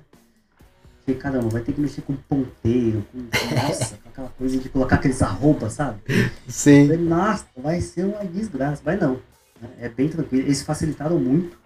Falei, 1.05 1.21
caramba, 1.21 1.49
vai 1.51 1.61
ter 1.61 1.75
que 1.75 1.81
mexer 1.83 2.01
com 2.01 2.17
ponteiro, 2.17 3.05
com, 3.13 3.19
nossa, 3.55 3.99
aquela 4.15 4.29
coisa 4.29 4.57
de 4.57 4.69
colocar 4.69 4.97
aqueles 4.97 5.21
arroba, 5.21 5.69
sabe? 5.69 5.99
Sim. 6.47 6.87
Falei, 6.87 7.05
nossa, 7.05 7.45
vai 7.57 7.81
ser 7.81 8.05
uma 8.05 8.25
desgraça. 8.25 8.81
Mas 8.85 9.01
não, 9.01 9.19
né? 9.61 9.69
é 9.81 9.89
bem 9.89 10.09
tranquilo. 10.09 10.47
Eles 10.47 10.63
facilitaram 10.63 11.19
muito 11.19 11.59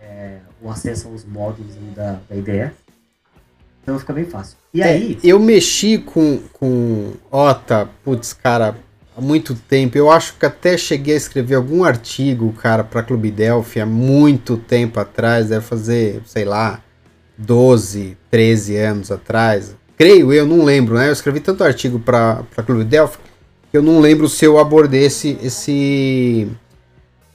é, 0.00 0.38
o 0.60 0.68
acesso 0.68 1.06
aos 1.06 1.24
módulos 1.24 1.72
da, 1.94 2.18
da 2.28 2.36
IDE. 2.36 2.72
Então 3.80 3.96
fica 3.98 4.12
bem 4.12 4.24
fácil. 4.24 4.56
E 4.74 4.82
é, 4.82 4.86
aí. 4.86 5.18
Eu 5.22 5.38
mexi 5.38 5.98
com, 5.98 6.40
com 6.52 7.12
OTA, 7.30 7.88
putz, 8.04 8.32
cara, 8.32 8.76
há 9.16 9.20
muito 9.20 9.54
tempo. 9.54 9.96
Eu 9.96 10.10
acho 10.10 10.34
que 10.36 10.44
até 10.44 10.76
cheguei 10.76 11.14
a 11.14 11.16
escrever 11.16 11.54
algum 11.54 11.84
artigo, 11.84 12.52
cara, 12.54 12.82
para 12.82 13.04
Clube 13.04 13.30
Delphi 13.30 13.80
há 13.80 13.86
muito 13.86 14.56
tempo 14.56 14.98
atrás. 14.98 15.48
Deve 15.48 15.64
fazer, 15.64 16.22
sei 16.26 16.44
lá, 16.44 16.82
12, 17.38 18.18
13 18.30 18.76
anos 18.76 19.12
atrás. 19.12 19.76
Creio 19.98 20.32
eu, 20.32 20.46
não 20.46 20.64
lembro, 20.64 20.94
né? 20.94 21.08
Eu 21.08 21.12
escrevi 21.12 21.40
tanto 21.40 21.64
artigo 21.64 21.98
para 21.98 22.44
Clube 22.64 22.84
Delphi 22.84 23.18
que 23.70 23.76
eu 23.76 23.82
não 23.82 24.00
lembro 24.00 24.28
se 24.28 24.44
eu 24.44 24.58
abordei 24.58 25.04
esse, 25.04 25.38
esse, 25.42 26.48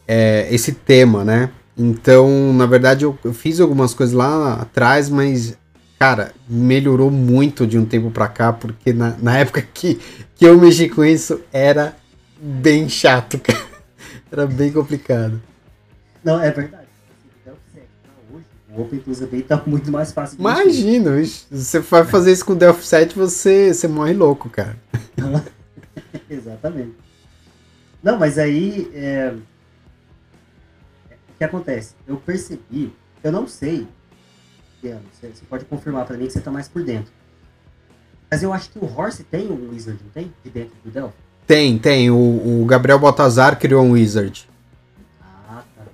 é, 0.07 0.47
esse 0.49 0.71
tema, 0.71 1.23
né? 1.23 1.51
Então, 1.77 2.53
na 2.53 2.65
verdade, 2.65 3.05
eu, 3.05 3.17
eu, 3.23 3.33
fiz 3.33 3.59
algumas 3.59 3.93
coisas 3.93 4.15
lá 4.15 4.61
atrás, 4.61 5.09
mas, 5.09 5.57
cara, 5.99 6.31
melhorou 6.47 7.11
muito 7.11 7.67
de 7.67 7.77
um 7.77 7.85
tempo 7.85 8.09
pra 8.11 8.27
cá, 8.27 8.53
porque 8.53 8.93
na, 8.93 9.15
na 9.21 9.37
época 9.37 9.61
que, 9.61 9.99
que 10.35 10.45
eu 10.45 10.59
mexi 10.59 10.89
com 10.89 11.03
isso 11.03 11.41
era 11.51 11.95
bem 12.41 12.89
chato, 12.89 13.37
cara. 13.39 13.73
Era 14.31 14.47
bem 14.47 14.71
complicado. 14.71 15.39
Não, 16.23 16.41
é 16.41 16.49
verdade. 16.49 16.82
O 18.75 18.81
OpenTools 18.81 19.21
API 19.21 19.43
tá 19.43 19.61
muito 19.65 19.91
mais 19.91 20.11
fácil. 20.11 20.39
Imagina, 20.39 21.11
você 21.51 21.79
vai 21.79 22.03
fazer 22.05 22.31
isso 22.31 22.45
com 22.45 22.53
o 22.53 22.55
Delphi 22.55 22.85
7, 22.85 23.15
você, 23.15 23.73
você 23.73 23.87
morre 23.87 24.13
louco, 24.13 24.49
cara. 24.49 24.75
Exatamente. 26.29 26.93
Não, 28.01 28.17
mas 28.17 28.37
aí 28.37 28.89
é, 28.93 29.33
que 31.43 31.45
acontece? 31.45 31.93
Eu 32.07 32.17
percebi, 32.17 32.93
eu 33.23 33.31
não 33.31 33.47
sei, 33.47 33.87
você 34.81 35.45
pode 35.49 35.65
confirmar 35.65 36.05
para 36.05 36.17
mim 36.17 36.25
que 36.25 36.33
você 36.33 36.39
está 36.39 36.51
mais 36.51 36.67
por 36.67 36.83
dentro. 36.83 37.11
Mas 38.29 38.41
eu 38.41 38.51
acho 38.51 38.69
que 38.69 38.79
o 38.79 38.85
Horse 38.85 39.23
tem 39.23 39.47
um 39.47 39.69
wizard, 39.69 39.99
não 40.03 40.11
tem? 40.11 40.33
De 40.43 40.49
dentro 40.49 40.73
do 40.83 40.89
Delphi? 40.89 41.15
Tem, 41.45 41.77
tem. 41.77 42.09
O, 42.09 42.61
o 42.61 42.65
Gabriel 42.65 42.97
Baltazar 42.97 43.59
criou 43.59 43.83
um 43.83 43.91
wizard. 43.91 44.49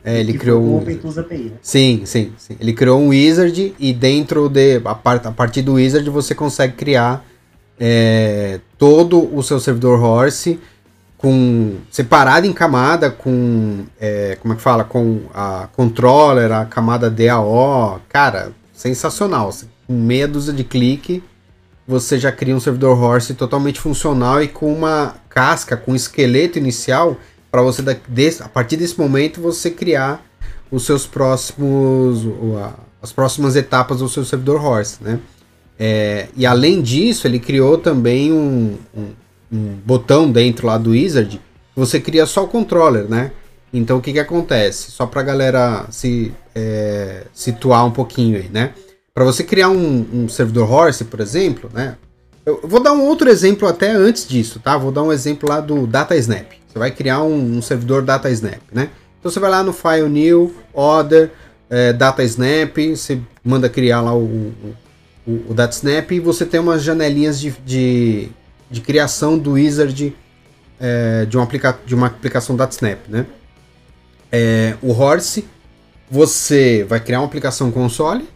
É, 0.04 0.20
ele 0.20 0.34
criou 0.34 0.64
um. 0.64 0.78
API, 0.80 1.38
né? 1.38 1.52
Sim, 1.62 2.04
sim, 2.06 2.32
sim. 2.38 2.56
Ele 2.60 2.74
criou 2.74 3.00
um 3.00 3.10
wizard 3.10 3.76
e 3.78 3.94
dentro 3.94 4.48
de. 4.50 4.82
A, 4.86 4.96
part, 4.96 5.28
a 5.28 5.32
partir 5.32 5.62
do 5.62 5.74
wizard 5.74 6.10
você 6.10 6.34
consegue 6.34 6.74
criar 6.74 7.26
é, 7.80 8.60
todo 8.78 9.36
o 9.36 9.44
seu 9.44 9.60
servidor 9.60 10.02
Horse 10.02 10.60
com 11.20 11.76
separado 11.92 12.48
em 12.48 12.54
camada 12.54 13.12
com 13.12 13.84
é, 14.00 14.38
como 14.42 14.54
é 14.54 14.58
que 14.58 14.64
fala 14.64 14.86
com 14.86 15.24
a 15.34 15.68
controller 15.76 16.50
a 16.50 16.66
camada 16.66 17.10
DAO 17.10 18.00
cara 18.08 18.54
sensacional 18.74 19.54
com 19.86 19.94
meia 19.94 20.30
dúzia 20.30 20.54
de 20.54 20.64
clique 20.64 21.22
você 21.86 22.18
já 22.18 22.32
cria 22.32 22.56
um 22.56 22.60
servidor 22.60 22.98
horse 22.98 23.34
totalmente 23.34 23.82
funcional 23.82 24.42
e 24.42 24.48
com 24.48 24.72
uma 24.74 25.16
casca 25.28 25.76
com 25.76 25.94
esqueleto 25.94 26.58
inicial 26.58 27.18
para 27.52 27.62
você 27.62 27.82
a 28.44 28.50
partir 28.50 28.78
desse 28.78 28.98
momento 29.00 29.42
você 29.42 29.72
criar 29.72 30.26
os 30.72 30.86
seus 30.86 31.06
próximos 31.08 32.26
as 33.02 33.12
próximas 33.12 33.56
etapas 33.56 34.00
do 34.00 34.10
seu 34.10 34.24
servidor 34.26 34.64
horse 34.64 34.98
né 35.02 35.20
é, 35.78 36.28
e 36.36 36.46
além 36.46 36.82
disso 36.82 37.26
ele 37.26 37.40
criou 37.40 37.78
também 37.78 38.32
um, 38.32 38.78
um 38.96 39.08
um 39.52 39.76
botão 39.86 40.32
dentro 40.32 40.68
lá 40.68 40.78
do 40.78 40.92
Wizard, 40.92 41.42
você 41.76 42.00
cria 42.00 42.26
só 42.26 42.44
o 42.44 42.48
controller, 42.48 43.10
né? 43.10 43.32
Então 43.74 43.98
o 43.98 44.02
que 44.02 44.14
que 44.14 44.20
acontece? 44.20 44.92
Só 44.92 45.06
para 45.06 45.24
galera 45.24 45.86
se 45.90 46.34
é, 46.56 47.24
situar 47.34 47.86
um 47.86 47.92
pouquinho 47.92 48.38
aí, 48.38 48.50
né? 48.50 48.74
Para 49.14 49.24
você 49.24 49.44
criar 49.44 49.70
um, 49.70 50.06
um, 50.14 50.30
servidor 50.30 50.72
Horse, 50.72 51.06
por 51.06 51.20
exemplo, 51.20 51.70
né? 51.74 51.98
Eu 52.46 52.62
vou 52.64 52.82
dar 52.82 52.94
um 52.94 53.06
outro 53.06 53.30
exemplo 53.30 53.68
até 53.68 53.92
antes 53.92 54.28
disso, 54.28 54.60
tá? 54.60 54.78
Vou 54.78 54.92
dar 54.92 55.04
um 55.04 55.12
exemplo 55.12 55.48
lá 55.50 55.60
do 55.60 55.86
DataSnap. 55.86 56.59
Você 56.70 56.80
vai 56.80 56.92
criar 56.92 57.24
um, 57.24 57.58
um 57.58 57.62
servidor 57.62 58.04
DataSnap, 58.04 58.62
né? 58.72 58.90
Então 59.20 59.30
você 59.30 59.40
vai 59.40 59.50
lá 59.50 59.62
no 59.62 59.74
File 59.74 60.08
New, 60.08 60.56
Order, 60.74 61.32
é, 61.70 61.92
DataSnap, 61.92 62.78
você 62.96 63.20
manda 63.44 63.68
criar 63.68 64.02
lá 64.02 64.14
o, 64.14 64.24
o, 64.24 64.76
o, 65.28 65.46
o 65.50 65.54
DataSnap 65.54 66.12
e 66.12 66.20
você 66.20 66.46
tem 66.46 66.60
umas 66.60 66.84
janelinhas 66.84 67.40
de, 67.40 67.52
de 67.66 68.32
de 68.70 68.82
criação 68.82 69.38
do 69.38 69.54
wizard 69.54 70.16
é, 70.80 71.26
de, 71.26 71.36
uma 71.36 71.44
aplica 71.44 71.78
de 71.86 71.96
uma 71.96 72.08
aplicação 72.08 72.56
DataSnap, 72.56 73.00
né? 73.10 73.26
É, 74.32 74.76
o 74.82 74.92
Horse, 74.92 75.46
você 76.10 76.86
vai 76.88 77.00
criar 77.00 77.20
uma 77.20 77.26
aplicação 77.26 77.72
console, 77.72 78.30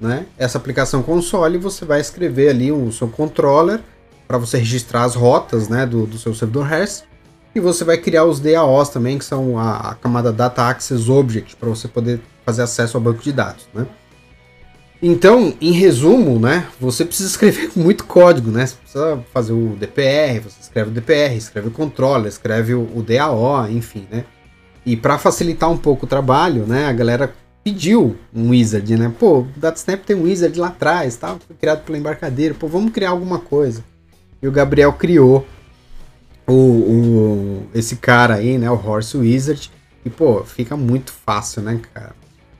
né? 0.00 0.26
Essa 0.38 0.58
aplicação 0.58 1.02
console 1.02 1.58
você 1.58 1.84
vai 1.84 2.00
escrever 2.00 2.48
ali 2.48 2.72
o 2.72 2.90
seu 2.90 3.08
controller 3.08 3.80
para 4.26 4.38
você 4.38 4.56
registrar 4.56 5.04
as 5.04 5.14
rotas, 5.14 5.68
né, 5.68 5.84
do, 5.84 6.06
do 6.06 6.16
seu 6.16 6.34
servidor 6.34 6.66
REST. 6.66 7.04
E 7.54 7.60
você 7.60 7.84
vai 7.84 7.96
criar 7.96 8.24
os 8.24 8.40
DAOs 8.40 8.88
também, 8.88 9.18
que 9.18 9.24
são 9.24 9.58
a, 9.58 9.90
a 9.90 9.94
camada 9.94 10.32
Data 10.32 10.68
Access 10.68 11.08
Object, 11.08 11.56
para 11.56 11.68
você 11.68 11.86
poder 11.86 12.20
fazer 12.44 12.62
acesso 12.62 12.96
ao 12.96 13.02
banco 13.02 13.22
de 13.22 13.32
dados, 13.32 13.68
né? 13.72 13.86
Então, 15.00 15.54
em 15.60 15.72
resumo, 15.72 16.38
né, 16.38 16.66
você 16.80 17.04
precisa 17.04 17.28
escrever 17.28 17.70
muito 17.76 18.04
código, 18.04 18.50
né? 18.50 18.66
Você 18.66 18.76
precisa 18.76 19.24
fazer 19.32 19.52
o 19.52 19.76
DPR, 19.76 20.40
você 20.40 20.60
escreve 20.60 20.90
o 20.90 20.92
DPR, 20.92 21.36
escreve 21.36 21.68
o 21.68 21.70
controller, 21.70 22.26
escreve 22.26 22.74
o, 22.74 22.88
o 22.94 23.02
DAO, 23.02 23.68
enfim, 23.70 24.06
né? 24.10 24.24
E 24.84 24.96
para 24.96 25.18
facilitar 25.18 25.70
um 25.70 25.76
pouco 25.76 26.06
o 26.06 26.08
trabalho, 26.08 26.66
né, 26.66 26.86
a 26.86 26.92
galera 26.92 27.34
pediu 27.62 28.16
um 28.34 28.50
wizard, 28.50 28.96
né? 28.96 29.12
Pô, 29.18 29.40
o 29.40 29.48
DataSnap 29.56 30.04
tem 30.04 30.16
um 30.16 30.24
wizard 30.24 30.58
lá 30.58 30.68
atrás, 30.68 31.16
tal, 31.16 31.38
foi 31.46 31.56
criado 31.56 31.84
pela 31.84 31.96
embarcadeira. 31.96 32.54
Pô, 32.54 32.66
vamos 32.66 32.92
criar 32.92 33.10
alguma 33.10 33.38
coisa. 33.38 33.82
E 34.42 34.46
o 34.46 34.52
Gabriel 34.52 34.92
criou 34.92 35.46
o, 36.46 36.52
o 36.52 37.66
esse 37.74 37.96
cara 37.96 38.34
aí, 38.34 38.58
né, 38.58 38.70
o 38.70 38.74
Horse 38.74 39.16
Wizard. 39.16 39.70
E 40.04 40.10
pô, 40.10 40.44
fica 40.44 40.76
muito 40.76 41.12
fácil, 41.12 41.62
né, 41.62 41.80
cara? 41.92 42.14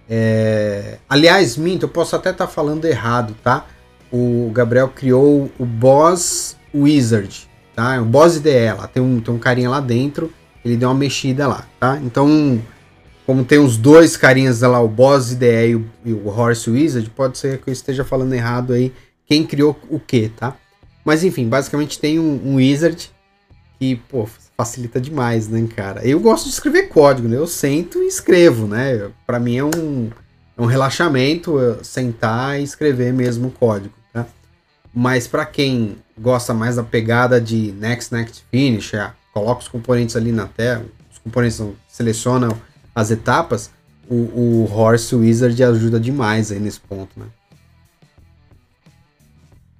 É... 0.08 0.98
Aliás, 1.08 1.56
minto, 1.56 1.84
eu 1.84 1.88
posso 1.88 2.16
até 2.16 2.30
estar 2.30 2.46
tá 2.46 2.52
falando 2.52 2.84
errado, 2.84 3.34
tá? 3.42 3.66
O 4.12 4.50
Gabriel 4.52 4.88
criou 4.88 5.50
o 5.58 5.64
Boss 5.64 6.56
Wizard, 6.74 7.48
tá? 7.74 7.96
É 7.96 8.00
o 8.00 8.04
Boss 8.04 8.36
IDE 8.36 8.72
lá, 8.76 8.86
tem 8.86 9.02
um, 9.02 9.20
tem 9.20 9.34
um 9.34 9.38
carinha 9.38 9.68
lá 9.68 9.80
dentro, 9.80 10.32
ele 10.64 10.76
deu 10.76 10.88
uma 10.88 10.94
mexida 10.94 11.46
lá, 11.46 11.66
tá? 11.78 11.98
Então, 12.02 12.62
como 13.26 13.44
tem 13.44 13.58
os 13.58 13.76
dois 13.76 14.16
carinhas 14.16 14.60
lá, 14.60 14.80
o 14.80 14.88
Boss 14.88 15.32
IDE 15.32 15.46
e 15.46 15.76
o, 15.76 15.86
e 16.04 16.12
o 16.12 16.28
Horse 16.28 16.70
Wizard, 16.70 17.08
pode 17.10 17.38
ser 17.38 17.58
que 17.58 17.68
eu 17.68 17.72
esteja 17.72 18.04
falando 18.04 18.32
errado 18.32 18.72
aí 18.72 18.92
quem 19.26 19.44
criou 19.44 19.78
o 19.90 19.98
que, 19.98 20.28
tá? 20.28 20.56
Mas 21.04 21.24
enfim, 21.24 21.48
basicamente 21.48 21.98
tem 21.98 22.18
um, 22.18 22.40
um 22.44 22.56
Wizard 22.56 23.10
que, 23.78 23.96
pô, 23.96 24.28
facilita 24.56 25.00
demais, 25.00 25.48
né, 25.48 25.66
cara? 25.74 26.06
Eu 26.06 26.20
gosto 26.20 26.44
de 26.44 26.50
escrever 26.50 26.88
código, 26.88 27.28
né? 27.28 27.36
Eu 27.36 27.46
sento 27.46 28.02
e 28.02 28.06
escrevo, 28.06 28.66
né? 28.66 29.10
Para 29.26 29.40
mim 29.40 29.56
é 29.56 29.64
um, 29.64 30.10
é 30.56 30.62
um 30.62 30.66
relaxamento 30.66 31.58
sentar 31.82 32.60
e 32.60 32.62
escrever 32.62 33.12
mesmo 33.12 33.48
o 33.48 33.50
código, 33.50 33.94
tá? 34.12 34.26
Mas 34.92 35.26
para 35.26 35.44
quem 35.44 35.96
gosta 36.18 36.54
mais 36.54 36.76
da 36.76 36.82
pegada 36.82 37.40
de 37.40 37.72
next, 37.72 38.12
next, 38.14 38.44
finish, 38.50 38.94
é, 38.94 39.10
coloca 39.32 39.62
os 39.62 39.68
componentes 39.68 40.14
ali 40.14 40.30
na 40.30 40.46
tela, 40.46 40.86
os 41.10 41.18
componentes 41.18 41.60
selecionam 41.88 42.56
as 42.94 43.10
etapas, 43.10 43.70
o, 44.08 44.14
o 44.14 44.72
Horse 44.72 45.14
Wizard 45.14 45.62
ajuda 45.64 45.98
demais 45.98 46.52
aí 46.52 46.60
nesse 46.60 46.78
ponto, 46.78 47.18
né? 47.18 47.26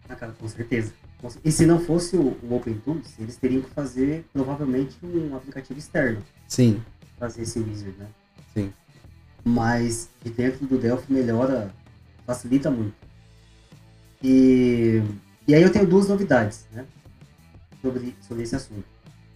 Ah, 0.09 0.17
cara, 0.17 0.33
com 0.33 0.49
certeza. 0.49 0.93
E 1.45 1.53
se 1.53 1.67
não 1.67 1.79
fosse 1.81 2.17
o, 2.17 2.37
o 2.43 2.55
OpenTools, 2.55 3.19
eles 3.19 3.37
teriam 3.37 3.63
que 3.63 3.71
fazer 3.71 4.25
provavelmente 4.33 4.97
um 5.03 5.37
aplicativo 5.37 5.79
externo. 5.79 6.23
Sim. 6.49 6.83
Fazer 7.19 7.43
esse 7.43 7.59
wizard, 7.59 7.97
né? 7.99 8.07
Sim. 8.53 8.73
Mas 9.45 10.09
de 10.23 10.31
dentro 10.31 10.67
do 10.67 10.79
Delphi 10.79 11.13
melhora, 11.13 11.73
facilita 12.27 12.71
muito. 12.71 12.95
E, 14.23 15.03
e 15.47 15.55
aí 15.55 15.63
eu 15.63 15.71
tenho 15.71 15.87
duas 15.87 16.09
novidades, 16.09 16.67
né? 16.73 16.85
Sobre, 17.83 18.15
sobre 18.27 18.43
esse 18.43 18.57
assunto. 18.57 18.85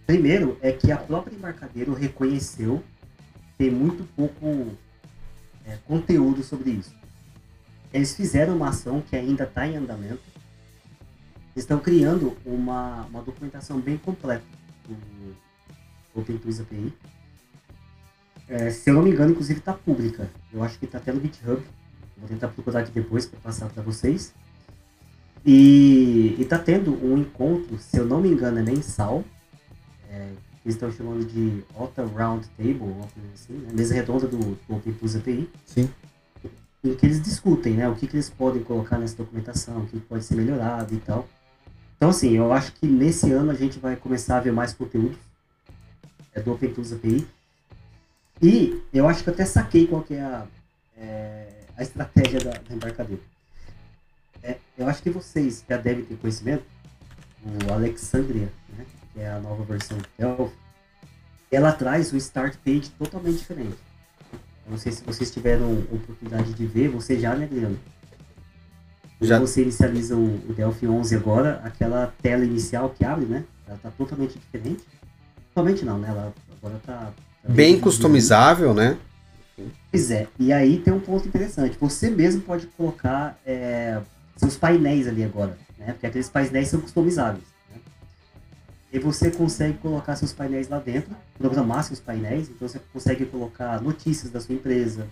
Primeiro 0.05 0.57
é 0.61 0.71
que 0.71 0.91
a 0.91 0.97
própria 0.97 1.35
embarcadeiro 1.35 1.93
reconheceu 1.93 2.83
ter 3.57 3.71
muito 3.71 4.03
pouco 4.15 4.75
é, 5.67 5.77
conteúdo 5.85 6.43
sobre 6.43 6.71
isso. 6.71 6.95
Eles 7.93 8.15
fizeram 8.15 8.55
uma 8.55 8.69
ação 8.69 9.01
que 9.01 9.15
ainda 9.15 9.43
está 9.43 9.67
em 9.67 9.75
andamento. 9.75 10.21
Eles 11.55 11.63
estão 11.63 11.79
criando 11.79 12.37
uma, 12.45 13.05
uma 13.05 13.21
documentação 13.21 13.79
bem 13.79 13.97
completa 13.97 14.43
do 14.87 16.19
OpenTools 16.19 16.59
API. 16.61 16.93
É, 18.47 18.69
se 18.71 18.89
eu 18.89 18.93
não 18.93 19.01
me 19.01 19.11
engano, 19.11 19.31
inclusive 19.31 19.59
está 19.59 19.73
pública. 19.73 20.29
Eu 20.51 20.63
acho 20.63 20.79
que 20.79 20.85
está 20.85 20.97
até 20.97 21.11
no 21.11 21.21
GitHub. 21.21 21.61
Vou 22.17 22.27
tentar 22.27 22.47
procurar 22.49 22.81
aqui 22.81 22.91
depois 22.91 23.25
para 23.25 23.39
passar 23.39 23.69
para 23.69 23.83
vocês. 23.83 24.33
E 25.45 26.35
está 26.39 26.57
tendo 26.57 26.93
um 27.05 27.17
encontro, 27.17 27.77
se 27.77 27.97
eu 27.97 28.05
não 28.05 28.21
me 28.21 28.29
engano, 28.29 28.59
é 28.59 28.63
mensal. 28.63 29.23
É, 30.09 30.31
eles 30.65 30.75
estão 30.75 30.91
chamando 30.91 31.25
de 31.25 31.63
OTA 31.75 32.05
Round 32.05 32.47
Table, 32.57 32.81
uma 32.81 33.07
coisa 33.07 33.29
assim, 33.33 33.53
né? 33.53 33.69
mesa 33.73 33.93
redonda 33.93 34.27
do, 34.27 34.37
do 34.37 34.75
OpenTools 34.75 35.15
API. 35.15 35.49
Sim 35.65 35.89
em 36.83 36.95
que 36.95 37.05
eles 37.05 37.21
discutem, 37.21 37.73
né? 37.73 37.89
O 37.89 37.95
que, 37.95 38.07
que 38.07 38.15
eles 38.15 38.29
podem 38.29 38.63
colocar 38.63 38.97
nessa 38.97 39.17
documentação, 39.17 39.79
o 39.79 39.87
que 39.87 39.99
pode 39.99 40.23
ser 40.23 40.35
melhorado 40.35 40.93
e 40.93 40.97
tal. 40.99 41.27
Então, 41.99 42.11
assim, 42.11 42.31
eu 42.31 42.53
acho 42.53 42.71
que 42.71 42.87
nesse 42.87 43.29
ano 43.29 43.51
a 43.51 43.53
gente 43.53 43.77
vai 43.77 43.97
começar 43.97 44.37
a 44.37 44.39
ver 44.39 44.53
mais 44.53 44.71
conteúdos 44.71 45.17
é, 46.33 46.39
do 46.39 46.53
OpenTools 46.53 46.93
API. 46.93 47.27
E 48.41 48.81
eu 48.93 49.05
acho 49.05 49.21
que 49.21 49.29
eu 49.29 49.33
até 49.33 49.43
saquei 49.43 49.85
qual 49.85 50.01
que 50.01 50.13
é 50.13 50.21
a, 50.21 50.47
é, 50.97 51.47
a 51.75 51.83
estratégia 51.83 52.39
da, 52.39 52.51
da 52.51 52.73
embarcadeira. 52.73 53.21
É, 54.41 54.55
eu 54.77 54.87
acho 54.87 55.03
que 55.03 55.09
vocês 55.09 55.61
já 55.67 55.75
devem 55.75 56.05
ter 56.05 56.15
conhecimento, 56.15 56.63
o 57.43 57.73
Alexandria, 57.73 58.49
né, 58.77 58.85
que 59.13 59.19
é 59.19 59.29
a 59.29 59.39
nova 59.41 59.65
versão 59.65 59.97
do 59.97 60.07
Delphi, 60.17 60.55
ela 61.51 61.73
traz 61.73 62.13
o 62.13 62.17
start 62.17 62.55
page 62.63 62.91
totalmente 62.97 63.39
diferente. 63.39 63.77
Não 64.65 64.77
sei 64.77 64.93
se 64.93 65.03
vocês 65.03 65.29
tiveram 65.31 65.79
oportunidade 65.91 66.53
de 66.53 66.65
ver, 66.65 66.87
você 66.87 67.19
já, 67.19 67.35
né, 67.35 67.43
Adriano? 67.43 67.77
Já. 69.21 69.37
Quando 69.37 69.47
você 69.47 69.61
inicializa 69.63 70.15
o, 70.15 70.35
o 70.49 70.53
Delphi 70.53 70.87
11 70.87 71.15
agora, 71.15 71.61
aquela 71.63 72.13
tela 72.21 72.45
inicial 72.45 72.89
que 72.89 73.03
abre, 73.03 73.25
né? 73.25 73.43
Ela 73.67 73.77
tá 73.81 73.91
totalmente 73.91 74.39
diferente. 74.39 74.83
Totalmente 75.49 75.83
não, 75.83 75.97
né? 75.97 76.07
Ela 76.09 76.33
agora 76.57 76.79
tá... 76.85 76.93
tá 76.93 77.13
bem, 77.43 77.73
bem 77.73 77.79
customizável, 77.79 78.73
né? 78.73 78.97
Pois 79.91 80.09
é. 80.09 80.27
E 80.39 80.53
aí 80.53 80.79
tem 80.79 80.93
um 80.93 80.99
ponto 80.99 81.27
interessante. 81.27 81.77
Você 81.79 82.09
mesmo 82.09 82.41
pode 82.41 82.67
colocar 82.67 83.37
é, 83.45 83.99
seus 84.37 84.55
painéis 84.55 85.07
ali 85.07 85.23
agora, 85.23 85.57
né? 85.77 85.91
Porque 85.91 86.07
aqueles 86.07 86.29
painéis 86.29 86.69
são 86.69 86.79
customizáveis. 86.79 87.43
E 88.91 88.97
você 88.97 89.29
consegue 89.29 89.77
colocar 89.77 90.15
seus 90.15 90.33
painéis 90.33 90.67
lá 90.67 90.79
dentro, 90.79 91.15
programar 91.37 91.83
seus 91.83 91.99
painéis, 91.99 92.49
então 92.49 92.67
você 92.67 92.81
consegue 92.91 93.25
colocar 93.25 93.79
notícias 93.81 94.31
da 94.31 94.39
sua 94.39 94.55
empresa, 94.55 95.07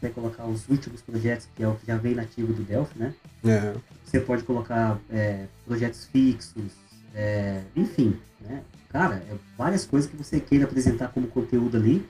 você 0.00 0.08
colocar 0.08 0.46
os 0.46 0.66
últimos 0.68 1.02
projetos, 1.02 1.46
que 1.54 1.62
é 1.62 1.68
o 1.68 1.74
que 1.74 1.86
já 1.86 1.96
vem 1.96 2.14
nativo 2.14 2.52
do 2.52 2.62
Delphi, 2.62 2.98
né? 2.98 3.14
É. 3.44 3.74
Você 4.04 4.18
pode 4.18 4.42
colocar 4.44 4.98
é, 5.10 5.44
projetos 5.66 6.06
fixos, 6.06 6.72
é, 7.14 7.62
enfim, 7.76 8.18
né? 8.40 8.62
Cara, 8.88 9.16
é 9.16 9.34
várias 9.56 9.84
coisas 9.84 10.10
que 10.10 10.16
você 10.16 10.40
queira 10.40 10.64
apresentar 10.64 11.08
como 11.08 11.28
conteúdo 11.28 11.76
ali, 11.76 12.04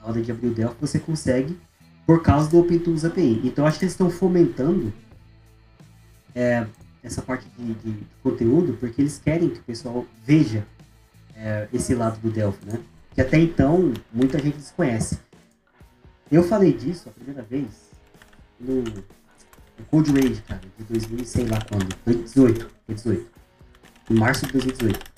na 0.00 0.06
hora 0.06 0.20
de 0.20 0.30
abrir 0.30 0.48
o 0.48 0.54
Delphi, 0.54 0.76
você 0.80 0.98
consegue 0.98 1.56
por 2.04 2.22
causa 2.22 2.50
do 2.50 2.58
OpenTools 2.58 3.04
API. 3.04 3.40
Então, 3.44 3.66
acho 3.66 3.78
que 3.78 3.84
eles 3.84 3.92
estão 3.92 4.10
fomentando 4.10 4.92
é, 6.34 6.66
essa 7.02 7.22
parte 7.22 7.46
de, 7.56 7.74
de, 7.74 7.96
conteúdo, 8.22 8.76
porque 8.78 9.00
eles 9.00 9.18
querem 9.18 9.48
que 9.48 9.60
o 9.60 9.62
pessoal 9.62 10.04
veja 10.24 10.66
é, 11.36 11.68
esse 11.72 11.94
lado 11.94 12.18
do 12.20 12.30
Delphi, 12.30 12.66
né? 12.66 12.80
Que 13.14 13.20
até 13.20 13.38
então 13.38 13.92
muita 14.12 14.38
gente 14.38 14.56
desconhece. 14.56 15.18
Eu 16.32 16.42
falei 16.42 16.72
disso 16.72 17.10
a 17.10 17.12
primeira 17.12 17.42
vez 17.42 17.66
no, 18.58 18.76
no 18.82 19.84
Code 19.90 20.10
Rage, 20.12 20.42
cara, 20.48 20.62
de 20.78 20.84
2000 20.84 21.24
sei 21.26 21.44
lá 21.44 21.58
quando, 21.68 21.94
2018, 22.06 22.70
2018, 22.88 23.30
em 24.10 24.14
março 24.14 24.46
de 24.46 24.52
2018. 24.52 25.12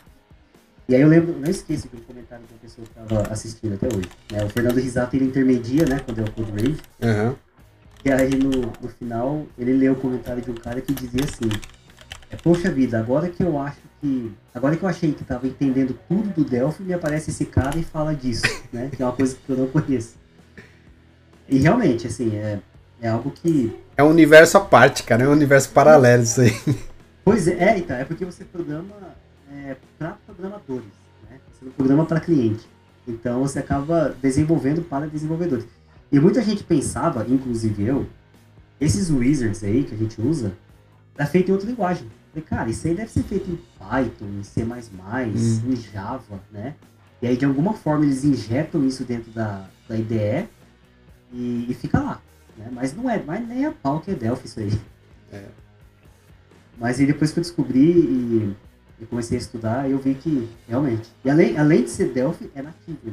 E 0.88 0.94
aí 0.96 1.00
eu 1.00 1.08
lembro, 1.08 1.38
não 1.38 1.48
esqueço 1.48 1.88
de 1.88 1.96
um 1.96 2.00
comentário 2.00 2.44
que 2.46 2.54
a 2.54 2.58
pessoa 2.58 2.84
estava 2.84 3.32
assistindo 3.32 3.74
até 3.74 3.86
hoje. 3.86 4.08
Né? 4.32 4.44
O 4.44 4.48
Fernando 4.48 4.76
Risato 4.80 5.14
ele 5.14 5.26
intermedia, 5.26 5.86
né, 5.86 6.00
quando 6.04 6.18
é 6.18 6.24
o 6.24 6.30
Code 6.32 6.50
Rage. 6.50 6.80
Uhum. 7.00 7.36
E 8.04 8.10
aí 8.10 8.30
no, 8.34 8.50
no 8.82 8.88
final 8.88 9.46
ele 9.56 9.72
leu 9.72 9.92
o 9.92 9.96
comentário 9.96 10.42
de 10.42 10.50
um 10.50 10.54
cara 10.54 10.80
que 10.80 10.92
dizia 10.92 11.22
assim, 11.22 11.48
é, 12.28 12.36
poxa 12.36 12.72
vida, 12.72 12.98
agora 12.98 13.28
que 13.28 13.40
eu 13.40 13.56
acho 13.56 13.78
que. 14.00 14.32
Agora 14.52 14.76
que 14.76 14.82
eu 14.82 14.88
achei 14.88 15.12
que 15.12 15.22
estava 15.22 15.46
entendendo 15.46 15.96
tudo 16.08 16.28
do 16.34 16.44
Delphi, 16.44 16.82
me 16.82 16.92
aparece 16.92 17.30
esse 17.30 17.46
cara 17.46 17.78
e 17.78 17.84
fala 17.84 18.12
disso, 18.14 18.42
né? 18.72 18.90
Que 18.94 19.00
é 19.00 19.06
uma 19.06 19.14
coisa 19.14 19.36
que 19.36 19.48
eu 19.48 19.56
não 19.56 19.68
conheço. 19.68 20.23
E 21.48 21.58
realmente, 21.58 22.06
assim, 22.06 22.34
é, 22.36 22.58
é 23.00 23.08
algo 23.08 23.30
que. 23.30 23.76
É 23.96 24.02
um 24.02 24.08
universo 24.08 24.56
à 24.56 24.60
parte, 24.60 25.02
cara, 25.02 25.24
é 25.24 25.28
um 25.28 25.32
universo 25.32 25.70
paralelo 25.70 26.22
isso 26.22 26.40
aí. 26.40 26.52
Pois 27.24 27.48
é, 27.48 27.54
é 27.54 27.78
então, 27.78 27.96
é 27.96 28.04
porque 28.04 28.24
você 28.24 28.44
programa 28.44 28.94
é, 29.50 29.76
para 29.98 30.18
programadores, 30.26 30.84
né? 31.28 31.38
Você 31.50 31.64
não 31.64 31.72
programa 31.72 32.04
para 32.04 32.20
cliente. 32.20 32.68
Então 33.08 33.40
você 33.40 33.58
acaba 33.58 34.14
desenvolvendo 34.20 34.82
para 34.82 35.06
desenvolvedores. 35.06 35.66
E 36.12 36.20
muita 36.20 36.42
gente 36.42 36.62
pensava, 36.62 37.24
inclusive 37.28 37.82
eu, 37.82 38.06
esses 38.80 39.10
wizards 39.10 39.64
aí 39.64 39.84
que 39.84 39.94
a 39.94 39.98
gente 39.98 40.20
usa, 40.20 40.52
é 41.16 41.24
feito 41.24 41.48
em 41.48 41.52
outra 41.52 41.68
linguagem. 41.68 42.06
Falei, 42.30 42.44
cara, 42.44 42.68
isso 42.68 42.86
aí 42.86 42.94
deve 42.94 43.10
ser 43.10 43.22
feito 43.22 43.50
em 43.50 43.58
Python, 43.78 44.26
em 44.38 44.42
C++, 44.42 44.62
hum. 44.62 45.72
em 45.72 45.76
Java, 45.76 46.40
né? 46.50 46.74
E 47.22 47.26
aí, 47.26 47.36
de 47.36 47.44
alguma 47.44 47.72
forma, 47.72 48.04
eles 48.04 48.24
injetam 48.24 48.84
isso 48.84 49.04
dentro 49.04 49.30
da, 49.30 49.66
da 49.88 49.96
IDE 49.96 50.48
e, 51.34 51.66
e 51.68 51.74
fica 51.74 51.98
lá. 51.98 52.20
Né? 52.56 52.68
Mas 52.70 52.94
não 52.94 53.10
é, 53.10 53.22
mas 53.24 53.46
nem 53.46 53.66
a 53.66 53.72
pau 53.72 54.00
que 54.00 54.12
é 54.12 54.14
Delphi 54.14 54.46
isso 54.46 54.60
aí. 54.60 54.72
É. 55.32 55.42
Mas 56.78 57.00
aí 57.00 57.06
depois 57.06 57.32
que 57.32 57.40
eu 57.40 57.42
descobri 57.42 57.90
e, 57.90 58.56
e, 59.00 59.06
comecei 59.06 59.36
a 59.36 59.40
estudar, 59.40 59.90
eu 59.90 59.98
vi 59.98 60.14
que 60.14 60.48
realmente. 60.68 61.10
E 61.24 61.30
além, 61.30 61.58
além 61.58 61.84
de 61.84 61.90
ser 61.90 62.12
Delphi, 62.12 62.50
é 62.54 62.62
nativo 62.62 62.98
né? 63.04 63.12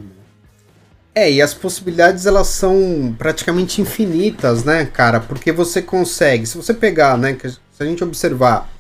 É, 1.14 1.30
e 1.30 1.42
as 1.42 1.54
possibilidades 1.54 2.26
elas 2.26 2.48
são 2.48 3.14
praticamente 3.18 3.82
infinitas, 3.82 4.64
né, 4.64 4.86
cara? 4.86 5.20
Porque 5.20 5.52
você 5.52 5.82
consegue, 5.82 6.46
se 6.46 6.56
você 6.56 6.74
pegar, 6.74 7.18
né, 7.18 7.38
se 7.44 7.84
a 7.84 7.86
gente 7.86 8.02
observar 8.02 8.72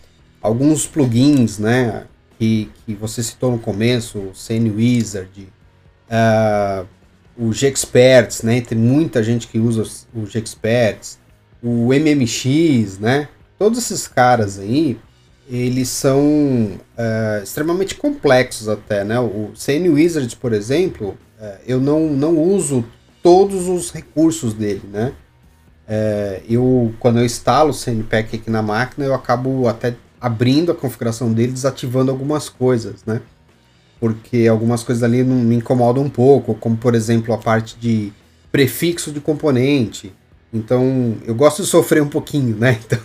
alguns 0.41 0.87
plugins, 0.87 1.59
né, 1.59 2.05
que, 2.39 2.71
que 2.85 2.95
você 2.95 3.21
citou 3.21 3.51
no 3.51 3.59
começo, 3.59 4.17
o 4.17 4.33
CN 4.33 4.71
Wizard, 4.71 5.51
uh, 6.07 6.87
o 7.37 7.51
Gexperts, 7.53 8.43
né, 8.43 8.61
tem 8.61 8.77
muita 8.77 9.23
gente 9.23 9.47
que 9.47 9.59
usa 9.59 9.83
o 10.13 10.25
Gexperts, 10.25 11.19
o 11.61 11.87
MMX, 11.87 12.99
né, 12.99 13.27
todos 13.57 13.79
esses 13.79 14.07
caras 14.07 14.59
aí, 14.59 14.99
eles 15.49 15.89
são 15.89 16.19
uh, 16.21 17.43
extremamente 17.43 17.95
complexos 17.95 18.69
até, 18.69 19.03
né, 19.03 19.19
o 19.19 19.51
CN 19.55 19.89
Wizard, 19.89 20.35
por 20.37 20.53
exemplo, 20.53 21.17
uh, 21.39 21.57
eu 21.65 21.79
não, 21.79 22.07
não 22.07 22.37
uso 22.37 22.85
todos 23.23 23.67
os 23.67 23.91
recursos 23.91 24.53
dele, 24.53 24.83
né, 24.91 25.13
é, 25.93 26.41
eu, 26.49 26.93
quando 27.01 27.19
eu 27.19 27.25
instalo 27.25 27.71
o 27.71 27.73
CNPack 27.73 28.37
aqui 28.37 28.49
na 28.49 28.61
máquina, 28.61 29.05
eu 29.05 29.13
acabo 29.13 29.67
até 29.67 29.93
abrindo 30.21 30.71
a 30.71 30.75
configuração 30.75 31.33
dele, 31.33 31.51
desativando 31.51 32.09
algumas 32.09 32.47
coisas, 32.47 33.03
né? 33.05 33.21
Porque 34.01 34.47
algumas 34.47 34.83
coisas 34.83 35.03
ali 35.03 35.23
não 35.23 35.37
me 35.37 35.55
incomodam 35.55 36.03
um 36.03 36.09
pouco, 36.09 36.55
como 36.55 36.75
por 36.75 36.95
exemplo 36.95 37.33
a 37.33 37.37
parte 37.37 37.77
de 37.79 38.11
prefixo 38.51 39.11
de 39.11 39.21
componente. 39.21 40.11
Então 40.53 41.15
eu 41.25 41.33
gosto 41.33 41.61
de 41.61 41.69
sofrer 41.69 42.01
um 42.01 42.09
pouquinho, 42.09 42.57
né? 42.57 42.77
Então 42.85 42.99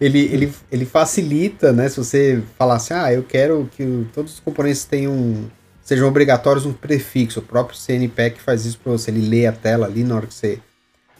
ele, 0.00 0.18
ele, 0.18 0.52
ele 0.70 0.84
facilita, 0.84 1.72
né? 1.72 1.88
Se 1.88 1.96
você 1.96 2.42
falar 2.58 2.76
assim, 2.76 2.94
ah, 2.94 3.12
eu 3.12 3.22
quero 3.22 3.68
que 3.76 4.06
todos 4.12 4.34
os 4.34 4.40
componentes 4.40 4.84
tenham 4.84 5.50
sejam 5.82 6.08
obrigatórios 6.08 6.66
um 6.66 6.72
prefixo. 6.72 7.40
O 7.40 7.42
próprio 7.42 7.78
CNPack 7.78 8.40
faz 8.40 8.66
isso 8.66 8.78
para 8.82 8.92
você. 8.92 9.10
Ele 9.10 9.28
lê 9.28 9.46
a 9.46 9.52
tela 9.52 9.86
ali 9.86 10.04
na 10.04 10.16
hora 10.16 10.26
que 10.26 10.34
você 10.34 10.60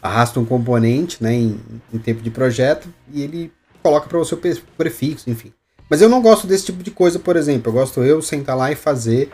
arrasta 0.03 0.39
um 0.39 0.45
componente, 0.45 1.23
né, 1.23 1.33
em, 1.33 1.59
em 1.91 1.99
tempo 1.99 2.21
de 2.21 2.31
projeto 2.31 2.93
e 3.11 3.23
ele 3.23 3.51
coloca 3.83 4.07
para 4.07 4.19
você 4.19 4.35
o 4.35 4.39
prefixo, 4.77 5.31
enfim. 5.31 5.51
Mas 5.95 6.03
eu 6.03 6.09
não 6.09 6.21
gosto 6.21 6.49
desse 6.49 6.65
tipo 6.65 6.83
de 6.83 6.91
coisa, 6.91 7.21
por 7.21 7.37
exemplo. 7.37 7.69
Eu 7.69 7.73
gosto 7.73 8.03
eu 8.03 8.21
sentar 8.21 8.57
lá 8.57 8.73
e 8.73 8.75
fazer, 8.75 9.31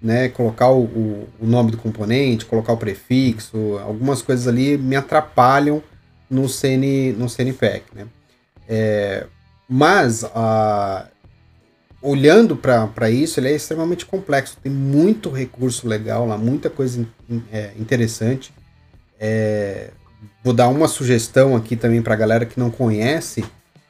né, 0.00 0.28
colocar 0.28 0.70
o, 0.70 0.84
o, 0.84 1.28
nome 1.40 1.72
do 1.72 1.78
componente, 1.78 2.46
colocar 2.46 2.74
o 2.74 2.76
prefixo, 2.76 3.76
algumas 3.82 4.22
coisas 4.22 4.46
ali 4.46 4.78
me 4.78 4.94
atrapalham 4.94 5.82
no 6.30 6.48
CN 6.48 7.12
no 7.14 7.28
CNPack, 7.28 7.86
né? 7.92 8.06
É, 8.68 9.26
mas 9.68 10.22
a 10.22 11.08
olhando 12.00 12.56
para 12.56 13.10
isso, 13.10 13.40
ele 13.40 13.48
é 13.48 13.56
extremamente 13.56 14.06
complexo. 14.06 14.58
Tem 14.62 14.70
muito 14.70 15.28
recurso 15.28 15.88
legal 15.88 16.24
lá, 16.24 16.38
muita 16.38 16.70
coisa 16.70 17.04
in, 17.28 17.42
é, 17.50 17.72
interessante. 17.76 18.54
É, 19.18 19.90
vou 20.44 20.54
dar 20.54 20.68
uma 20.68 20.86
sugestão 20.86 21.56
aqui 21.56 21.74
também 21.74 22.00
para 22.00 22.14
a 22.14 22.16
galera 22.16 22.46
que 22.46 22.60
não 22.60 22.70
conhece. 22.70 23.44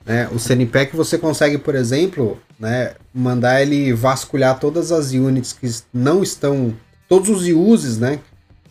Né? 0.07 0.29
O 0.33 0.39
CNPEC 0.39 0.95
você 0.95 1.19
consegue, 1.19 1.59
por 1.59 1.75
exemplo, 1.75 2.39
né, 2.59 2.95
mandar 3.13 3.61
ele 3.61 3.93
vasculhar 3.93 4.59
todas 4.61 4.93
as 4.93 5.11
units 5.11 5.53
que 5.53 5.69
não 5.93 6.23
estão. 6.23 6.73
Todos 7.09 7.29
os 7.29 7.47
uses 7.49 7.99
né, 7.99 8.21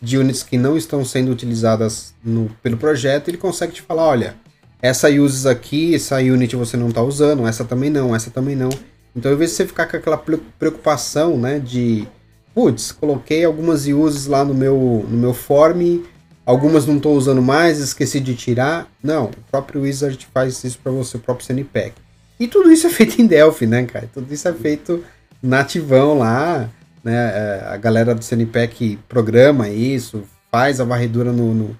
de 0.00 0.16
units 0.16 0.42
que 0.42 0.56
não 0.56 0.76
estão 0.76 1.04
sendo 1.04 1.30
utilizadas 1.30 2.14
no, 2.24 2.50
pelo 2.62 2.78
projeto, 2.78 3.28
ele 3.28 3.36
consegue 3.36 3.74
te 3.74 3.82
falar: 3.82 4.04
olha, 4.04 4.34
essa 4.80 5.10
uses 5.10 5.44
aqui, 5.44 5.94
essa 5.94 6.16
unit 6.16 6.56
você 6.56 6.76
não 6.76 6.88
está 6.88 7.02
usando, 7.02 7.46
essa 7.46 7.64
também 7.64 7.90
não, 7.90 8.16
essa 8.16 8.30
também 8.30 8.56
não. 8.56 8.70
Então, 9.14 9.30
ao 9.30 9.36
invés 9.36 9.50
de 9.50 9.56
você 9.56 9.66
ficar 9.66 9.86
com 9.86 9.96
aquela 9.96 10.18
preocupação, 10.58 11.38
né, 11.38 11.58
de 11.58 12.06
putz, 12.54 12.90
coloquei 12.92 13.44
algumas 13.44 13.86
uses 13.86 14.26
lá 14.26 14.42
no 14.42 14.54
meu, 14.54 15.06
no 15.08 15.18
meu 15.18 15.34
form, 15.34 16.00
algumas 16.46 16.86
não 16.86 16.96
estou 16.96 17.16
usando 17.16 17.42
mais, 17.42 17.80
esqueci 17.80 18.20
de 18.20 18.36
tirar. 18.36 18.88
Não, 19.02 19.24
o 19.24 19.50
próprio 19.50 19.82
Wizard 19.82 20.26
faz 20.32 20.62
isso 20.62 20.78
para 20.82 20.92
você, 20.92 21.16
o 21.16 21.20
próprio 21.20 21.44
CNPack. 21.44 21.92
E 22.38 22.46
tudo 22.46 22.70
isso 22.70 22.86
é 22.86 22.90
feito 22.90 23.20
em 23.20 23.26
Delphi, 23.26 23.66
né, 23.66 23.84
cara? 23.84 24.08
Tudo 24.14 24.32
isso 24.32 24.46
é 24.46 24.52
feito 24.52 25.04
nativão 25.42 26.18
lá, 26.18 26.70
né? 27.02 27.14
É, 27.14 27.66
a 27.68 27.76
galera 27.76 28.14
do 28.14 28.24
CNPack 28.24 28.98
programa 29.08 29.68
isso, 29.68 30.22
faz 30.50 30.80
a 30.80 30.84
varredura 30.84 31.32
no, 31.32 31.52
no, 31.52 31.76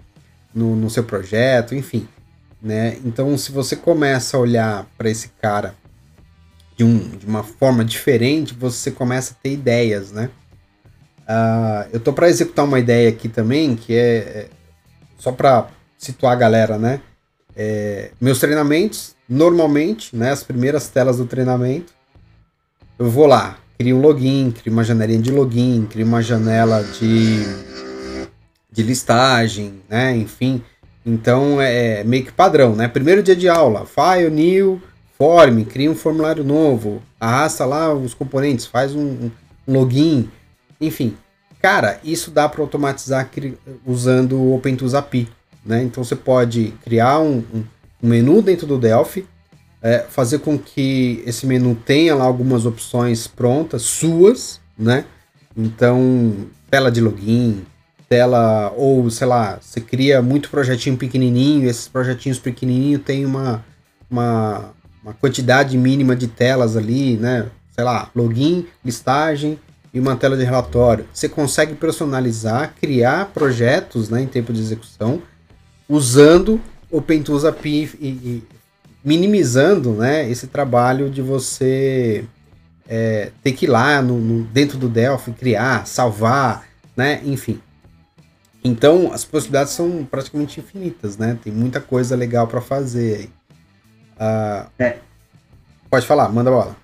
no, 0.54 0.76
no 0.76 0.90
seu 0.90 1.04
projeto, 1.04 1.74
enfim. 1.74 2.08
Né? 2.60 2.96
Então, 3.04 3.36
se 3.38 3.52
você 3.52 3.76
começa 3.76 4.36
a 4.36 4.40
olhar 4.40 4.86
para 4.98 5.08
esse 5.08 5.28
cara 5.40 5.74
de, 6.76 6.84
um, 6.84 6.98
de 6.98 7.26
uma 7.26 7.42
forma 7.42 7.84
diferente, 7.84 8.54
você 8.54 8.90
começa 8.90 9.32
a 9.32 9.36
ter 9.42 9.52
ideias, 9.52 10.10
né? 10.10 10.30
Uh, 11.28 11.88
eu 11.92 12.00
tô 12.00 12.12
para 12.12 12.28
executar 12.28 12.64
uma 12.64 12.78
ideia 12.78 13.08
aqui 13.08 13.28
também, 13.28 13.74
que 13.74 13.94
é, 13.94 14.16
é 14.16 14.48
só 15.18 15.32
para 15.32 15.68
situar 15.98 16.32
a 16.32 16.36
galera, 16.36 16.78
né? 16.78 17.00
É, 17.56 18.10
meus 18.20 18.38
treinamentos, 18.38 19.14
normalmente, 19.28 20.14
né, 20.14 20.30
as 20.30 20.42
primeiras 20.42 20.88
telas 20.88 21.16
do 21.16 21.24
treinamento, 21.24 21.92
eu 22.98 23.08
vou 23.08 23.26
lá, 23.26 23.58
crio 23.78 23.96
um 23.96 24.00
login, 24.00 24.50
crio 24.50 24.72
uma 24.72 24.84
janelinha 24.84 25.20
de 25.20 25.30
login, 25.30 25.86
crio 25.90 26.06
uma 26.06 26.22
janela 26.22 26.82
de, 26.82 27.44
de 28.70 28.82
listagem, 28.82 29.82
né, 29.88 30.14
enfim. 30.14 30.62
Então 31.04 31.60
é 31.60 32.04
meio 32.04 32.24
que 32.24 32.32
padrão, 32.32 32.74
né? 32.74 32.88
Primeiro 32.88 33.22
dia 33.22 33.36
de 33.36 33.48
aula, 33.48 33.86
file, 33.86 34.28
new, 34.28 34.82
form, 35.16 35.64
cria 35.64 35.90
um 35.90 35.94
formulário 35.94 36.44
novo, 36.44 37.02
arrasta 37.18 37.64
lá 37.64 37.94
os 37.94 38.12
componentes, 38.12 38.66
faz 38.66 38.94
um, 38.94 39.30
um 39.66 39.72
login, 39.72 40.28
enfim. 40.80 41.16
Cara, 41.60 41.98
isso 42.04 42.30
dá 42.30 42.48
para 42.48 42.62
automatizar 42.62 43.28
usando 43.84 44.36
o 44.36 44.54
OpenTools 44.54 44.94
API, 44.94 45.28
né? 45.64 45.82
Então 45.82 46.04
você 46.04 46.14
pode 46.14 46.74
criar 46.84 47.18
um, 47.20 47.42
um 47.52 47.64
menu 48.00 48.40
dentro 48.42 48.66
do 48.66 48.78
Delphi, 48.78 49.26
é, 49.82 50.00
fazer 50.08 50.38
com 50.40 50.58
que 50.58 51.22
esse 51.26 51.46
menu 51.46 51.74
tenha 51.74 52.14
lá 52.14 52.24
algumas 52.24 52.66
opções 52.66 53.26
prontas, 53.26 53.82
suas, 53.82 54.60
né? 54.78 55.04
Então, 55.56 56.34
tela 56.70 56.90
de 56.90 57.00
login, 57.00 57.64
tela, 58.08 58.72
ou 58.76 59.10
sei 59.10 59.26
lá, 59.26 59.58
você 59.60 59.80
cria 59.80 60.20
muito 60.20 60.50
projetinho 60.50 60.96
pequenininho, 60.96 61.68
esses 61.68 61.88
projetinhos 61.88 62.38
pequenininhos 62.38 63.02
tem 63.02 63.24
uma, 63.24 63.64
uma, 64.10 64.72
uma 65.02 65.14
quantidade 65.14 65.76
mínima 65.76 66.14
de 66.14 66.28
telas 66.28 66.76
ali, 66.76 67.16
né? 67.16 67.46
Sei 67.72 67.84
lá, 67.84 68.10
login, 68.14 68.66
listagem 68.84 69.58
e 69.96 69.98
uma 69.98 70.14
tela 70.14 70.36
de 70.36 70.44
relatório. 70.44 71.06
Você 71.10 71.26
consegue 71.26 71.74
personalizar, 71.74 72.74
criar 72.78 73.30
projetos 73.32 74.10
né, 74.10 74.20
em 74.20 74.26
tempo 74.26 74.52
de 74.52 74.60
execução 74.60 75.22
usando 75.88 76.60
o 76.90 76.98
OpenTools 76.98 77.46
API 77.46 77.90
e, 77.98 78.06
e 78.06 78.44
minimizando 79.02 79.92
né, 79.94 80.30
esse 80.30 80.48
trabalho 80.48 81.08
de 81.08 81.22
você 81.22 82.26
é, 82.86 83.30
ter 83.42 83.52
que 83.52 83.64
ir 83.64 83.68
lá 83.68 84.02
no, 84.02 84.18
no, 84.18 84.44
dentro 84.44 84.76
do 84.76 84.86
Delphi, 84.86 85.32
criar, 85.32 85.86
salvar, 85.86 86.66
né, 86.94 87.22
enfim. 87.24 87.58
Então, 88.62 89.10
as 89.14 89.24
possibilidades 89.24 89.72
são 89.72 90.04
praticamente 90.04 90.60
infinitas, 90.60 91.16
né? 91.16 91.38
Tem 91.42 91.52
muita 91.52 91.80
coisa 91.80 92.16
legal 92.16 92.48
para 92.48 92.60
fazer. 92.60 93.30
Uh, 94.16 94.68
é. 94.78 94.98
Pode 95.88 96.04
falar, 96.04 96.28
manda 96.30 96.50
bola. 96.50 96.76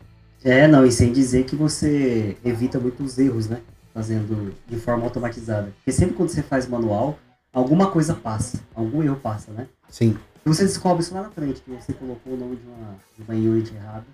É, 0.44 0.66
não, 0.66 0.84
e 0.84 0.90
sem 0.90 1.12
dizer 1.12 1.44
que 1.44 1.54
você 1.54 2.36
evita 2.44 2.78
muitos 2.78 3.18
erros, 3.18 3.48
né? 3.48 3.60
Fazendo 3.94 4.54
de 4.66 4.76
forma 4.76 5.04
automatizada. 5.04 5.72
Porque 5.76 5.92
sempre 5.92 6.14
quando 6.14 6.30
você 6.30 6.42
faz 6.42 6.66
manual, 6.66 7.18
alguma 7.52 7.90
coisa 7.90 8.14
passa, 8.14 8.60
algum 8.74 9.02
erro 9.02 9.16
passa, 9.16 9.52
né? 9.52 9.66
Sim. 9.88 10.16
E 10.44 10.48
você 10.48 10.64
descobre 10.64 11.02
isso 11.02 11.14
lá 11.14 11.22
na 11.22 11.30
frente, 11.30 11.60
que 11.60 11.70
você 11.70 11.92
colocou 11.92 12.32
o 12.32 12.36
nome 12.36 12.56
de 12.56 12.66
uma, 12.66 12.96
de 13.16 13.22
uma 13.22 13.52
unit 13.52 13.74
errada. 13.74 14.06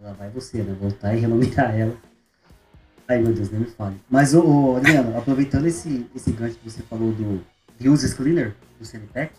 Ela 0.00 0.12
vai 0.14 0.30
você, 0.30 0.62
né? 0.62 0.76
Voltar 0.78 1.14
e 1.14 1.20
renomear 1.20 1.78
ela 1.78 1.96
Ai 3.08 3.22
meu 3.22 3.32
Deus, 3.32 3.50
nem 3.50 3.60
me 3.60 3.66
fale. 3.66 4.00
Mas, 4.10 4.34
ô, 4.34 4.42
ô 4.42 4.76
Adriano, 4.76 5.16
aproveitando 5.16 5.66
esse, 5.66 6.06
esse 6.14 6.32
gancho 6.32 6.56
que 6.56 6.68
você 6.68 6.82
falou 6.82 7.12
do 7.12 7.40
Uses 7.80 8.12
Cleaner, 8.12 8.54
do 8.80 8.84
CNPEC, 8.84 9.32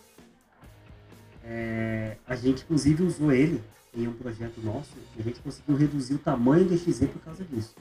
é, 1.43 2.15
a 2.25 2.35
gente 2.35 2.63
inclusive 2.63 3.03
usou 3.03 3.31
ele 3.31 3.61
em 4.03 4.07
um 4.07 4.13
projeto 4.13 4.59
nosso 4.63 4.91
a 5.17 5.21
gente 5.21 5.39
conseguiu 5.39 5.75
reduzir 5.75 6.13
o 6.13 6.19
tamanho 6.19 6.65
do 6.65 6.77
XZ 6.77 7.07
por 7.07 7.21
causa 7.21 7.43
disso. 7.43 7.75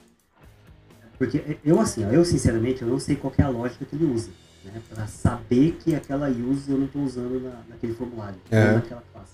Porque 1.17 1.57
eu, 1.63 1.79
assim, 1.79 2.03
eu 2.11 2.23
sinceramente, 2.23 2.81
eu 2.81 2.87
não 2.87 2.99
sei 2.99 3.15
qual 3.15 3.33
é 3.37 3.41
a 3.41 3.49
lógica 3.49 3.85
que 3.85 3.95
ele 3.95 4.05
usa, 4.05 4.29
né? 4.63 4.81
Para 4.89 5.07
saber 5.07 5.77
que 5.83 5.95
aquela 5.95 6.29
use 6.29 6.71
eu 6.71 6.77
não 6.77 6.85
estou 6.85 7.03
usando 7.03 7.41
na, 7.41 7.61
naquele 7.69 7.93
formulário, 7.93 8.39
é. 8.51 8.73
naquela 8.73 9.03
classe. 9.11 9.33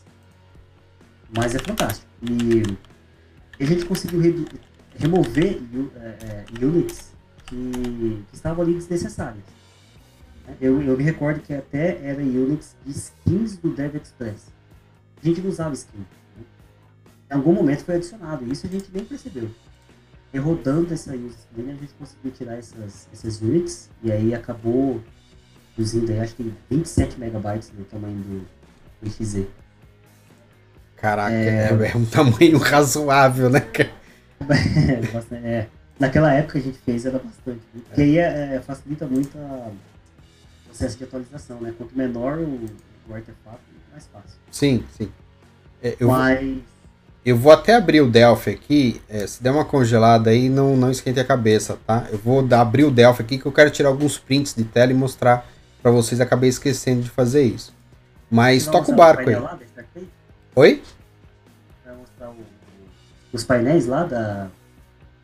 Mas 1.35 1.55
é 1.55 1.59
fantástico. 1.59 2.07
E 2.21 3.63
a 3.63 3.65
gente 3.65 3.85
conseguiu 3.85 4.21
remover 4.97 5.61
é, 5.95 6.45
é, 6.61 6.65
units 6.65 7.11
que, 7.45 7.55
que, 7.55 8.35
estavam 8.35 8.63
ali 8.63 8.75
desnecessárias. 8.75 9.43
Eu, 10.61 10.81
eu 10.81 10.97
me 10.97 11.03
recordo 11.03 11.41
que 11.41 11.53
até 11.53 11.99
era 12.03 12.21
units 12.21 12.75
de 12.85 12.91
skins 12.91 13.57
do 13.57 13.69
DevExpress. 13.69 14.47
A 15.21 15.25
gente 15.25 15.41
não 15.41 15.49
usava 15.49 15.73
skin. 15.73 16.05
Né? 17.33 17.35
Em 17.35 17.37
algum 17.37 17.53
momento 17.53 17.83
foi 17.83 17.95
adicionado, 17.95 18.51
isso 18.51 18.65
a 18.65 18.69
gente 18.69 18.85
nem 18.93 19.03
percebeu. 19.03 19.49
E 20.33 20.37
rodando 20.37 20.93
essa 20.93 21.15
skin, 21.15 21.69
a 21.69 21.73
gente 21.73 21.93
conseguiu 21.99 22.31
tirar 22.31 22.57
essas, 22.57 23.07
essas 23.13 23.41
units 23.41 23.89
e 24.01 24.11
aí 24.11 24.33
acabou 24.33 25.01
reduzindo 25.75 26.11
aí, 26.11 26.19
acho 26.19 26.35
que 26.35 26.53
27 26.69 27.19
megabytes 27.19 27.71
no 27.77 27.83
tamanho 27.85 28.15
do, 28.15 28.47
do 29.01 29.09
XZ. 29.09 29.45
Caraca, 30.97 31.35
é... 31.35 31.91
é, 31.91 31.97
um 31.97 32.05
tamanho 32.05 32.57
razoável, 32.57 33.49
né, 33.49 33.59
é, 34.49 35.35
é, 35.35 35.67
naquela 35.99 36.33
época 36.33 36.59
a 36.59 36.61
gente 36.61 36.77
fez 36.79 37.05
era 37.05 37.19
bastante. 37.19 37.61
Porque 37.71 38.01
aí 38.01 38.17
é, 38.17 38.55
é, 38.55 38.61
facilita 38.61 39.05
muito 39.05 39.37
o 39.37 39.75
processo 40.65 40.97
de 40.97 41.03
atualização, 41.03 41.61
né? 41.61 41.73
Quanto 41.77 41.95
menor 41.97 42.39
o, 42.39 42.65
o 43.07 43.13
artefato, 43.13 43.59
mais 43.91 44.07
fácil. 44.07 44.37
Sim, 44.51 44.83
sim. 44.97 45.09
É, 45.81 45.95
eu, 45.99 46.07
Mas... 46.07 46.72
eu 47.25 47.37
vou 47.37 47.51
até 47.51 47.75
abrir 47.75 48.01
o 48.01 48.09
Delphi 48.09 48.51
aqui. 48.51 49.01
É, 49.09 49.25
se 49.25 49.41
der 49.41 49.51
uma 49.51 49.65
congelada 49.65 50.29
aí, 50.29 50.49
não, 50.49 50.75
não 50.75 50.91
esquente 50.91 51.19
a 51.19 51.25
cabeça, 51.25 51.77
tá? 51.87 52.07
Eu 52.11 52.17
vou 52.17 52.41
dar, 52.41 52.61
abrir 52.61 52.83
o 52.83 52.91
Delphi 52.91 53.21
aqui 53.21 53.37
que 53.37 53.45
eu 53.45 53.51
quero 53.51 53.69
tirar 53.69 53.89
alguns 53.89 54.17
prints 54.17 54.53
de 54.53 54.63
tela 54.63 54.91
e 54.91 54.95
mostrar 54.95 55.47
para 55.81 55.91
vocês. 55.91 56.19
Acabei 56.19 56.49
esquecendo 56.49 57.01
de 57.01 57.09
fazer 57.09 57.43
isso. 57.43 57.73
Mas 58.29 58.65
toca 58.65 58.91
o 58.91 58.95
barco 58.95 59.29
aí. 59.29 59.35
Lá, 59.35 59.57
Oi? 60.55 60.81
os 63.33 63.43
painéis 63.43 63.87
lá 63.87 64.03
da, 64.03 64.47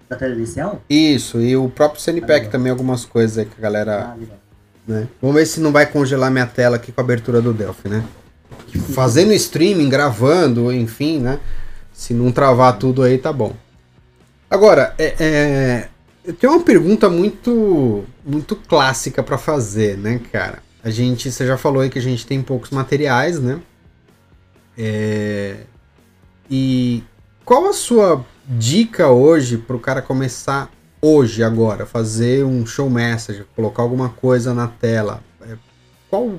da 0.09 0.15
tela 0.15 0.33
inicial? 0.33 0.81
Isso, 0.89 1.39
e 1.39 1.55
o 1.55 1.69
próprio 1.69 2.01
CNPEC 2.01 2.47
ah, 2.47 2.49
também, 2.49 2.71
algumas 2.71 3.05
coisas 3.05 3.37
aí 3.37 3.45
que 3.45 3.53
a 3.57 3.61
galera. 3.61 4.15
Ah, 4.15 4.17
né? 4.87 5.07
Vamos 5.21 5.35
ver 5.35 5.45
se 5.45 5.59
não 5.59 5.71
vai 5.71 5.85
congelar 5.85 6.31
minha 6.31 6.47
tela 6.47 6.77
aqui 6.77 6.91
com 6.91 6.99
a 6.99 7.03
abertura 7.03 7.41
do 7.41 7.53
Delphi, 7.53 7.87
né? 7.87 8.03
Fazendo 8.93 9.31
streaming, 9.33 9.87
gravando, 9.87 10.71
enfim, 10.73 11.19
né? 11.19 11.39
Se 11.99 12.13
não 12.13 12.31
travar 12.31 12.79
tudo 12.79 13.03
aí, 13.03 13.17
tá 13.17 13.33
bom. 13.33 13.53
Agora, 14.49 14.95
é, 14.97 15.15
é, 15.19 15.89
eu 16.23 16.33
tenho 16.33 16.53
uma 16.53 16.63
pergunta 16.63 17.09
muito, 17.09 18.05
muito 18.25 18.55
clássica 18.55 19.21
para 19.21 19.37
fazer, 19.37 19.97
né, 19.97 20.17
cara? 20.31 20.63
A 20.81 20.89
gente, 20.89 21.29
você 21.29 21.45
já 21.45 21.57
falou 21.57 21.81
aí 21.81 21.89
que 21.89 21.99
a 21.99 22.01
gente 22.01 22.25
tem 22.25 22.41
poucos 22.41 22.69
materiais, 22.69 23.37
né? 23.37 23.59
É, 24.77 25.57
e 26.49 27.03
qual 27.43 27.67
a 27.67 27.73
sua 27.73 28.25
dica 28.47 29.09
hoje 29.09 29.57
para 29.57 29.75
o 29.75 29.79
cara 29.79 30.01
começar 30.01 30.71
hoje, 31.01 31.43
agora, 31.43 31.85
fazer 31.85 32.45
um 32.45 32.65
show 32.65 32.89
message, 32.89 33.45
colocar 33.57 33.83
alguma 33.83 34.07
coisa 34.07 34.53
na 34.53 34.69
tela? 34.69 35.21
É, 35.41 35.57
qual 36.09 36.29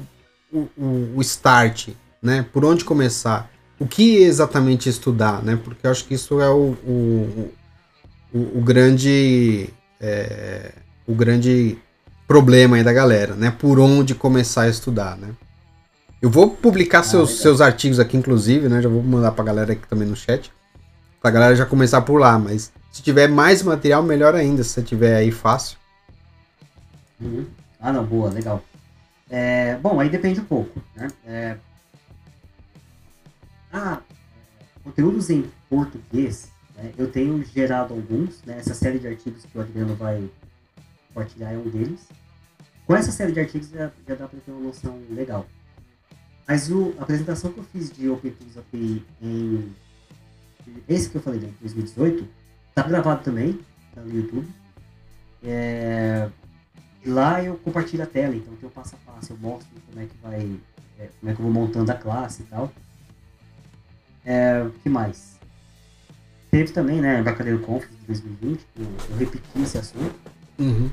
o, 0.50 0.68
o, 0.78 1.12
o 1.16 1.20
start, 1.20 1.90
né? 2.22 2.46
Por 2.50 2.64
onde 2.64 2.82
começar? 2.82 3.50
O 3.80 3.86
que 3.86 4.18
exatamente 4.18 4.88
estudar, 4.88 5.42
né? 5.42 5.58
Porque 5.62 5.86
eu 5.86 5.90
acho 5.90 6.04
que 6.04 6.14
isso 6.14 6.40
é 6.40 6.48
o, 6.48 6.76
o 6.86 7.50
o, 8.32 8.58
o 8.58 8.62
grande 8.62 9.68
é, 10.00 10.72
o 11.06 11.14
grande 11.14 11.78
problema 12.26 12.76
aí 12.76 12.84
da 12.84 12.92
galera, 12.92 13.34
né? 13.34 13.50
Por 13.50 13.78
onde 13.78 14.14
começar 14.14 14.62
a 14.62 14.68
estudar, 14.68 15.16
né? 15.16 15.30
Eu 16.22 16.30
vou 16.30 16.50
publicar 16.50 17.00
ah, 17.00 17.02
seus, 17.02 17.40
seus 17.40 17.60
artigos 17.60 17.98
aqui, 17.98 18.16
inclusive, 18.16 18.68
né? 18.68 18.80
Já 18.80 18.88
vou 18.88 19.02
mandar 19.02 19.32
pra 19.32 19.44
galera 19.44 19.72
aqui 19.72 19.86
também 19.88 20.06
no 20.06 20.14
chat. 20.14 20.52
Pra 21.20 21.30
galera 21.30 21.56
já 21.56 21.66
começar 21.66 22.02
por 22.02 22.18
lá, 22.18 22.38
mas 22.38 22.72
se 22.92 23.02
tiver 23.02 23.28
mais 23.28 23.62
material, 23.62 24.02
melhor 24.02 24.34
ainda, 24.34 24.62
se 24.62 24.70
você 24.70 24.82
tiver 24.82 25.16
aí 25.16 25.30
fácil. 25.30 25.76
Uhum. 27.20 27.46
Ah, 27.80 27.92
não, 27.92 28.04
boa, 28.04 28.30
legal. 28.30 28.62
É, 29.28 29.76
bom, 29.76 29.98
aí 30.00 30.08
depende 30.08 30.40
um 30.40 30.44
pouco, 30.44 30.80
né? 30.94 31.08
É... 31.26 31.56
Ah, 33.72 34.00
conteúdos 34.82 35.30
em 35.30 35.50
português, 35.68 36.50
né? 36.74 36.92
eu 36.98 37.10
tenho 37.10 37.42
gerado 37.44 37.94
alguns, 37.94 38.42
né? 38.42 38.58
Essa 38.58 38.74
série 38.74 38.98
de 38.98 39.06
artigos 39.06 39.44
que 39.44 39.56
o 39.56 39.60
Adriano 39.60 39.94
vai 39.94 40.28
compartilhar 41.08 41.52
é 41.52 41.58
um 41.58 41.68
deles. 41.68 42.08
Com 42.86 42.96
essa 42.96 43.12
série 43.12 43.32
de 43.32 43.40
artigos 43.40 43.68
já, 43.70 43.90
já 44.06 44.14
dá 44.14 44.26
para 44.26 44.40
ter 44.40 44.50
uma 44.50 44.60
noção 44.60 45.00
legal. 45.10 45.46
Mas 46.46 46.70
o, 46.70 46.94
a 46.98 47.02
apresentação 47.02 47.52
que 47.52 47.58
eu 47.58 47.64
fiz 47.64 47.90
de 47.90 48.08
OpenTools 48.08 48.58
API 48.58 49.04
em 49.22 49.72
esse 50.88 51.08
que 51.08 51.16
eu 51.16 51.22
falei, 51.22 51.40
né, 51.40 51.48
em 51.48 51.60
2018, 51.60 52.26
tá 52.74 52.82
gravado 52.82 53.22
também, 53.22 53.60
tá 53.94 54.00
no 54.00 54.14
YouTube. 54.14 54.48
É, 55.42 56.28
lá 57.06 57.42
eu 57.42 57.56
compartilho 57.56 58.02
a 58.02 58.06
tela, 58.06 58.34
então 58.34 58.54
tem 58.56 58.68
o 58.68 58.72
passo 58.72 58.94
a 58.96 59.12
passo, 59.12 59.32
eu 59.32 59.38
mostro 59.38 59.68
como 59.88 60.00
é 60.00 60.06
que 60.06 60.16
vai, 60.22 60.60
é, 60.98 61.08
como 61.18 61.30
é 61.30 61.34
que 61.34 61.40
eu 61.40 61.44
vou 61.44 61.52
montando 61.52 61.90
a 61.90 61.94
classe 61.94 62.42
e 62.42 62.46
tal. 62.46 62.72
É, 64.24 64.62
o 64.62 64.70
que 64.70 64.88
mais? 64.88 65.38
Teve 66.50 66.72
também, 66.72 67.00
né, 67.00 67.20
Embarcadeiro 67.20 67.60
Conference 67.60 67.96
de 67.96 68.06
2020, 68.06 68.66
eu, 68.76 68.84
eu 69.10 69.16
repeti 69.16 69.62
esse 69.62 69.78
assunto. 69.78 70.14
Uhum. 70.58 70.90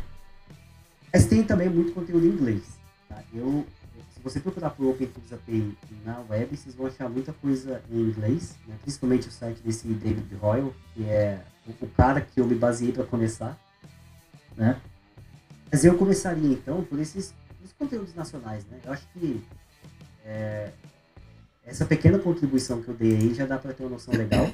Mas 1.11 1.25
tem 1.25 1.43
também 1.43 1.69
muito 1.69 1.93
conteúdo 1.93 2.25
em 2.25 2.29
inglês. 2.29 2.63
Tá? 3.09 3.23
Eu, 3.33 3.65
se 4.13 4.19
você 4.21 4.39
procurar 4.39 4.69
por 4.69 4.85
OpenTools 4.87 5.33
API 5.33 5.75
na 6.05 6.19
web, 6.29 6.55
vocês 6.55 6.75
vão 6.75 6.85
achar 6.85 7.09
muita 7.09 7.33
coisa 7.33 7.81
em 7.89 7.99
inglês, 7.99 8.55
né? 8.67 8.75
principalmente 8.81 9.27
o 9.27 9.31
site 9.31 9.59
desse 9.61 9.87
David 9.87 10.35
Royal, 10.35 10.73
que 10.93 11.05
é 11.05 11.41
o 11.81 11.87
cara 11.87 12.21
que 12.21 12.39
eu 12.39 12.45
me 12.45 12.55
baseei 12.55 12.91
para 12.91 13.03
começar. 13.03 13.57
Né? 14.55 14.79
Mas 15.71 15.83
eu 15.83 15.97
começaria 15.97 16.53
então 16.53 16.83
por 16.83 16.99
esses 16.99 17.33
os 17.63 17.73
conteúdos 17.73 18.13
nacionais. 18.15 18.65
Né? 18.65 18.79
Eu 18.85 18.93
acho 18.93 19.07
que 19.13 19.43
é, 20.25 20.71
essa 21.67 21.85
pequena 21.85 22.17
contribuição 22.17 22.81
que 22.81 22.87
eu 22.87 22.95
dei 22.95 23.15
aí 23.15 23.33
já 23.33 23.45
dá 23.45 23.57
para 23.57 23.73
ter 23.73 23.83
uma 23.83 23.91
noção 23.91 24.13
legal. 24.13 24.49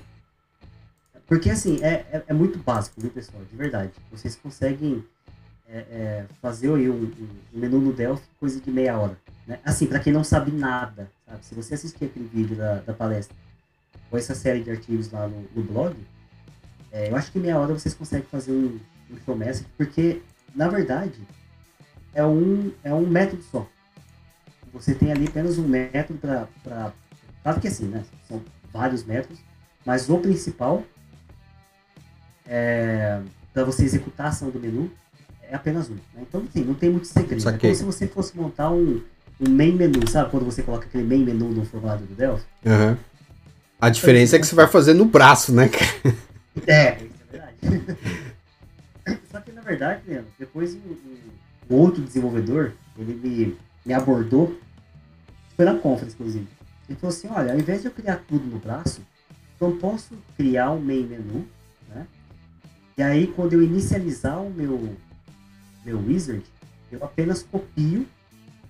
Porque 1.28 1.50
assim, 1.50 1.80
é, 1.82 2.06
é, 2.12 2.24
é, 2.28 2.34
muito 2.34 2.58
básico, 2.58 3.00
viu 3.00 3.10
pessoal? 3.10 3.44
De 3.46 3.56
verdade. 3.56 3.92
Vocês 4.12 4.36
conseguem 4.36 5.06
é, 5.70 5.78
é, 5.78 6.26
fazer 6.42 6.74
aí 6.74 6.90
um, 6.90 7.04
um, 7.04 7.60
menu 7.60 7.80
no 7.80 7.94
Delphi 7.94 8.26
coisa 8.40 8.60
de 8.60 8.70
meia 8.70 8.98
hora. 8.98 9.18
Né? 9.48 9.60
Assim, 9.64 9.88
para 9.88 10.00
quem 10.00 10.12
não 10.12 10.24
sabe 10.24 10.52
nada, 10.52 11.10
sabe? 11.26 11.46
Se 11.46 11.56
você 11.56 11.76
assistir 11.76 12.06
aquele 12.06 12.28
vídeo 12.28 12.56
da, 12.58 12.76
da 12.80 12.94
palestra 12.94 13.36
ou 14.12 14.18
essa 14.18 14.36
série 14.36 14.62
de 14.62 14.72
artigos 14.72 15.12
lá 15.12 15.28
no, 15.28 15.46
no 15.56 15.64
blog, 15.64 15.96
é, 16.92 17.10
eu 17.10 17.16
acho 17.16 17.32
que 17.32 17.40
meia 17.40 17.58
hora 17.58 17.74
vocês 17.74 17.94
conseguem 17.94 18.28
fazer 18.30 18.52
um, 18.52 18.80
um 19.10 19.18
show 19.26 19.36
message, 19.36 19.68
porque, 19.78 20.22
na 20.54 20.68
verdade, 20.68 21.20
é 22.14 22.24
um, 22.24 22.72
é 22.84 22.94
um 22.94 23.08
método 23.08 23.42
só. 23.44 23.68
Você 24.74 24.96
tem 24.96 25.12
ali 25.12 25.28
apenas 25.28 25.60
um 25.60 25.68
método 25.68 26.20
para. 26.20 26.94
Claro 27.44 27.60
que 27.60 27.68
assim, 27.68 27.86
né? 27.86 28.04
São 28.28 28.42
vários 28.72 29.04
métodos, 29.04 29.40
mas 29.86 30.10
o 30.10 30.18
principal 30.18 30.84
é, 32.48 33.20
para 33.54 33.64
você 33.64 33.84
executar 33.84 34.28
a 34.28 34.30
ação 34.30 34.50
do 34.50 34.60
menu 34.60 34.92
é 35.42 35.56
apenas 35.56 35.90
um. 35.90 35.94
Né? 35.94 36.02
Então, 36.22 36.44
assim, 36.50 36.64
não 36.64 36.74
tem 36.74 36.90
muito 36.90 37.08
segredo. 37.08 37.48
É 37.48 37.58
como 37.58 37.76
se 37.76 37.84
você 37.84 38.08
fosse 38.08 38.36
montar 38.36 38.72
um, 38.72 39.02
um 39.40 39.50
main 39.50 39.74
menu, 39.74 40.08
sabe? 40.10 40.32
Quando 40.32 40.46
você 40.46 40.64
coloca 40.64 40.86
aquele 40.86 41.04
main 41.04 41.24
menu 41.24 41.50
no 41.50 41.66
formulário 41.66 42.06
do 42.06 42.16
Delphi. 42.16 42.46
Uhum. 42.66 42.98
A 43.80 43.90
diferença 43.90 44.36
é 44.36 44.40
que 44.40 44.48
você 44.48 44.56
vai 44.56 44.68
fazer 44.68 44.94
no 44.94 45.06
braço, 45.06 45.54
né? 45.54 45.70
É, 46.66 46.98
isso 46.98 47.14
é 47.28 47.32
verdade. 47.32 47.98
Só 49.30 49.42
que, 49.42 49.52
na 49.52 49.62
verdade, 49.62 50.02
Leandro, 50.08 50.32
depois 50.40 50.74
um, 50.76 50.96
um, 51.70 51.76
outro 51.76 52.02
desenvolvedor, 52.02 52.72
ele 52.98 53.14
me, 53.14 53.58
me 53.86 53.94
abordou, 53.94 54.58
foi 55.56 55.66
na 55.66 55.76
conference, 55.76 56.16
inclusive. 56.18 56.48
Ele 56.88 56.98
falou 56.98 57.16
assim, 57.16 57.28
olha, 57.28 57.54
ao 57.54 57.60
invés 57.60 57.82
de 57.82 57.88
eu 57.88 57.92
criar 57.92 58.18
tudo 58.28 58.46
no 58.46 58.60
braço, 58.60 59.02
eu 59.60 59.76
posso 59.78 60.16
criar 60.36 60.72
um 60.72 60.80
main 60.80 61.06
menu, 61.06 61.48
né? 61.90 62.06
E 62.98 63.02
aí, 63.02 63.28
quando 63.28 63.54
eu 63.54 63.64
inicializar 63.64 64.42
o 64.42 64.52
meu, 64.52 64.96
meu 65.86 66.00
wizard, 66.00 66.44
eu 66.92 67.04
apenas 67.04 67.44
copio 67.44 68.06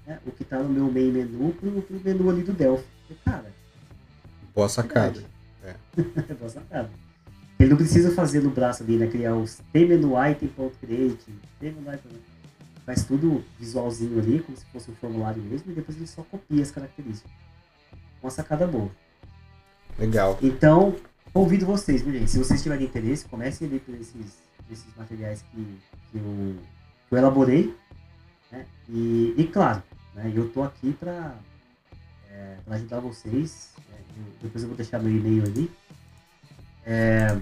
né, 0.05 0.19
o 0.25 0.31
que 0.31 0.43
está 0.43 0.59
no 0.59 0.69
meu 0.69 0.85
main 0.91 1.11
menu 1.11 1.51
pro, 1.53 1.81
pro 1.81 1.99
menu 2.03 2.29
ali 2.29 2.43
do 2.43 2.53
Delphi. 2.53 2.85
E, 3.09 3.15
cara. 3.15 3.51
Boa 4.53 4.69
sacada. 4.69 5.23
É. 5.63 5.75
Boa 6.35 6.49
sacada. 6.49 6.89
Ele 7.59 7.69
não 7.69 7.77
precisa 7.77 8.11
fazer 8.11 8.41
no 8.41 8.49
braço 8.49 8.83
ali, 8.83 8.97
né? 8.97 9.07
Criar 9.07 9.35
os 9.35 9.61
tmenu.item.create, 9.71 11.33
faz 12.85 13.05
tudo 13.05 13.43
visualzinho 13.59 14.19
ali, 14.19 14.41
como 14.41 14.57
se 14.57 14.65
fosse 14.65 14.91
um 14.91 14.95
formulário 14.95 15.41
mesmo, 15.41 15.71
e 15.71 15.75
depois 15.75 15.97
ele 15.97 16.07
só 16.07 16.23
copia 16.23 16.61
as 16.61 16.71
características. 16.71 17.31
Uma 18.23 18.31
sacada 18.31 18.65
boa. 18.65 18.89
Legal. 19.99 20.39
Então, 20.41 20.95
convido 21.33 21.65
vocês, 21.65 22.01
viu, 22.01 22.13
gente? 22.13 22.31
Se 22.31 22.37
vocês 22.39 22.63
tiverem 22.63 22.85
interesse, 22.85 23.25
comecem 23.27 23.67
a 23.67 23.71
ler 23.71 23.81
por 23.81 23.93
esses, 23.95 24.37
esses 24.71 24.95
materiais 24.95 25.43
que, 25.51 25.77
que, 26.09 26.17
eu, 26.17 26.55
que 27.09 27.13
eu 27.13 27.17
elaborei. 27.17 27.75
Né? 28.49 28.65
E, 28.87 29.33
e, 29.37 29.43
claro, 29.51 29.83
né, 30.15 30.31
eu 30.33 30.47
estou 30.47 30.63
aqui 30.63 30.93
para 30.93 31.35
é, 32.31 32.57
ajudar 32.69 33.01
vocês. 33.01 33.73
É, 33.91 33.99
eu, 34.17 34.23
depois 34.41 34.63
eu 34.63 34.69
vou 34.69 34.77
deixar 34.77 34.99
meu 34.99 35.11
e-mail 35.11 35.43
ali. 35.43 35.69
É, 36.85 37.37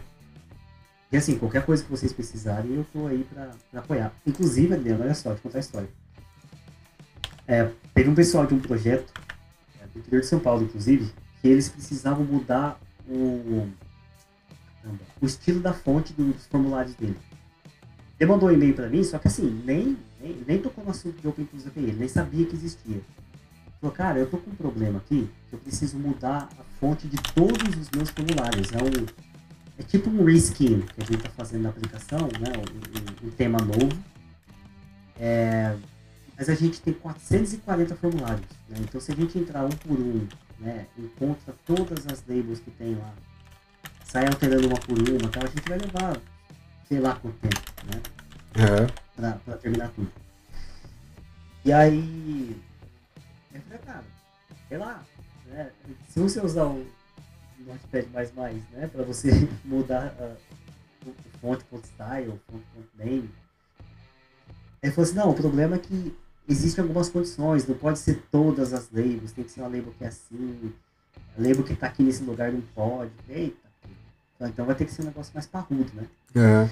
e 1.12 1.18
assim, 1.18 1.38
qualquer 1.38 1.64
coisa 1.64 1.84
que 1.84 1.92
vocês 1.92 2.12
precisarem, 2.12 2.74
eu 2.74 2.82
estou 2.82 3.06
aí 3.06 3.24
para 3.32 3.52
apoiar. 3.80 4.12
Inclusive, 4.26 4.74
Adriano, 4.74 5.04
olha 5.04 5.14
só, 5.14 5.30
eu 5.30 5.38
contar 5.38 5.58
a 5.58 5.62
história. 5.62 5.90
É, 7.48 7.70
teve 7.94 8.10
um 8.10 8.16
pessoal 8.16 8.48
de 8.48 8.54
um 8.54 8.60
projeto, 8.60 9.14
do 9.94 10.00
interior 10.00 10.22
de 10.22 10.28
São 10.28 10.40
Paulo, 10.40 10.64
inclusive, 10.64 11.12
que 11.42 11.48
eles 11.48 11.70
precisavam 11.70 12.24
mudar 12.24 12.80
o, 13.08 13.68
o 15.22 15.26
estilo 15.26 15.60
da 15.60 15.74
fonte 15.74 16.14
dos 16.14 16.46
formulários 16.48 16.96
dele. 16.96 17.18
Ele 18.20 18.30
mandou 18.30 18.50
um 18.50 18.52
e-mail 18.52 18.74
para 18.74 18.88
mim, 18.88 19.04
só 19.04 19.18
que 19.18 19.28
assim, 19.28 19.62
nem, 19.66 19.98
nem, 20.22 20.38
nem 20.48 20.62
tocou 20.62 20.84
no 20.84 20.92
assunto 20.92 21.20
de 21.20 21.28
Open 21.28 21.46
Tools 21.46 21.66
ele 21.76 21.94
nem 21.94 22.08
sabia 22.08 22.46
que 22.46 22.56
existia. 22.56 23.02
Falou, 23.80 23.96
cara, 23.96 24.20
eu 24.20 24.28
tô 24.28 24.38
com 24.38 24.52
um 24.52 24.56
problema 24.56 25.00
aqui, 25.00 25.28
eu 25.52 25.58
preciso 25.58 25.98
mudar 25.98 26.48
a 26.60 26.64
fonte 26.80 27.08
de 27.08 27.18
todos 27.34 27.76
os 27.76 27.90
meus 27.90 28.12
formulários. 28.12 28.72
É, 28.72 28.78
um, 28.78 29.06
é 29.80 29.84
tipo 29.84 30.08
um 30.10 30.24
reskin 30.24 30.82
que 30.82 31.02
a 31.02 31.06
gente 31.06 31.16
está 31.16 31.30
fazendo 31.32 31.64
na 31.64 31.70
aplicação, 31.70 32.20
né? 32.20 32.54
Um, 32.58 33.26
um, 33.26 33.28
um 33.28 33.32
tema 33.32 33.58
novo. 33.58 33.90
É, 35.20 35.76
mas 36.42 36.50
a 36.50 36.56
gente 36.56 36.82
tem 36.82 36.92
440 36.92 37.96
formulários. 37.98 38.48
Né? 38.68 38.78
Então, 38.80 39.00
se 39.00 39.12
a 39.12 39.16
gente 39.16 39.38
entrar 39.38 39.64
um 39.64 39.70
por 39.70 39.92
um, 39.92 40.28
né, 40.60 40.88
encontra 40.98 41.54
todas 41.68 42.08
as 42.08 42.24
labels 42.28 42.60
que 42.60 42.72
tem 42.72 42.96
lá, 42.96 43.14
sai 44.04 44.26
alterando 44.26 44.66
uma 44.66 44.80
por 44.80 44.98
uma, 44.98 45.30
tal, 45.30 45.44
a 45.44 45.48
gente 45.48 45.70
vai 45.70 45.78
levar, 45.78 46.18
sei 46.88 47.00
lá 47.00 47.14
quanto 47.14 47.38
tempo, 47.38 47.62
né? 47.86 48.02
Uhum. 48.58 48.88
Pra, 49.16 49.32
pra 49.34 49.58
terminar 49.58 49.90
tudo. 49.90 50.12
E 51.64 51.72
aí, 51.72 52.60
eu 53.54 53.62
falei, 53.62 53.80
cara, 53.86 54.04
sei 54.68 54.78
lá, 54.80 55.04
né? 55.46 55.72
Se 56.10 56.20
você 56.20 56.44
usar 56.44 56.66
o 56.66 56.88
Notepad++, 57.60 58.08
né, 58.72 58.88
pra 58.92 59.04
você 59.04 59.48
mudar 59.64 60.08
uh, 60.20 60.36
o 61.08 61.14
fonte.style, 61.40 62.42
fonte.name, 62.50 63.30
ele 64.82 64.92
falou 64.92 65.08
assim, 65.08 65.16
não, 65.16 65.30
o 65.30 65.36
problema 65.36 65.76
é 65.76 65.80
que 65.80 66.18
existem 66.48 66.82
algumas 66.82 67.10
condições, 67.10 67.68
não 67.68 67.76
pode 67.76 68.00
ser 68.00 68.24
todas 68.32 68.74
as 68.74 68.90
labels, 68.92 69.32
tem 69.32 69.44
que 69.44 69.52
ser 69.52 69.62
uma 69.62 69.70
label 69.70 69.94
que 69.98 70.04
é 70.04 70.08
assim, 70.08 70.74
a 71.38 71.42
label 71.42 71.64
que 71.64 71.76
tá 71.76 71.88
aqui 71.88 72.04
nesse 72.04 72.24
lugar 72.24 72.52
não 72.52 72.62
pode. 72.76 73.12
Eita, 73.30 73.58
então 74.42 74.66
vai 74.66 74.76
ter 74.76 74.86
que 74.86 74.92
ser 74.92 75.04
um 75.04 75.06
negócio 75.06 75.32
mais 75.34 75.46
parrudo, 75.46 75.92
né? 75.94 76.08
É. 76.36 76.70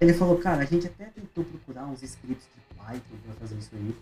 Ele 0.00 0.14
falou, 0.14 0.36
cara, 0.38 0.62
a 0.62 0.64
gente 0.64 0.86
até 0.86 1.04
tentou 1.06 1.44
procurar 1.44 1.86
uns 1.86 2.02
scripts 2.02 2.46
de 2.46 2.76
Python 2.76 3.16
para 3.24 3.34
fazer 3.34 3.56
isso 3.56 3.70
aí. 3.74 3.96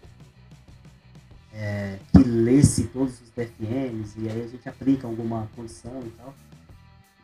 É, 1.52 1.98
que 2.12 2.22
lesse 2.22 2.84
todos 2.84 3.20
os 3.20 3.30
DFMs 3.30 4.14
e 4.18 4.28
aí 4.28 4.42
a 4.42 4.46
gente 4.46 4.68
aplica 4.68 5.06
alguma 5.06 5.48
condição 5.54 6.00
e 6.06 6.10
tal. 6.10 6.34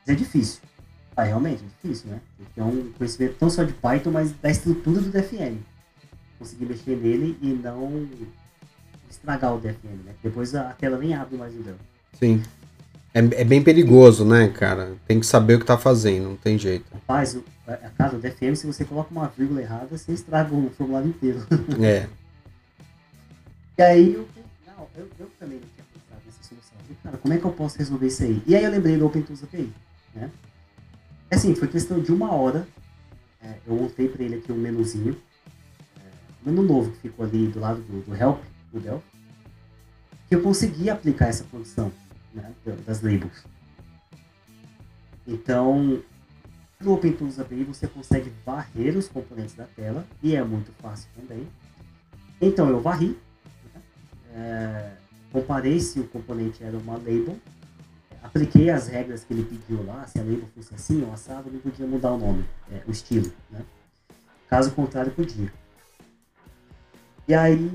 Mas 0.01 0.15
é 0.15 0.15
difícil. 0.15 0.61
Ah, 1.17 1.23
realmente 1.23 1.65
é 1.65 1.67
difícil, 1.67 2.11
né? 2.11 2.21
Porque 2.37 2.61
é 2.61 2.65
um 2.65 2.93
conhecimento 2.93 3.37
não 3.41 3.49
só 3.49 3.65
de 3.65 3.73
Python, 3.73 4.11
mas 4.11 4.33
da 4.33 4.51
estrutura 4.51 5.01
do 5.01 5.11
DFM. 5.11 5.59
Conseguir 6.39 6.67
mexer 6.67 6.97
nele 6.97 7.37
e 7.41 7.49
não 7.49 8.09
estragar 9.11 9.55
o 9.55 9.61
DFM, 9.61 10.05
né? 10.05 10.15
Depois 10.23 10.55
a 10.55 10.73
tela 10.73 10.99
nem 10.99 11.15
abre 11.15 11.37
mais 11.37 11.55
o 11.55 11.63
dela. 11.63 11.79
Sim. 12.19 12.43
É, 13.15 13.21
é, 13.41 13.45
bem 13.45 13.63
perigoso, 13.63 14.25
né, 14.25 14.49
cara? 14.49 14.95
Tem 15.07 15.19
que 15.19 15.27
saber 15.27 15.55
o 15.55 15.61
que 15.61 15.65
tá 15.65 15.79
fazendo, 15.79 16.29
não 16.29 16.37
tem 16.37 16.59
jeito. 16.59 16.85
Rapaz, 16.93 17.35
o, 17.35 17.43
a 17.67 17.91
casa 17.97 18.19
do 18.19 18.31
FM, 18.31 18.55
se 18.55 18.67
você 18.67 18.85
coloca 18.85 19.11
uma 19.11 19.29
vírgula 19.29 19.63
errada, 19.63 19.87
você 19.87 20.13
estraga 20.13 20.55
o 20.55 20.71
formulário 20.71 21.09
inteiro. 21.09 21.39
É. 21.83 22.07
e 23.79 23.83
aí 23.83 24.15
eu, 24.15 24.29
não, 24.67 24.87
eu, 24.95 25.09
eu 25.19 25.31
também 25.41 25.59
não 25.59 25.69
tinha 25.75 25.87
pensado 25.95 26.21
nessa 26.27 26.43
solução. 26.43 26.77
falei, 26.79 26.99
cara, 27.03 27.17
como 27.17 27.35
é 27.35 27.39
que 27.39 27.45
eu 27.45 27.53
posso 27.53 27.79
resolver 27.79 28.07
isso 28.07 28.23
aí? 28.23 28.43
E 28.47 28.55
aí 28.55 28.65
eu 28.65 28.71
lembrei 28.71 28.99
do 28.99 29.07
OpenTools 29.07 29.43
API, 29.43 29.73
né? 30.15 30.31
Assim, 31.31 31.55
foi 31.55 31.69
questão 31.69 31.99
de 31.99 32.13
uma 32.13 32.33
hora. 32.33 32.69
É, 33.43 33.55
eu 33.67 33.75
montei 33.75 34.09
para 34.09 34.23
ele 34.23 34.37
aqui 34.37 34.53
um 34.53 34.57
menuzinho. 34.57 35.17
Menu 36.47 36.63
novo 36.63 36.93
que 36.93 36.99
ficou 36.99 37.27
ali 37.27 37.49
do 37.49 37.59
lado 37.59 37.81
do, 37.81 38.03
do 38.03 38.15
Help, 38.15 38.41
do 38.73 38.79
Delphi. 38.79 39.05
Que 40.29 40.37
eu 40.37 40.43
consegui 40.43 40.89
aplicar 40.89 41.27
essa 41.27 41.43
condição 41.45 41.93
né, 42.33 42.53
das 42.87 43.03
labels. 43.03 43.45
Então, 45.27 46.01
no 46.81 46.95
OpenTools 46.95 47.41
API 47.41 47.65
você 47.65 47.89
consegue 47.89 48.33
varrer 48.45 48.97
os 48.97 49.09
componentes 49.09 49.55
da 49.55 49.65
tela 49.65 50.07
e 50.23 50.37
é 50.37 50.45
muito 50.45 50.71
fácil 50.81 51.09
também. 51.17 51.49
Então 52.41 52.69
eu 52.69 52.81
varri, 52.81 53.19
né, 53.75 53.83
é, 54.35 54.93
comparei 55.33 55.81
se 55.81 55.99
o 55.99 56.07
componente 56.07 56.63
era 56.63 56.77
uma 56.77 56.95
label, 56.95 57.37
apliquei 58.23 58.71
as 58.71 58.87
regras 58.89 59.25
que 59.25 59.33
ele 59.33 59.45
pediu 59.45 59.85
lá, 59.85 60.07
se 60.07 60.19
a 60.19 60.23
label 60.23 60.49
fosse 60.55 60.75
assim 60.75 61.03
ou 61.03 61.13
assado, 61.13 61.51
não 61.51 61.59
podia 61.59 61.87
mudar 61.87 62.13
o 62.13 62.19
nome, 62.19 62.45
é, 62.71 62.83
o 62.87 62.91
estilo. 62.91 63.33
Né? 63.51 63.65
Caso 64.49 64.71
contrário, 64.73 65.11
podia. 65.11 65.53
E 67.29 67.35
aí, 67.35 67.71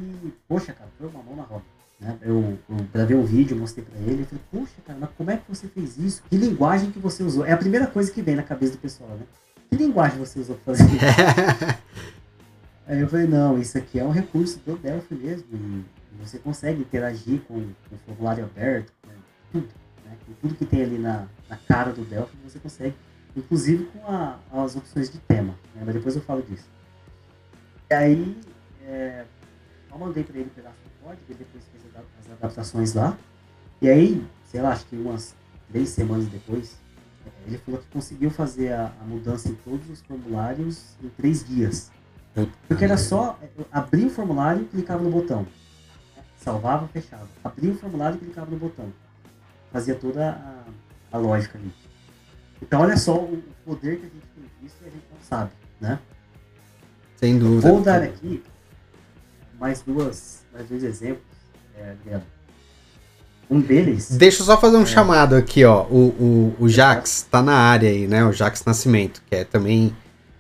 poxa, 0.47 0.73
cara, 0.73 0.89
foi 0.97 1.07
uma 1.07 1.21
mão 1.23 1.35
na 1.35 1.43
roda. 1.43 1.63
Né? 1.99 2.17
Eu, 2.21 2.57
eu 2.69 2.77
gravei 2.93 3.15
um 3.15 3.23
vídeo, 3.23 3.55
mostrei 3.55 3.85
para 3.85 3.99
ele, 3.99 4.23
e 4.23 4.25
falei, 4.25 4.43
poxa, 4.51 4.73
cara, 4.85 4.97
mas 4.99 5.09
como 5.17 5.29
é 5.29 5.37
que 5.37 5.43
você 5.47 5.67
fez 5.67 5.97
isso? 5.97 6.23
Que 6.29 6.37
linguagem 6.37 6.89
que 6.91 6.99
você 6.99 7.21
usou? 7.21 7.45
É 7.45 7.51
a 7.51 7.57
primeira 7.57 7.85
coisa 7.85 8.11
que 8.11 8.21
vem 8.21 8.35
na 8.35 8.43
cabeça 8.43 8.73
do 8.73 8.79
pessoal, 8.79 9.09
né? 9.11 9.25
Que 9.69 9.77
linguagem 9.77 10.17
você 10.17 10.39
usou 10.39 10.55
para 10.55 10.75
fazer 10.75 10.89
isso? 10.89 11.05
Aí 12.87 12.99
eu 12.99 13.07
falei, 13.07 13.27
não, 13.27 13.59
isso 13.59 13.77
aqui 13.77 13.99
é 13.99 14.03
um 14.03 14.11
recurso 14.11 14.59
do 14.65 14.75
Delphi 14.75 15.15
mesmo, 15.15 15.45
e 15.53 15.85
você 16.19 16.39
consegue 16.39 16.81
interagir 16.81 17.41
com, 17.41 17.55
com 17.55 17.95
o 17.95 17.99
formulário 18.05 18.43
aberto, 18.43 18.91
com 19.01 19.09
tudo, 19.51 19.69
né? 20.05 20.17
com 20.25 20.33
tudo 20.41 20.55
que 20.55 20.65
tem 20.65 20.81
ali 20.81 20.97
na, 20.97 21.27
na 21.47 21.57
cara 21.57 21.91
do 21.91 22.03
Delphi, 22.03 22.35
você 22.43 22.59
consegue, 22.59 22.95
inclusive 23.35 23.85
com 23.85 24.11
a, 24.11 24.39
as 24.51 24.75
opções 24.75 25.09
de 25.09 25.19
tema, 25.19 25.53
né? 25.75 25.83
mas 25.85 25.93
depois 25.93 26.15
eu 26.15 26.21
falo 26.21 26.41
disso. 26.41 26.67
E 27.89 27.93
aí, 27.93 28.37
é, 28.83 29.23
eu 29.91 29.99
mandei 29.99 30.23
para 30.23 30.37
ele 30.37 30.49
um 30.49 30.53
pedaço 30.53 30.75
do 30.83 31.03
código, 31.03 31.23
ele 31.29 31.39
depois 31.39 31.63
fez 31.71 31.83
as 31.95 32.31
adaptações 32.31 32.93
lá. 32.93 33.17
E 33.81 33.89
aí, 33.89 34.25
sei 34.45 34.61
lá, 34.61 34.71
acho 34.71 34.85
que 34.85 34.95
umas 34.95 35.35
três 35.69 35.89
semanas 35.89 36.27
depois, 36.27 36.77
é, 37.25 37.29
ele 37.47 37.57
falou 37.57 37.79
que 37.81 37.87
conseguiu 37.87 38.29
fazer 38.29 38.73
a, 38.73 38.91
a 39.01 39.03
mudança 39.03 39.49
em 39.49 39.55
todos 39.55 39.89
os 39.89 40.01
formulários 40.01 40.95
em 41.03 41.09
três 41.09 41.43
dias. 41.43 41.91
Porque 42.67 42.85
era 42.85 42.97
só 42.97 43.37
é, 43.41 43.49
abrir 43.71 44.05
o 44.05 44.09
formulário 44.09 44.63
e 44.63 44.65
clicava 44.65 45.03
no 45.03 45.09
botão. 45.09 45.45
Salvava, 46.37 46.87
fechava. 46.87 47.27
Abria 47.43 47.71
o 47.71 47.75
formulário 47.75 48.15
e 48.15 48.19
clicava 48.19 48.49
no 48.49 48.57
botão. 48.57 48.91
Fazia 49.71 49.95
toda 49.95 50.31
a, 50.31 50.63
a 51.15 51.17
lógica 51.17 51.57
ali. 51.57 51.71
Então, 52.61 52.81
olha 52.81 52.95
só 52.95 53.15
o 53.15 53.43
poder 53.65 53.99
que 53.99 54.05
a 54.05 54.09
gente 54.09 54.25
tem 54.35 54.45
visto 54.61 54.77
e 54.83 54.87
a 54.87 54.89
gente 54.89 55.05
não 55.11 55.21
sabe, 55.21 55.51
né? 55.79 55.99
Sem 57.17 57.37
dúvida. 57.37 57.69
Vou 57.69 57.81
dar 57.81 58.01
aqui 58.01 58.43
mais 59.61 59.83
duas, 59.83 60.39
mais 60.51 60.67
dois 60.67 60.83
exemplos 60.83 61.21
é, 61.77 62.19
um 63.47 63.59
deles. 63.59 64.09
Deixa 64.09 64.41
eu 64.41 64.45
só 64.45 64.59
fazer 64.59 64.77
um 64.77 64.83
é. 64.83 64.85
chamado 64.87 65.35
aqui, 65.35 65.63
ó. 65.63 65.83
O, 65.83 66.55
o, 66.59 66.63
o 66.63 66.69
Jax 66.69 67.27
tá 67.29 67.43
na 67.43 67.53
área 67.53 67.89
aí, 67.89 68.07
né? 68.07 68.23
O 68.25 68.31
Jax 68.31 68.63
Nascimento, 68.65 69.21
que 69.29 69.35
é 69.35 69.43
também 69.43 69.95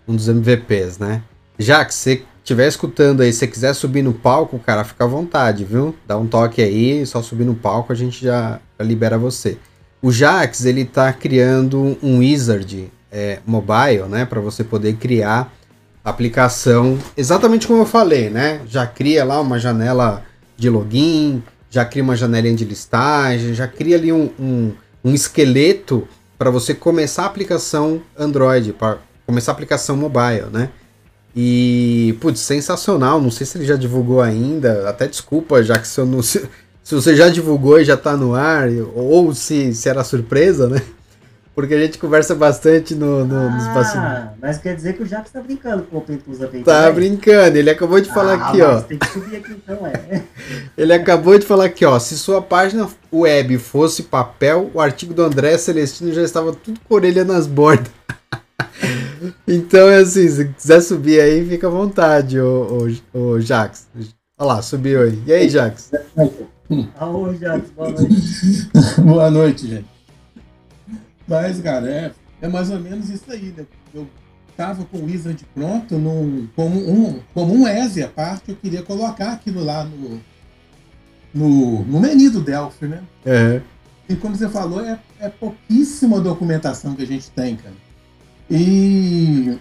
um 0.07 0.15
dos 0.15 0.27
MVPs, 0.27 0.97
né? 0.97 1.21
Jax, 1.59 1.95
se 1.95 2.25
estiver 2.39 2.67
escutando 2.67 3.21
aí, 3.21 3.31
se 3.31 3.45
quiser 3.47 3.73
subir 3.73 4.01
no 4.01 4.13
palco, 4.13 4.57
cara, 4.59 4.83
fica 4.83 5.03
à 5.03 5.07
vontade, 5.07 5.65
viu? 5.65 5.95
Dá 6.07 6.17
um 6.17 6.25
toque 6.25 6.61
aí, 6.61 7.05
só 7.05 7.21
subir 7.21 7.43
no 7.43 7.53
palco 7.53 7.91
a 7.91 7.95
gente 7.95 8.23
já, 8.23 8.59
já 8.79 8.85
libera 8.85 9.17
você. 9.17 9.57
O 10.01 10.11
Jax, 10.11 10.65
ele 10.65 10.85
tá 10.85 11.11
criando 11.13 11.97
um 12.01 12.19
wizard 12.19 12.91
é, 13.11 13.39
mobile, 13.45 14.03
né? 14.09 14.25
Para 14.25 14.39
você 14.39 14.63
poder 14.63 14.95
criar 14.95 15.53
aplicação, 16.03 16.97
exatamente 17.15 17.67
como 17.67 17.81
eu 17.81 17.85
falei, 17.85 18.29
né? 18.29 18.61
Já 18.67 18.87
cria 18.87 19.23
lá 19.23 19.39
uma 19.39 19.59
janela 19.59 20.23
de 20.57 20.69
login, 20.69 21.43
já 21.69 21.85
cria 21.85 22.03
uma 22.03 22.15
janelinha 22.15 22.55
de 22.55 22.65
listagem, 22.65 23.53
já 23.53 23.67
cria 23.67 23.95
ali 23.95 24.11
um, 24.11 24.29
um, 24.39 24.71
um 25.03 25.13
esqueleto 25.13 26.07
para 26.37 26.49
você 26.49 26.73
começar 26.73 27.23
a 27.23 27.27
aplicação 27.27 28.01
Android, 28.17 28.73
para 28.73 28.97
começar 29.25 29.51
a 29.51 29.53
aplicação 29.53 29.95
mobile, 29.95 30.47
né? 30.51 30.69
E, 31.35 32.17
putz, 32.19 32.41
sensacional. 32.41 33.21
Não 33.21 33.31
sei 33.31 33.45
se 33.45 33.57
ele 33.57 33.65
já 33.65 33.75
divulgou 33.75 34.21
ainda. 34.21 34.89
Até 34.89 35.07
desculpa, 35.07 35.63
já 35.63 35.77
que 35.77 35.87
se, 35.87 36.01
não, 36.01 36.21
se, 36.21 36.49
se 36.83 36.95
você 36.95 37.15
já 37.15 37.29
divulgou 37.29 37.79
e 37.79 37.85
já 37.85 37.95
tá 37.95 38.17
no 38.17 38.35
ar, 38.35 38.67
ou 38.95 39.33
se, 39.33 39.73
se 39.73 39.87
era 39.87 40.03
surpresa, 40.03 40.67
né? 40.67 40.81
Porque 41.53 41.73
a 41.73 41.79
gente 41.79 41.97
conversa 41.97 42.33
bastante 42.33 42.95
no, 42.95 43.25
no, 43.25 43.35
ah, 43.35 43.49
nos 43.49 43.67
bastidores. 43.73 44.23
Mas 44.41 44.57
quer 44.57 44.73
dizer 44.73 44.93
que 44.93 45.03
o 45.03 45.05
Jacques 45.05 45.33
tá 45.33 45.41
brincando 45.41 45.83
com 45.83 45.97
o 45.97 45.99
Opentusa 45.99 46.47
bem. 46.47 46.63
Tá 46.63 46.89
brincando, 46.89 47.57
ele 47.57 47.69
acabou 47.69 47.99
de 47.99 48.07
falar 48.09 48.39
ah, 48.39 48.47
aqui, 48.47 48.61
ó. 48.61 48.81
Tem 48.81 48.97
que 48.97 49.07
subir 49.07 49.35
aqui 49.35 49.51
então, 49.51 49.85
é. 49.85 50.23
ele 50.77 50.93
acabou 50.93 51.37
de 51.37 51.45
falar 51.45 51.65
aqui, 51.65 51.83
ó. 51.83 51.99
Se 51.99 52.17
sua 52.17 52.41
página 52.41 52.87
web 53.11 53.57
fosse 53.57 54.03
papel, 54.03 54.71
o 54.73 54.79
artigo 54.79 55.13
do 55.13 55.23
André 55.23 55.57
Celestino 55.57 56.13
já 56.13 56.21
estava 56.23 56.53
tudo 56.53 56.79
com 56.87 56.95
orelha 56.95 57.25
nas 57.25 57.47
bordas. 57.47 57.91
então 59.45 59.89
é 59.89 59.97
assim, 59.97 60.29
se 60.29 60.47
quiser 60.47 60.79
subir 60.79 61.19
aí, 61.19 61.45
fica 61.45 61.67
à 61.67 61.69
vontade, 61.69 62.39
ô, 62.39 62.87
ô, 63.13 63.19
ô 63.19 63.41
Jax. 63.41 63.87
Olha 64.37 64.53
lá, 64.53 64.61
subiu 64.61 65.01
aí. 65.03 65.21
E 65.27 65.33
aí, 65.33 65.49
Jax? 65.49 65.91
Alô, 66.97 67.33
Jax, 67.33 67.69
boa 67.75 67.91
noite. 67.91 68.69
boa 69.03 69.29
noite, 69.29 69.67
gente. 69.67 70.00
Mas, 71.31 71.61
cara, 71.61 71.89
é, 71.89 72.11
é 72.41 72.47
mais 72.49 72.69
ou 72.69 72.77
menos 72.77 73.09
isso 73.09 73.23
aí, 73.29 73.53
né? 73.55 73.65
Eu 73.93 74.05
tava 74.57 74.83
com 74.83 74.97
o 74.97 75.05
Wizard 75.05 75.41
pronto, 75.55 75.97
num, 75.97 76.49
como, 76.53 76.77
um, 76.77 77.21
como 77.33 77.53
um 77.53 77.65
ESE 77.65 78.03
à 78.03 78.09
parte, 78.09 78.49
eu 78.49 78.55
queria 78.57 78.83
colocar 78.83 79.31
aquilo 79.31 79.63
lá 79.63 79.85
no, 79.85 80.19
no, 81.33 81.85
no 81.85 81.99
menu 82.01 82.29
do 82.31 82.41
Delphi, 82.41 82.85
né? 82.85 83.01
É. 83.25 83.61
E 84.09 84.15
como 84.17 84.35
você 84.35 84.49
falou, 84.49 84.85
é, 84.85 84.99
é 85.21 85.29
pouquíssima 85.29 86.19
documentação 86.19 86.95
que 86.95 87.03
a 87.03 87.07
gente 87.07 87.31
tem, 87.31 87.55
cara. 87.55 87.75
E 88.49 89.57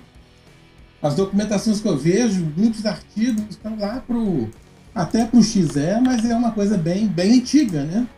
as 1.00 1.14
documentações 1.14 1.80
que 1.80 1.86
eu 1.86 1.96
vejo, 1.96 2.44
muitos 2.56 2.84
artigos 2.84 3.44
estão 3.48 3.78
lá 3.78 4.02
pro 4.04 4.50
até 4.92 5.24
pro 5.24 5.40
XE, 5.40 6.00
mas 6.04 6.28
é 6.28 6.34
uma 6.34 6.50
coisa 6.50 6.76
bem, 6.76 7.06
bem 7.06 7.38
antiga, 7.38 7.84
né? 7.84 8.08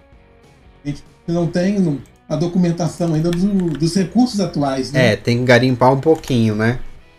A 0.83 0.89
gente 0.89 1.05
não 1.29 1.47
tem, 1.47 1.79
não, 1.79 2.01
a 2.33 2.37
documentação 2.37 3.13
ainda 3.13 3.31
do, 3.31 3.71
dos 3.71 3.95
recursos 3.95 4.41
atuais. 4.41 4.91
Né? 4.91 5.13
É, 5.13 5.17
tem 5.17 5.39
que 5.39 5.45
garimpar 5.45 5.93
um 5.93 6.01
pouquinho, 6.01 6.55
né? 6.55 6.79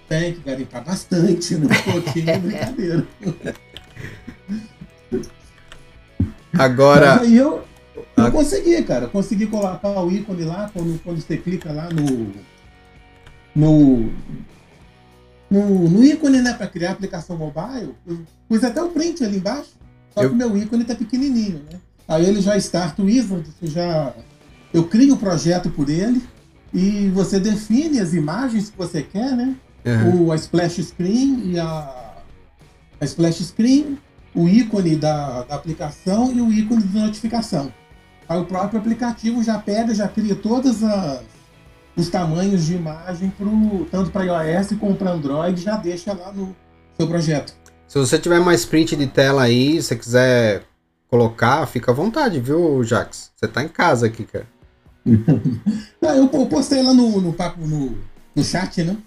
Tem 0.10 0.34
que 0.34 0.42
garimpar 0.42 0.84
bastante, 0.84 1.56
né? 1.56 1.68
Um 1.68 1.92
pouquinho 1.92 2.30
é 2.30 2.38
brincadeira. 2.40 3.08
Agora. 6.58 7.16
Mas 7.16 7.22
aí 7.22 7.38
eu, 7.38 7.64
eu 8.18 8.32
consegui, 8.32 8.82
cara. 8.84 9.08
Consegui 9.08 9.46
colocar 9.46 10.02
o 10.02 10.12
ícone 10.12 10.44
lá, 10.46 10.70
quando, 10.74 11.00
quando 11.04 11.22
você 11.22 11.38
clica 11.38 11.72
lá 11.72 11.90
no. 11.90 12.34
No, 13.56 14.10
no, 15.48 15.90
no 15.90 16.04
ícone, 16.04 16.42
né, 16.42 16.54
para 16.54 16.66
criar 16.66 16.90
a 16.90 16.94
aplicação 16.94 17.38
mobile, 17.38 17.94
eu 18.08 18.20
pus 18.50 18.64
até 18.64 18.82
o 18.82 18.90
print 18.90 19.24
ali 19.24 19.38
embaixo, 19.38 19.70
só 20.12 20.24
eu... 20.24 20.30
que 20.30 20.34
o 20.34 20.38
meu 20.38 20.58
ícone 20.58 20.84
tá 20.84 20.96
pequenininho, 20.96 21.62
né? 21.72 21.80
Aí 22.08 22.26
ele 22.26 22.42
já 22.42 22.58
starta 22.58 23.04
o 23.04 23.06
Wizard, 23.06 23.48
você 23.48 23.68
já 23.68 24.12
eu 24.74 24.84
crio 24.86 25.14
o 25.14 25.18
projeto 25.18 25.70
por 25.70 25.90
ele 25.90 26.22
e 26.74 27.10
você 27.14 27.40
define 27.40 28.00
as 28.00 28.14
imagens 28.14 28.70
que 28.70 28.78
você 28.78 29.04
quer, 29.04 29.36
né? 29.36 29.56
Uhum. 29.86 30.26
O, 30.26 30.32
a 30.32 30.36
splash 30.36 30.84
screen 30.84 31.52
e 31.52 31.60
a, 31.60 32.16
a 33.00 33.06
splash 33.06 33.44
screen, 33.44 34.00
o 34.34 34.50
ícone 34.50 34.96
da, 34.96 35.44
da 35.44 35.56
aplicação 35.56 36.32
e 36.34 36.42
o 36.42 36.52
ícone 36.52 36.82
de 36.82 36.98
notificação. 36.98 37.72
Aí 38.28 38.40
o 38.40 38.46
próprio 38.46 38.80
aplicativo 38.80 39.44
já 39.44 39.60
pega, 39.60 39.94
já 39.94 40.08
cria 40.08 40.34
todos 40.34 40.78
os 41.96 42.10
tamanhos 42.10 42.66
de 42.66 42.76
imagem 42.76 43.30
pro, 43.30 43.86
tanto 43.92 44.10
para 44.10 44.44
iOS 44.44 44.70
como 44.80 44.96
para 44.96 45.12
Android, 45.12 45.62
já 45.62 45.76
deixa 45.76 46.14
lá 46.14 46.32
no 46.32 46.56
seu 46.98 47.08
projeto. 47.08 47.54
Se 47.88 48.00
você 48.00 48.18
tiver 48.18 48.40
mais 48.40 48.66
print 48.66 48.96
de 48.96 49.06
tela 49.06 49.44
aí, 49.44 49.80
se 49.82 49.94
você 49.94 50.64
colocar, 51.08 51.68
fica 51.68 51.92
à 51.92 51.94
vontade, 51.94 52.40
viu, 52.40 52.84
Jax? 52.84 53.32
Você 53.36 53.48
tá 53.48 53.62
em 53.62 53.68
casa 53.68 54.08
aqui, 54.08 54.24
cara. 54.24 54.48
Não, 55.06 56.16
eu, 56.16 56.28
postei 56.48 56.82
lá 56.82 56.94
no, 56.94 57.22
no, 57.22 57.36
no, 57.58 57.98
no 58.36 58.44
chat, 58.44 58.84
né? 58.84 58.98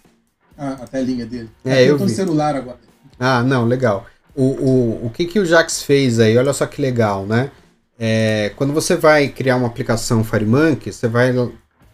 A, 0.57 0.69
a 0.73 0.87
telinha 0.87 1.27
dele. 1.27 1.51
É, 1.65 1.83
eu, 1.83 1.89
eu 1.89 1.99
tô 1.99 2.05
vi. 2.05 2.11
no 2.11 2.17
celular 2.17 2.55
agora. 2.57 2.79
Ah, 3.19 3.43
não, 3.43 3.65
legal. 3.65 4.07
O, 4.35 4.45
o, 4.45 5.07
o 5.07 5.11
que, 5.11 5.25
que 5.25 5.39
o 5.39 5.47
Jax 5.47 5.83
fez 5.83 6.21
aí? 6.21 6.37
Olha 6.37 6.53
só 6.53 6.67
que 6.67 6.83
legal, 6.83 7.25
né? 7.27 7.51
é, 7.99 8.53
quando 8.57 8.73
você 8.73 8.97
vai 8.97 9.29
criar 9.29 9.57
uma 9.57 9.67
aplicação 9.67 10.23
FireMonkey, 10.23 10.93
você 10.93 11.09
vai 11.09 11.33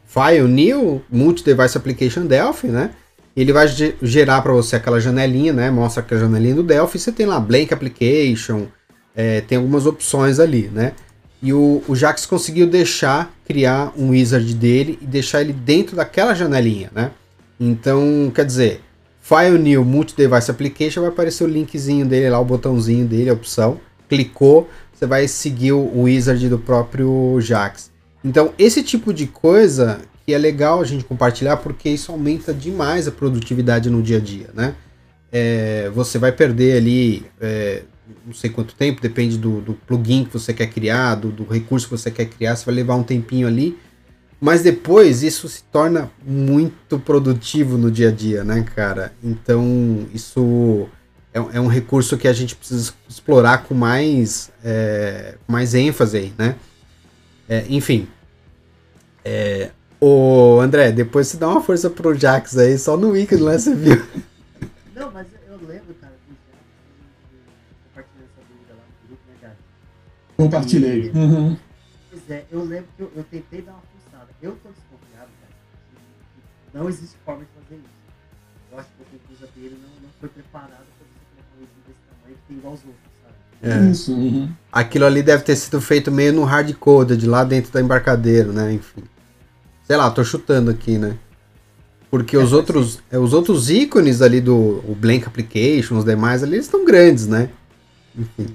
File 0.05 0.49
New 0.49 1.03
Multi-Device 1.11 1.77
Application 1.77 2.27
Delphi, 2.27 2.69
né? 2.69 2.91
Ele 3.35 3.53
vai 3.53 3.67
gerar 3.67 4.43
para 4.43 4.53
você 4.53 4.77
aquela 4.77 5.01
janelinha, 5.01 5.53
né? 5.53 5.71
Mostra 5.71 6.03
aquela 6.03 6.21
janelinha 6.21 6.57
do 6.57 6.63
Delphi. 6.63 6.99
Você 6.99 7.11
tem 7.11 7.25
lá 7.25 7.41
Blank 7.41 7.73
Application, 7.73 8.67
é, 9.17 9.41
tem 9.41 9.57
algumas 9.57 9.87
opções 9.87 10.39
ali, 10.39 10.69
né? 10.69 10.93
E 11.43 11.53
o, 11.53 11.83
o 11.89 11.97
Jax 11.97 12.25
conseguiu 12.25 12.69
deixar, 12.69 13.35
criar 13.45 13.93
um 13.97 14.11
wizard 14.11 14.55
dele 14.55 14.99
e 15.03 15.07
deixar 15.07 15.41
ele 15.41 15.53
dentro 15.53 15.97
daquela 15.97 16.35
janelinha, 16.35 16.89
né? 16.95 17.11
Então, 17.59 18.31
quer 18.33 18.45
dizer, 18.45 18.81
File 19.21 19.59
New 19.59 19.85
Multi-Device 19.85 20.51
Application 20.51 21.01
vai 21.01 21.11
aparecer 21.11 21.45
o 21.45 21.49
linkzinho 21.49 22.07
dele 22.07 22.31
lá, 22.31 22.39
o 22.39 22.45
botãozinho 22.45 23.07
dele, 23.07 23.31
a 23.31 23.33
opção. 23.33 23.81
Clicou, 24.09 24.69
você 24.93 25.07
vai 25.07 25.27
seguir 25.27 25.73
o 25.73 26.03
wizard 26.03 26.49
do 26.49 26.59
próprio 26.59 27.41
Jax. 27.41 27.91
Então, 28.25 28.53
esse 28.57 28.83
tipo 28.83 29.13
de 29.13 29.27
coisa 29.27 30.01
que 30.25 30.33
é 30.33 30.39
legal 30.39 30.81
a 30.81 30.85
gente 30.85 31.05
compartilhar 31.05 31.57
porque 31.57 31.89
isso 31.89 32.13
aumenta 32.13 32.55
demais 32.55 33.09
a 33.09 33.11
produtividade 33.11 33.91
no 33.91 34.03
dia 34.03 34.19
a 34.19 34.21
dia, 34.21 34.51
né? 34.55 34.75
É, 35.33 35.91
você 35.95 36.19
vai 36.19 36.31
perder 36.31 36.77
ali 36.77 37.25
é, 37.41 37.83
não 38.27 38.33
sei 38.33 38.51
quanto 38.51 38.75
tempo, 38.75 39.01
depende 39.01 39.37
do, 39.37 39.61
do 39.61 39.75
plugin 39.75 40.25
que 40.25 40.33
você 40.33 40.53
quer 40.53 40.67
criar, 40.69 41.17
do, 41.17 41.31
do, 41.31 41.45
recurso 41.45 41.87
que 41.87 41.97
você 41.97 42.11
quer 42.11 42.27
criar, 42.27 42.57
você 42.57 42.65
vai 42.65 42.75
levar 42.75 42.95
um 42.95 43.03
tempinho 43.03 43.47
ali, 43.47 43.79
mas 44.41 44.63
depois 44.63 45.23
isso 45.23 45.49
se 45.49 45.63
torna 45.65 46.11
muito 46.25 46.99
produtivo 46.99 47.79
no 47.79 47.91
dia 47.91 48.09
a 48.09 48.13
dia, 48.13 48.43
né, 48.45 48.65
cara? 48.75 49.13
Então 49.23 50.07
isso 50.13 50.89
é, 51.33 51.39
é 51.39 51.61
um 51.61 51.69
recurso 51.69 52.19
que 52.19 52.29
a 52.29 52.33
gente 52.33 52.55
precisa 52.55 52.93
explorar 53.09 53.65
com 53.65 53.75
mais, 53.75 54.51
é, 54.65 55.37
mais 55.47 55.75
ênfase 55.75 56.17
aí, 56.17 56.33
né? 56.37 56.57
É, 57.49 57.65
enfim. 57.69 58.09
É, 59.25 59.71
ô 60.01 60.59
André, 60.61 60.91
depois 60.93 61.29
você 61.29 61.37
dá 61.37 61.49
uma 61.49 61.63
força 61.63 61.89
pro 61.89 62.15
Jax 62.15 62.59
aí, 62.59 62.77
só 62.79 62.97
no 62.97 63.11
Wiki, 63.11 63.37
não 63.37 63.51
é? 63.51 63.59
Você 63.59 63.75
viu? 63.75 64.03
Não, 64.95 65.11
mas 65.11 65.27
Compartilhei. 70.37 71.11
Uhum. 71.15 71.57
Pois 72.11 72.31
é, 72.31 72.45
eu 72.51 72.65
lembro 72.65 72.89
que 72.97 73.03
eu, 73.03 73.13
eu 73.17 73.25
tentei 73.25 73.63
dar 73.63 73.73
uma 73.73 73.83
forçada. 73.93 74.29
Eu 74.43 74.53
tô 74.63 74.69
desconfiado, 74.69 75.31
cara, 75.41 75.53
que 75.91 76.79
não 76.79 76.89
existe 76.89 77.17
forma 77.25 77.45
de 77.45 77.51
fazer 77.63 77.81
isso. 77.81 77.93
Eu 78.73 78.79
acho 78.79 78.89
que 78.89 79.03
o 79.03 79.19
concurso 79.19 79.53
dele 79.55 79.79
não, 79.81 80.03
não 80.03 80.11
foi 80.21 80.29
preparado 80.29 80.87
para 80.97 81.07
você 81.07 81.19
colocar 81.31 81.57
um 81.57 81.89
desse 81.89 82.01
tamanho 82.09 82.37
que 82.37 82.49
tem 82.49 82.57
igual 82.57 82.75
os 82.75 82.81
outros. 82.81 83.13
É. 83.63 83.91
Isso. 83.91 84.13
Uhum. 84.13 84.51
Aquilo 84.73 85.05
ali 85.05 85.23
deve 85.23 85.45
ter 85.45 85.55
sido 85.55 85.81
feito 85.81 86.11
meio 86.11 86.33
no 86.33 86.43
hardcode, 86.43 87.27
lá 87.27 87.45
dentro 87.45 87.73
da 87.73 87.81
embarcadeiro, 87.81 88.53
né? 88.53 88.73
Enfim. 88.73 89.05
Sei 89.85 89.97
lá, 89.97 90.11
tô 90.11 90.25
chutando 90.25 90.71
aqui, 90.71 90.99
né? 90.99 91.17
Porque 92.11 92.35
é, 92.35 92.39
os 92.39 92.53
outros, 92.53 92.99
é, 93.11 93.19
os 93.19 93.33
outros 93.33 93.71
ícones 93.71 94.21
ali 94.21 94.41
do 94.41 94.83
o 94.87 94.97
Blank 94.99 95.27
Application, 95.27 95.97
os 95.97 96.05
demais 96.05 96.43
ali, 96.43 96.57
eles 96.57 96.67
estão 96.67 96.85
grandes, 96.85 97.29
né? 97.29 97.51
Enfim. 98.19 98.49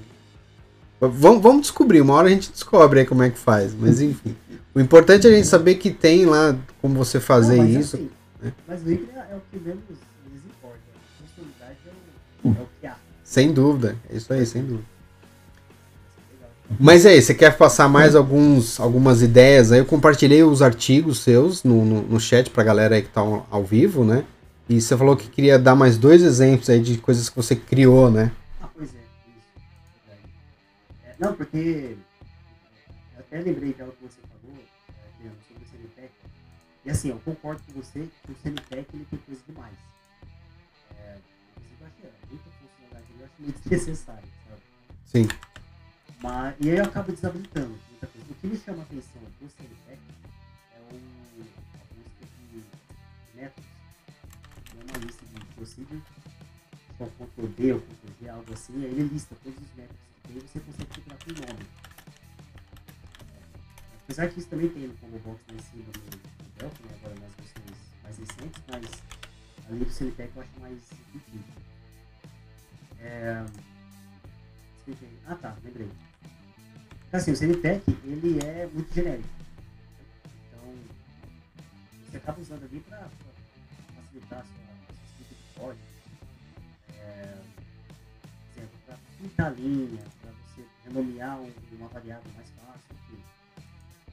Vamos, 1.00 1.42
vamos 1.42 1.62
descobrir, 1.62 2.00
uma 2.00 2.14
hora 2.14 2.26
a 2.26 2.30
gente 2.30 2.50
descobre 2.50 3.00
aí 3.00 3.06
como 3.06 3.22
é 3.22 3.30
que 3.30 3.38
faz, 3.38 3.72
mas 3.72 4.00
enfim. 4.00 4.34
O 4.74 4.80
importante 4.80 5.26
é 5.26 5.30
a 5.30 5.34
gente 5.34 5.46
saber 5.46 5.76
que 5.76 5.90
tem 5.90 6.26
lá 6.26 6.56
como 6.82 6.94
você 6.94 7.20
fazer 7.20 7.56
Não, 7.56 7.64
mas 7.64 7.74
isso. 7.74 7.96
Assim, 7.96 8.10
né? 8.42 8.52
Mas 8.66 8.80
é 8.80 8.92
o 8.92 9.40
que 9.50 9.58
menos, 9.64 9.80
importa. 10.46 10.78
A 10.94 11.24
funcionalidade 11.24 11.78
é 11.86 12.48
o, 12.48 12.50
é 12.50 12.62
o 12.62 12.68
que 12.80 12.86
há. 12.86 12.96
Sem 13.22 13.52
dúvida, 13.52 13.96
é 14.10 14.16
isso 14.16 14.32
aí, 14.32 14.44
sem 14.44 14.62
dúvida. 14.62 14.84
Mas 16.78 17.06
aí, 17.06 17.22
você 17.22 17.32
quer 17.32 17.56
passar 17.56 17.88
mais 17.88 18.14
alguns, 18.14 18.78
algumas 18.78 19.22
ideias? 19.22 19.72
Aí 19.72 19.78
eu 19.78 19.86
compartilhei 19.86 20.42
os 20.42 20.60
artigos 20.60 21.20
seus 21.20 21.64
no, 21.64 21.84
no, 21.84 22.02
no 22.02 22.20
chat 22.20 22.50
pra 22.50 22.62
galera 22.62 22.96
aí 22.96 23.02
que 23.02 23.08
tá 23.08 23.20
ao, 23.20 23.46
ao 23.50 23.64
vivo, 23.64 24.04
né? 24.04 24.24
E 24.68 24.80
você 24.80 24.96
falou 24.96 25.16
que 25.16 25.30
queria 25.30 25.58
dar 25.58 25.74
mais 25.74 25.96
dois 25.96 26.22
exemplos 26.22 26.68
aí 26.68 26.78
de 26.78 26.98
coisas 26.98 27.30
que 27.30 27.36
você 27.36 27.56
criou, 27.56 28.10
né? 28.10 28.30
Não, 31.18 31.34
porque 31.34 31.96
eu 33.14 33.20
até 33.20 33.40
lembrei 33.40 33.70
aquela 33.70 33.90
que 33.92 34.02
você 34.02 34.20
falou, 34.20 34.56
é, 34.88 35.30
sobre 35.48 35.64
o 35.64 35.68
CNTEC. 35.68 36.12
E 36.84 36.90
assim, 36.90 37.08
eu 37.08 37.18
concordo 37.18 37.60
com 37.64 37.72
você 37.72 38.08
que 38.24 38.32
o 38.32 38.36
CNTEC 38.36 38.86
ele 38.94 39.06
tem 39.10 39.18
coisa 39.18 39.42
demais. 39.48 39.76
É, 40.96 41.18
inclusive, 41.56 41.80
eu 41.80 41.86
acho 41.88 41.96
que 41.96 42.06
é 42.06 42.12
muita 42.30 42.50
funcionalidade, 42.50 43.06
eu 43.18 43.26
acho 43.26 43.34
meio 43.40 43.52
desnecessário, 43.52 44.28
sabe? 44.48 44.62
Sim. 45.06 45.28
Mas, 46.22 46.54
e 46.60 46.70
aí 46.70 46.78
eu 46.78 46.84
acabo 46.84 47.10
desabilitando 47.10 47.78
muita 47.90 48.06
coisa. 48.06 48.26
O 48.30 48.34
que 48.34 48.46
me 48.46 48.56
chama 48.56 48.78
a 48.78 48.82
atenção 48.82 49.22
do 49.40 49.48
CNPEC 49.48 50.00
é 50.72 50.80
o, 50.80 50.96
a 51.74 51.94
busca 51.94 52.26
de 52.52 52.64
métodos. 53.34 53.70
É 54.70 54.84
uma 54.84 55.04
lista 55.04 55.26
de 55.26 55.44
procedure, 55.56 56.02
com 56.96 57.06
Ctrl 57.08 57.46
D 57.56 57.72
ou 57.72 57.80
Ctrl 57.80 58.12
G, 58.20 58.28
algo 58.28 58.52
assim, 58.52 58.80
e 58.80 58.86
aí 58.86 58.92
ele 58.92 59.08
lista 59.08 59.36
todos 59.42 59.58
os 59.60 59.76
métodos 59.76 60.07
e 60.30 60.40
você 60.40 60.60
consegue 60.60 60.86
procurar 60.86 61.16
por 61.16 61.32
nome. 61.34 61.66
É, 63.34 63.42
apesar 64.04 64.28
que 64.28 64.38
isso 64.38 64.48
também 64.48 64.68
tem 64.68 64.88
no 64.88 64.94
combo 64.94 65.18
box 65.20 65.40
lá 65.48 65.54
em 65.54 65.62
cima 65.62 65.84
no 65.84 66.50
Delphi, 66.58 66.82
né, 66.84 66.94
agora 67.00 67.14
nas 67.20 67.32
versões 67.34 67.78
mais 68.02 68.18
recentes, 68.18 68.62
mas 68.68 68.84
ali 69.68 69.84
do 69.84 69.90
CNPEC 69.90 70.30
eu 70.34 70.42
acho 70.42 70.60
mais 70.60 70.78
intuitivo. 71.14 71.44
É... 73.00 73.44
Ah 75.26 75.34
tá, 75.34 75.56
lembrei. 75.62 75.90
Então, 77.08 77.20
assim, 77.20 77.32
o 77.32 77.36
CNTEC, 77.36 77.82
ele 78.04 78.38
é 78.44 78.66
muito 78.66 78.92
genérico. 78.92 79.28
Então, 80.46 80.74
você 82.06 82.16
acaba 82.18 82.40
usando 82.40 82.64
ali 82.64 82.80
para 82.80 83.08
facilitar 83.96 84.40
a 84.40 84.44
sua, 84.44 84.94
escrita 85.06 85.34
de 85.34 85.58
código. 85.58 85.82
É, 86.98 87.38
por 88.52 88.58
exemplo, 88.58 88.78
para 88.86 88.96
pintar 89.18 89.54
linha, 89.54 90.04
renomear 90.88 91.38
um, 91.38 91.52
uma 91.72 91.88
variável 91.88 92.30
mais 92.34 92.48
fácil. 92.50 92.96
Enfim. 93.04 93.22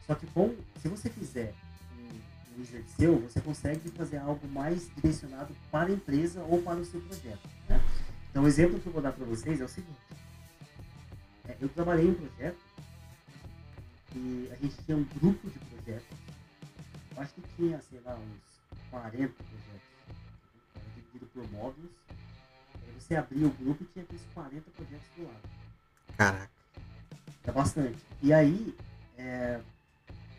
Só 0.05 0.15
que 0.15 0.27
com, 0.27 0.55
se 0.81 0.87
você 0.87 1.09
fizer 1.09 1.53
um, 1.97 2.59
wizard 2.59 2.85
seu, 2.91 3.19
você 3.19 3.41
consegue 3.41 3.89
fazer 3.89 4.17
algo 4.17 4.47
mais 4.49 4.89
direcionado 4.95 5.55
para 5.71 5.89
a 5.89 5.93
empresa 5.93 6.41
ou 6.43 6.61
para 6.61 6.79
o 6.79 6.85
seu 6.85 7.01
projeto. 7.01 7.49
Né? 7.67 7.81
Então, 8.29 8.43
o 8.43 8.47
exemplo 8.47 8.79
que 8.79 8.87
eu 8.87 8.93
vou 8.93 9.01
dar 9.01 9.13
para 9.13 9.25
vocês 9.25 9.59
é 9.59 9.63
o 9.63 9.69
seguinte. 9.69 9.99
É, 11.47 11.55
eu 11.59 11.69
trabalhei 11.69 12.05
em 12.05 12.11
um 12.11 12.15
projeto 12.15 12.59
que 14.11 14.49
a 14.51 14.55
gente 14.55 14.75
tinha 14.85 14.97
um 14.97 15.03
grupo 15.03 15.49
de 15.49 15.59
projetos. 15.59 16.17
Eu 17.15 17.21
acho 17.21 17.33
que 17.33 17.41
tinha, 17.55 17.81
sei 17.81 17.99
lá, 18.01 18.15
uns 18.15 18.89
40 18.89 19.11
projetos. 19.11 19.85
Dividido 20.95 21.25
por 21.27 21.51
módulos. 21.51 21.91
Você 22.99 23.15
abria 23.15 23.47
o 23.47 23.51
grupo 23.51 23.83
e 23.83 23.87
tinha 23.87 24.03
aqueles 24.03 24.25
40 24.33 24.71
projetos 24.71 25.07
do 25.15 25.23
lado. 25.25 25.49
Caraca. 26.17 26.54
É 27.47 27.51
bastante. 27.51 27.97
E 28.23 28.33
aí, 28.33 28.75
é, 29.17 29.59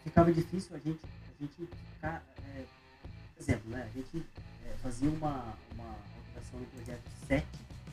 ficava 0.02 0.32
difícil 0.32 0.74
a 0.74 0.78
gente, 0.78 1.00
a 1.04 1.42
gente 1.42 1.68
ficar. 1.94 2.22
É, 2.38 2.64
por 3.34 3.42
exemplo, 3.42 3.70
né, 3.70 3.88
a 3.88 3.96
gente 3.96 4.26
é, 4.64 4.74
fazia 4.82 5.08
uma, 5.10 5.54
uma 5.72 5.96
alteração 6.16 6.58
no 6.58 6.66
projeto 6.66 7.02
7 7.28 7.46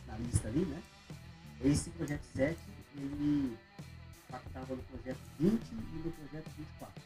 na 0.08 0.18
lista 0.18 0.48
ali, 0.48 0.66
né? 0.66 0.82
Esse 1.64 1.90
projeto 1.92 2.24
7, 2.36 2.58
ele 2.96 3.58
impactava 4.28 4.76
no 4.76 4.84
projeto 4.84 5.20
20 5.40 5.62
e 5.72 5.76
no 5.76 6.12
projeto 6.12 6.50
24. 6.58 7.02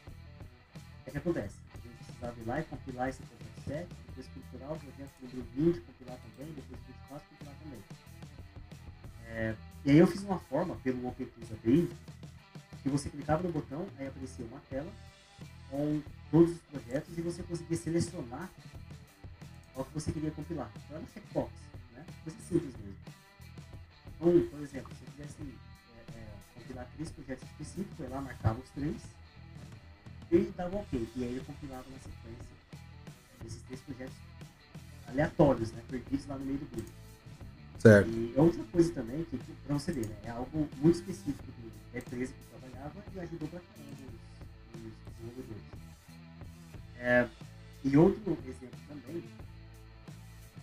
O 1.06 1.10
que 1.10 1.18
acontece? 1.18 1.56
A 1.74 1.76
gente 1.76 2.04
precisava 2.04 2.40
ir 2.40 2.44
lá 2.44 2.60
e 2.60 2.64
compilar 2.64 3.08
esse 3.08 3.22
projeto 3.22 3.64
7, 3.66 3.88
depois 4.08 4.28
compilar 4.28 4.72
o 4.72 4.78
projeto 4.78 5.12
número 5.22 5.46
20, 5.54 5.80
compilar 5.80 6.18
também, 6.18 6.54
depois 6.54 6.80
24, 6.86 7.28
compilar 7.28 7.54
também. 7.62 8.07
É, 9.28 9.54
e 9.84 9.90
aí 9.90 9.98
eu 9.98 10.06
fiz 10.06 10.22
uma 10.22 10.38
forma, 10.38 10.76
pelo 10.76 11.06
OpenTools 11.06 11.52
API, 11.52 11.88
que 12.82 12.88
você 12.88 13.08
clicava 13.08 13.42
no 13.42 13.52
botão, 13.52 13.86
aí 13.98 14.06
aparecia 14.06 14.44
uma 14.46 14.60
tela 14.70 14.90
com 15.70 16.02
todos 16.30 16.52
os 16.52 16.60
projetos 16.62 17.16
e 17.16 17.20
você 17.22 17.42
conseguia 17.42 17.76
selecionar 17.76 18.50
o 19.74 19.84
que 19.84 19.94
você 19.94 20.10
queria 20.12 20.30
compilar. 20.30 20.70
Então 20.84 20.96
era 20.96 21.06
checkbox, 21.14 21.52
né? 21.94 22.04
Coisa 22.24 22.38
simples 22.40 22.74
mesmo. 22.76 22.96
Então, 24.16 24.48
por 24.50 24.60
exemplo, 24.60 24.92
se 24.94 25.04
eu 25.04 25.12
quisesse 25.12 25.54
compilar 26.54 26.88
três 26.94 27.10
projetos 27.10 27.48
específicos, 27.48 28.00
eu 28.00 28.10
lá 28.10 28.20
marcava 28.20 28.58
os 28.58 28.70
três 28.70 29.02
e 30.32 30.52
dava 30.56 30.76
ok. 30.76 31.08
E 31.16 31.24
aí 31.24 31.30
ele 31.30 31.44
compilava 31.44 31.84
na 31.90 31.98
sequência 31.98 32.58
esses 33.46 33.62
três 33.62 33.80
projetos 33.82 34.16
aleatórios, 35.06 35.72
né? 35.72 35.82
Perdidos 35.88 36.26
lá 36.26 36.36
no 36.36 36.44
meio 36.44 36.58
do 36.58 36.66
grupo. 36.74 36.90
Certo. 37.78 38.10
E 38.10 38.34
outra 38.36 38.62
coisa 38.64 38.92
também, 38.92 39.24
que 39.24 39.38
pra 39.66 39.78
você 39.78 39.92
ver, 39.92 40.06
né? 40.06 40.16
É 40.24 40.30
algo 40.30 40.68
muito 40.78 40.96
específico 40.96 41.44
da 41.92 41.98
empresa 41.98 42.32
que 42.32 42.58
trabalhava 42.58 43.04
e 43.14 43.20
ajudou 43.20 43.48
pra 43.48 43.60
caramba 43.60 43.92
os, 43.94 44.80
os 44.80 44.92
desenvolvedores. 45.16 45.62
É, 46.98 47.28
e 47.84 47.96
outro 47.96 48.38
exemplo 48.46 48.78
também, 48.88 49.24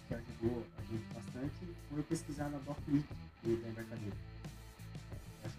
que 0.07 0.13
ajudou 0.13 0.63
a 0.77 0.81
gente 0.81 1.05
bastante, 1.13 1.75
foi 1.89 2.03
pesquisar 2.03 2.49
na 2.49 2.57
DocWiki 2.59 3.07
da 3.43 3.69
embarcadeira 3.69 4.15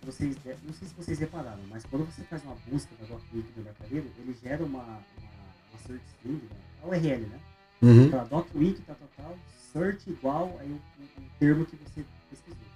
vocês, 0.07 0.37
não 0.63 0.73
sei 0.73 0.89
se 0.89 0.95
vocês 0.95 1.19
repararam, 1.19 1.61
mas 1.69 1.85
quando 1.85 2.07
você 2.07 2.23
faz 2.23 2.43
uma 2.45 2.57
busca 2.69 2.91
da 3.01 3.07
DocWiki 3.07 3.53
do 3.53 3.65
Mercadeiro, 3.65 4.07
ele 4.19 4.37
gera 4.41 4.65
uma, 4.65 4.83
uma, 4.83 5.01
uma 5.71 5.79
search 5.85 6.05
string, 6.17 6.41
né? 6.45 6.57
a 6.83 6.87
URL, 6.87 7.27
né? 7.27 7.41
Uhum. 7.83 8.11
Fala 8.11 8.25
DocWiki, 8.25 8.83
tal, 8.83 8.97
tal, 8.97 9.09
tal, 9.17 9.39
search 9.73 10.09
igual 10.11 10.57
aí 10.61 10.71
o, 10.71 10.75
o, 10.75 11.23
o 11.23 11.31
termo 11.39 11.67
que 11.67 11.77
você 11.77 12.05
pesquisou. 12.31 12.67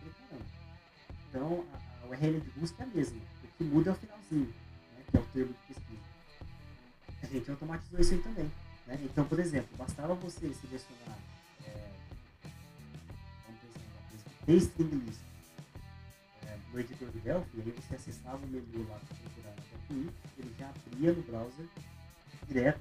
Então, 1.30 1.64
a, 1.72 2.04
a 2.04 2.08
URL 2.08 2.40
de 2.40 2.50
busca 2.50 2.82
é 2.82 2.86
a 2.86 2.88
mesma. 2.88 3.20
O 3.44 3.48
que 3.56 3.64
muda 3.64 3.90
é 3.90 3.92
o 3.92 3.96
finalzinho, 3.96 4.46
né? 4.46 5.04
que 5.10 5.16
é 5.16 5.20
o 5.20 5.24
termo 5.26 5.52
de 5.52 5.74
pesquisa. 5.74 6.02
A 7.22 7.26
gente 7.26 7.50
automatizou 7.50 8.00
isso 8.00 8.14
aí 8.14 8.22
também. 8.22 8.50
Né? 8.86 8.98
Então, 9.04 9.24
por 9.24 9.38
exemplo, 9.38 9.76
bastava 9.76 10.14
você 10.14 10.52
selecionar 10.52 11.18
é, 11.64 11.90
vamos 13.46 13.60
pensar, 13.60 14.52
string 14.52 14.96
list 15.06 15.20
é, 16.46 16.58
no 16.72 16.80
editor 16.80 17.08
do 17.10 17.20
Delphi, 17.20 17.58
e 17.58 17.60
aí 17.60 17.70
você 17.70 17.94
acessava 17.94 18.44
o 18.44 18.48
menu 18.48 18.88
lá 18.88 18.98
para 18.98 19.16
procurar 19.16 19.54
na 19.54 20.12
ele 20.38 20.54
já 20.58 20.68
abria 20.68 21.12
no 21.12 21.22
browser 21.22 21.66
direto 22.48 22.80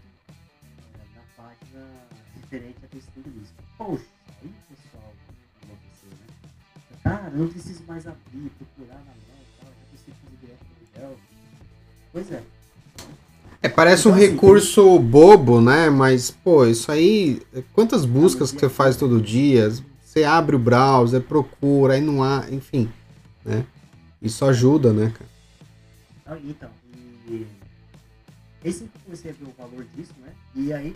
é, 0.64 1.16
na 1.16 1.22
página 1.36 2.07
referente 2.49 2.77
a 2.81 2.97
string 2.97 3.29
list. 3.39 3.53
Poxa, 3.77 4.03
aí 4.41 4.51
pessoal, 4.67 5.13
enlouqueceu, 5.63 6.09
né? 6.09 6.99
Cara, 7.03 7.31
eu 7.31 7.39
não 7.39 7.47
preciso 7.47 7.83
mais 7.87 8.07
abrir, 8.07 8.51
procurar 8.57 8.99
na 8.99 9.05
mão, 9.05 9.39
tal, 9.61 9.69
já 9.69 9.91
consigo 9.91 10.17
fazer 10.23 10.37
direto 10.41 10.65
no 10.65 10.99
Delphi. 10.99 11.21
Pois 12.11 12.31
é. 12.31 12.43
É, 13.61 13.69
parece 13.69 14.07
um 14.07 14.11
então, 14.11 14.23
assim, 14.23 14.31
recurso 14.31 14.99
bobo, 14.99 15.61
né? 15.61 15.89
Mas, 15.89 16.31
pô, 16.31 16.65
isso 16.65 16.91
aí. 16.91 17.41
Quantas 17.73 18.05
buscas 18.05 18.51
que 18.51 18.59
você 18.59 18.69
faz 18.69 18.95
todo 18.95 19.21
dia? 19.21 19.69
Você 20.01 20.23
abre 20.23 20.55
o 20.55 20.59
browser, 20.59 21.21
procura, 21.21 21.93
aí 21.93 22.01
não 22.01 22.23
há, 22.23 22.45
enfim. 22.49 22.89
Né? 23.43 23.65
Isso 24.21 24.45
ajuda, 24.45 24.93
né, 24.93 25.13
cara? 25.13 25.29
Ah, 26.25 26.37
então, 26.43 26.69
e. 27.27 27.45
Esse 28.63 28.85
que 28.85 28.99
comecei 29.05 29.31
a 29.31 29.33
ver 29.33 29.45
o 29.45 29.53
valor 29.57 29.85
disso, 29.95 30.13
né? 30.21 30.31
E 30.55 30.73
aí, 30.73 30.95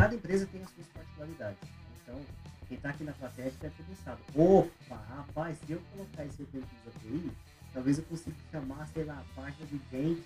cada 0.00 0.14
empresa 0.14 0.46
tem 0.46 0.62
as 0.62 0.70
suas 0.70 0.86
particularidades. 0.86 1.58
Então, 2.02 2.18
quem 2.66 2.78
tá 2.78 2.88
aqui 2.88 3.04
na 3.04 3.12
plateia 3.12 3.52
deve 3.60 3.74
ter 3.74 3.82
pensado: 3.82 4.18
opa, 4.34 4.96
rapaz, 4.96 5.58
se 5.58 5.72
eu 5.72 5.82
colocar 5.92 6.24
esse 6.24 6.42
dentro 6.44 6.60
dos 6.60 6.96
API, 6.96 7.30
talvez 7.74 7.98
eu 7.98 8.04
consiga 8.04 8.36
chamar, 8.50 8.88
sei 8.88 9.04
lá, 9.04 9.18
a 9.18 9.34
página 9.34 9.66
de 9.66 9.78
Jenkins 9.90 10.24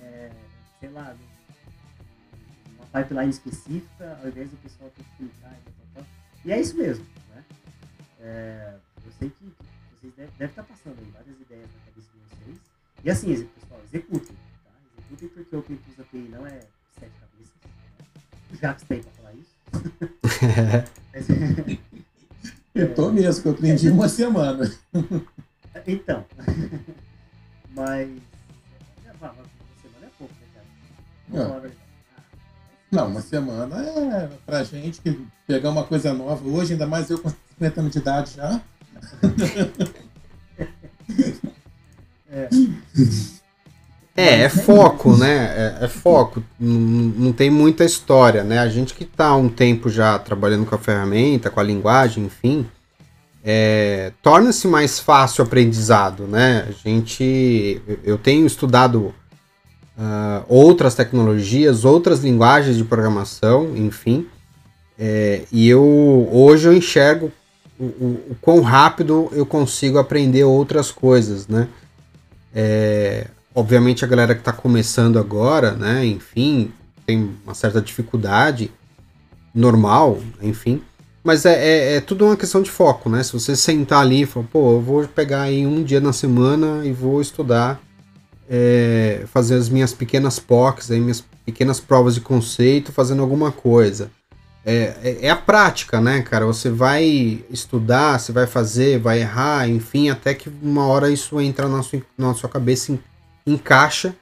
é, 0.00 0.30
sei 0.78 0.88
lá, 0.90 1.16
uma 2.76 2.86
pipeline 3.02 3.30
específica, 3.30 4.18
ao 4.22 4.28
invés 4.28 4.48
do 4.50 4.56
pessoal 4.58 4.88
ter 4.90 5.02
que 5.02 5.16
clicar 5.16 5.52
e 5.52 5.64
tal, 5.64 5.86
tal. 5.94 6.06
E 6.44 6.52
é 6.52 6.60
isso 6.60 6.76
mesmo, 6.76 7.04
né? 7.34 7.44
É, 8.20 8.76
eu 9.04 9.12
sei 9.18 9.30
que 9.30 9.52
vocês 10.00 10.14
devem, 10.14 10.46
estar 10.46 10.62
passando 10.62 10.96
aí 11.00 11.10
várias 11.10 11.40
ideias 11.40 11.68
na 11.74 11.80
cabeça 11.86 12.08
de 12.12 12.44
vocês. 12.44 12.60
E 13.02 13.10
assim, 13.10 13.46
pessoal, 13.46 13.80
executem, 13.82 14.36
tá? 14.64 14.70
Executem 14.96 15.28
porque 15.28 15.56
o 15.56 15.62
Pintus 15.62 16.00
API 16.00 16.28
não 16.30 16.46
é 16.46 16.60
sete 16.98 17.12
cabeças. 17.18 17.59
Né? 18.60 18.68
O 18.68 18.68
Jax 18.68 18.82
tem 18.82 19.02
para 19.02 19.12
falar 19.12 19.32
isso. 19.34 19.50
eu 22.74 22.94
tô 22.94 23.10
mesmo, 23.10 23.42
que 23.42 23.48
eu 23.48 23.52
aprendi 23.52 23.88
uma 23.88 24.08
semana. 24.08 24.70
Então. 25.86 26.26
Mas 27.74 28.10
não. 31.28 31.62
Não, 32.90 33.06
uma 33.06 33.20
semana 33.20 33.76
é 33.80 34.28
pra 34.44 34.64
gente 34.64 35.00
que 35.00 35.26
pegar 35.46 35.70
uma 35.70 35.84
coisa 35.84 36.12
nova 36.12 36.46
hoje, 36.46 36.72
ainda 36.72 36.88
mais 36.88 37.08
eu 37.08 37.20
com 37.20 37.30
50 37.30 37.80
anos 37.80 37.92
de 37.92 37.98
idade 37.98 38.34
já. 38.34 38.60
é. 42.28 42.48
É, 44.20 44.42
é 44.42 44.48
foco, 44.48 45.16
né? 45.16 45.76
É, 45.80 45.84
é 45.84 45.88
foco. 45.88 46.42
Não, 46.58 46.78
não, 46.78 47.32
tem 47.32 47.50
muita 47.50 47.84
história, 47.84 48.44
né? 48.44 48.58
A 48.58 48.68
gente 48.68 48.94
que 48.94 49.04
está 49.04 49.28
há 49.28 49.36
um 49.36 49.48
tempo 49.48 49.88
já 49.88 50.18
trabalhando 50.18 50.66
com 50.66 50.74
a 50.74 50.78
ferramenta, 50.78 51.50
com 51.50 51.60
a 51.60 51.62
linguagem, 51.62 52.24
enfim, 52.24 52.66
é, 53.44 54.12
torna-se 54.22 54.68
mais 54.68 54.98
fácil 54.98 55.42
o 55.42 55.46
aprendizado, 55.46 56.26
né? 56.26 56.66
A 56.68 56.72
gente, 56.72 57.80
eu 58.04 58.18
tenho 58.18 58.46
estudado 58.46 59.14
uh, 59.96 60.44
outras 60.48 60.94
tecnologias, 60.94 61.84
outras 61.84 62.20
linguagens 62.20 62.76
de 62.76 62.84
programação, 62.84 63.76
enfim. 63.76 64.26
É, 64.98 65.42
e 65.50 65.66
eu 65.66 66.28
hoje 66.30 66.68
eu 66.68 66.74
enxergo 66.74 67.32
o, 67.78 67.84
o, 67.84 68.06
o, 68.30 68.36
quão 68.42 68.60
rápido 68.60 69.30
eu 69.32 69.46
consigo 69.46 69.98
aprender 69.98 70.44
outras 70.44 70.90
coisas, 70.92 71.48
né? 71.48 71.68
É, 72.54 73.26
obviamente 73.54 74.04
a 74.04 74.08
galera 74.08 74.34
que 74.34 74.40
está 74.40 74.52
começando 74.52 75.18
agora, 75.18 75.72
né? 75.72 76.04
Enfim, 76.06 76.72
tem 77.06 77.30
uma 77.44 77.54
certa 77.54 77.80
dificuldade 77.80 78.70
normal, 79.54 80.20
enfim. 80.40 80.82
Mas 81.22 81.44
é, 81.44 81.52
é, 81.52 81.96
é, 81.96 82.00
tudo 82.00 82.24
uma 82.24 82.36
questão 82.36 82.62
de 82.62 82.70
foco, 82.70 83.10
né? 83.10 83.22
Se 83.22 83.32
você 83.32 83.54
sentar 83.54 84.00
ali 84.00 84.22
e 84.22 84.26
falar, 84.26 84.46
pô, 84.46 84.72
eu 84.72 84.80
vou 84.80 85.06
pegar 85.06 85.42
aí 85.42 85.66
um 85.66 85.82
dia 85.82 86.00
na 86.00 86.12
semana 86.12 86.84
e 86.84 86.92
vou 86.92 87.20
estudar 87.20 87.80
é, 88.48 89.24
fazer 89.26 89.54
as 89.54 89.68
minhas 89.68 89.92
pequenas 89.92 90.38
POCs, 90.38 90.90
aí, 90.90 90.98
minhas 90.98 91.24
pequenas 91.44 91.78
provas 91.78 92.14
de 92.14 92.20
conceito, 92.20 92.90
fazendo 92.90 93.22
alguma 93.22 93.52
coisa. 93.52 94.10
É, 94.64 94.94
é, 95.02 95.18
é, 95.26 95.30
a 95.30 95.36
prática, 95.36 96.00
né, 96.00 96.20
cara? 96.22 96.44
Você 96.46 96.68
vai 96.68 97.44
estudar, 97.50 98.18
você 98.18 98.32
vai 98.32 98.46
fazer, 98.46 98.98
vai 98.98 99.20
errar, 99.20 99.68
enfim, 99.68 100.10
até 100.10 100.34
que 100.34 100.50
uma 100.62 100.86
hora 100.86 101.10
isso 101.10 101.40
entra 101.40 101.68
na 101.68 101.82
sua, 101.82 102.02
na 102.18 102.34
sua 102.34 102.48
cabeça, 102.48 102.98
encaixa, 103.52 104.14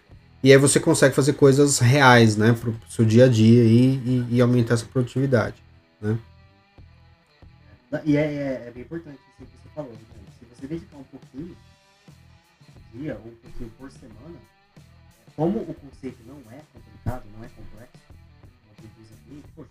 e 0.43 0.53
aí 0.53 0.59
você 0.59 0.79
consegue 0.79 1.15
fazer 1.15 1.33
coisas 1.33 1.79
reais, 1.79 2.37
né, 2.37 2.53
pro 2.53 2.75
seu 2.89 3.05
dia 3.05 3.25
a 3.25 3.29
dia 3.29 3.65
e, 3.65 3.97
e, 3.97 4.27
e 4.37 4.41
aumentar 4.41 4.75
essa 4.75 4.87
produtividade, 4.87 5.57
né? 6.01 6.19
E 8.05 8.17
é, 8.17 8.21
é, 8.21 8.65
é 8.69 8.71
bem 8.71 8.83
importante 8.83 9.19
isso 9.19 9.37
que 9.37 9.45
você 9.45 9.75
falou, 9.75 9.93
né? 9.93 9.99
Se 10.39 10.45
você 10.45 10.67
dedicar 10.67 10.97
um 10.99 11.05
pouquinho 11.05 11.57
dia 12.95 13.15
ou 13.25 13.31
um 13.31 13.35
pouquinho 13.37 13.71
por 13.79 13.91
semana, 13.91 14.39
como 15.35 15.61
o 15.61 15.75
conceito 15.75 16.19
não 16.27 16.37
é 16.53 16.61
complicado, 16.73 17.25
não 17.37 17.45
é 17.45 17.49
complexo, 17.49 18.03
como 18.77 18.91
diz 18.99 19.13
aqui, 19.13 19.45
poxa, 19.55 19.71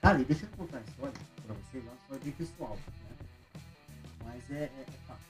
cara, 0.00 0.20
e 0.20 0.24
deixa 0.24 0.44
eu 0.44 0.48
contar 0.56 0.78
a 0.78 0.80
história 0.80 1.14
para 1.46 1.54
vocês, 1.54 1.84
uma 1.84 1.94
história 1.94 2.24
bem 2.24 2.32
pessoal, 2.32 2.76
né? 2.76 3.16
Mas 4.24 4.50
é, 4.50 4.64
é, 4.64 4.84
é 4.86 5.06
fato. 5.06 5.20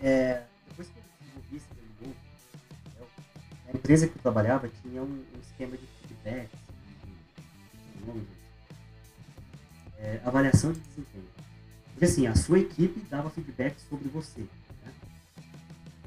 É, 0.00 0.42
a 3.68 3.76
empresa 3.76 4.08
que 4.08 4.16
eu 4.16 4.22
trabalhava 4.22 4.68
tinha 4.82 5.02
um, 5.02 5.24
um 5.34 5.40
esquema 5.40 5.76
de 5.76 5.86
feedback, 5.86 6.48
de, 7.96 8.12
de, 8.12 8.26
é, 9.98 10.20
avaliação 10.24 10.72
de 10.72 10.80
desempenho. 10.80 11.28
Porque 11.92 12.04
assim, 12.04 12.26
a 12.26 12.34
sua 12.34 12.60
equipe 12.60 13.00
dava 13.10 13.28
feedback 13.30 13.78
sobre 13.88 14.08
você. 14.08 14.46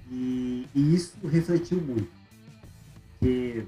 E, 0.10 0.68
e 0.74 0.96
isso 0.96 1.16
refletiu 1.28 1.80
muito. 1.80 2.10
Porque 3.12 3.66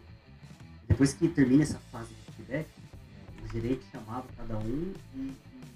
depois 0.87 1.13
que 1.13 1.27
termina 1.29 1.63
essa 1.63 1.79
fase 1.91 2.09
de 2.13 2.31
feedback, 2.31 2.67
é, 2.67 3.43
o 3.43 3.47
gerente 3.47 3.85
chamava 3.91 4.27
cada 4.35 4.57
um 4.57 4.93
e, 5.15 5.33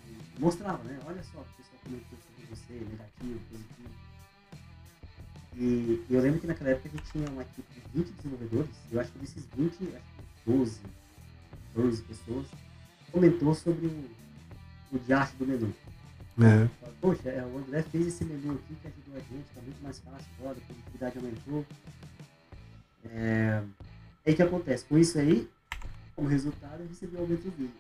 e 0.10 0.40
mostrava, 0.40 0.84
né? 0.84 1.00
Olha 1.06 1.24
só, 1.24 1.40
o 1.40 1.46
pessoal 1.56 1.80
comentou 1.84 2.18
sobre 2.18 2.56
você, 2.56 2.74
negativo, 2.74 3.40
positivo. 3.50 4.07
E, 5.58 6.06
e, 6.08 6.14
eu 6.14 6.22
lembro 6.22 6.40
que 6.40 6.46
naquela 6.46 6.70
época 6.70 6.88
a 6.88 6.98
gente 6.98 7.12
tinha 7.12 7.28
uma 7.30 7.42
equipe 7.42 7.68
de 7.74 8.04
20 8.04 8.12
desenvolvedores, 8.12 8.70
eu 8.92 9.00
acho 9.00 9.12
que 9.12 9.20
desses 9.20 9.44
20, 9.58 9.74
acho 9.74 9.82
que 9.82 10.52
12, 10.52 10.80
12 11.76 12.02
pessoas, 12.04 12.46
comentou 13.12 13.56
sobre 13.56 13.88
o, 13.88 14.06
o 14.92 15.00
diacho 15.00 15.36
do 15.38 15.48
menu. 15.48 15.74
É. 16.40 16.70
Poxa, 17.02 17.30
é, 17.30 17.44
o 17.44 17.58
André 17.58 17.82
fez 17.82 18.06
esse 18.06 18.24
menu 18.24 18.54
aqui 18.54 18.76
que 18.76 18.88
ajudou 18.88 19.16
a 19.16 19.20
gente, 19.20 19.48
tá 19.56 19.62
muito 19.62 19.82
mais 19.82 19.98
fácil 20.00 20.28
agora, 20.40 20.58
a 20.58 20.62
produtividade 20.62 21.18
aumentou. 21.18 21.66
É... 23.06 23.64
Aí 24.26 24.34
o 24.34 24.36
que 24.36 24.44
acontece? 24.44 24.86
Com 24.86 25.00
isso 25.00 25.18
aí, 25.18 25.50
como 26.16 26.28
resultado, 26.28 26.82
eu 26.82 26.88
recebi 26.88 27.16
um 27.16 27.22
aumento 27.22 27.44
do 27.44 27.52
vídeo. 27.52 27.74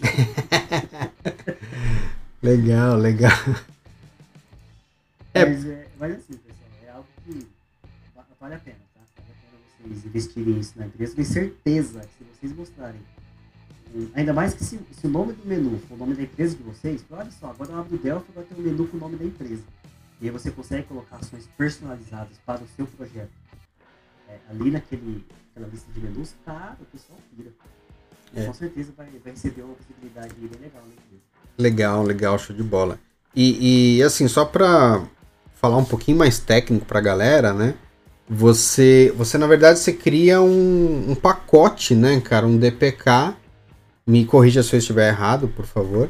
legal, 2.42 2.96
legal. 2.96 3.38
É. 5.32 5.46
Mas, 5.46 5.66
é, 5.66 5.86
mas 5.98 6.16
assim, 6.16 6.40
vale 8.40 8.54
a 8.54 8.58
pena, 8.58 8.78
tá? 8.94 9.00
Vale 9.16 9.30
a 9.30 9.86
pena 9.86 9.92
vocês 9.92 10.06
investirem 10.06 10.58
isso 10.58 10.78
na 10.78 10.86
empresa. 10.86 11.14
Tenho 11.14 11.28
certeza 11.28 12.00
que 12.00 12.08
se 12.18 12.24
vocês 12.24 12.52
mostrarem 12.52 13.00
Ainda 14.14 14.32
mais 14.32 14.54
que 14.54 14.64
se, 14.64 14.78
se, 14.92 15.06
o 15.06 15.10
nome 15.10 15.32
do 15.32 15.44
menu 15.44 15.80
for 15.88 15.94
o 15.94 15.96
nome 15.96 16.14
da 16.14 16.22
empresa 16.22 16.56
de 16.56 16.62
vocês, 16.62 17.04
olha 17.10 17.30
só, 17.32 17.50
agora 17.50 17.72
eu 17.72 17.78
abro 17.80 17.96
o 17.96 17.98
Delphi 17.98 18.30
vai 18.32 18.44
ter 18.44 18.54
um 18.54 18.62
menu 18.62 18.86
com 18.86 18.96
o 18.96 19.00
nome 19.00 19.16
da 19.16 19.24
empresa. 19.24 19.62
E 20.20 20.26
aí 20.26 20.30
você 20.30 20.50
consegue 20.50 20.86
colocar 20.86 21.16
ações 21.16 21.48
personalizadas 21.58 22.36
para 22.46 22.60
o 22.60 22.68
seu 22.76 22.86
projeto. 22.86 23.30
É, 24.28 24.36
ali 24.48 24.70
naquele, 24.70 25.26
naquela 25.48 25.72
lista 25.72 25.90
de 25.92 26.00
menus, 26.00 26.34
cara, 26.44 26.76
o 26.80 26.84
pessoal 26.84 27.18
vira. 27.36 27.50
É. 28.32 28.44
Com 28.44 28.54
certeza 28.54 28.92
vai, 28.96 29.08
vai 29.24 29.32
receber 29.32 29.62
uma 29.62 29.74
possibilidade 29.74 30.34
bem 30.34 30.60
legal 30.60 30.82
na 30.82 30.92
empresa. 30.92 31.22
Legal, 31.58 32.02
legal, 32.04 32.38
show 32.38 32.54
de 32.54 32.62
bola. 32.62 32.98
E, 33.34 33.96
e 33.96 34.02
assim, 34.04 34.28
só 34.28 34.44
para 34.44 35.04
falar 35.56 35.78
um 35.78 35.84
pouquinho 35.84 36.16
mais 36.16 36.38
técnico 36.38 36.86
para 36.86 37.00
a 37.00 37.02
galera, 37.02 37.52
né? 37.52 37.74
Você, 38.32 39.12
você 39.16 39.36
na 39.36 39.48
verdade, 39.48 39.80
você 39.80 39.92
cria 39.92 40.40
um, 40.40 41.10
um 41.10 41.14
pacote, 41.16 41.96
né, 41.96 42.20
cara, 42.20 42.46
um 42.46 42.56
DPK. 42.56 43.34
Me 44.06 44.24
corrija 44.24 44.62
se 44.62 44.72
eu 44.72 44.78
estiver 44.78 45.08
errado, 45.08 45.48
por 45.48 45.66
favor. 45.66 46.08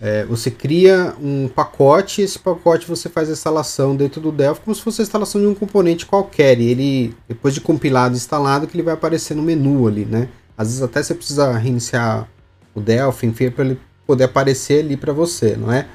É, 0.00 0.24
você 0.24 0.50
cria 0.50 1.14
um 1.20 1.46
pacote, 1.46 2.22
esse 2.22 2.38
pacote 2.38 2.88
você 2.88 3.10
faz 3.10 3.28
a 3.28 3.32
instalação 3.32 3.94
dentro 3.94 4.18
do 4.18 4.32
Delphi 4.32 4.62
como 4.64 4.74
se 4.74 4.80
fosse 4.80 5.02
a 5.02 5.04
instalação 5.04 5.38
de 5.38 5.46
um 5.46 5.54
componente 5.54 6.06
qualquer. 6.06 6.58
E 6.58 6.70
ele, 6.70 7.14
depois 7.28 7.52
de 7.52 7.60
compilado 7.60 8.14
e 8.14 8.16
instalado, 8.16 8.66
que 8.66 8.74
ele 8.74 8.82
vai 8.82 8.94
aparecer 8.94 9.34
no 9.34 9.42
menu 9.42 9.86
ali, 9.86 10.06
né? 10.06 10.30
Às 10.56 10.68
vezes 10.68 10.82
até 10.82 11.02
você 11.02 11.14
precisa 11.14 11.52
reiniciar 11.58 12.26
o 12.74 12.80
Delphi, 12.80 13.26
enfim, 13.26 13.50
para 13.50 13.66
ele 13.66 13.78
poder 14.06 14.24
aparecer 14.24 14.82
ali 14.82 14.96
para 14.96 15.12
você, 15.12 15.56
não 15.56 15.70
é? 15.70 15.86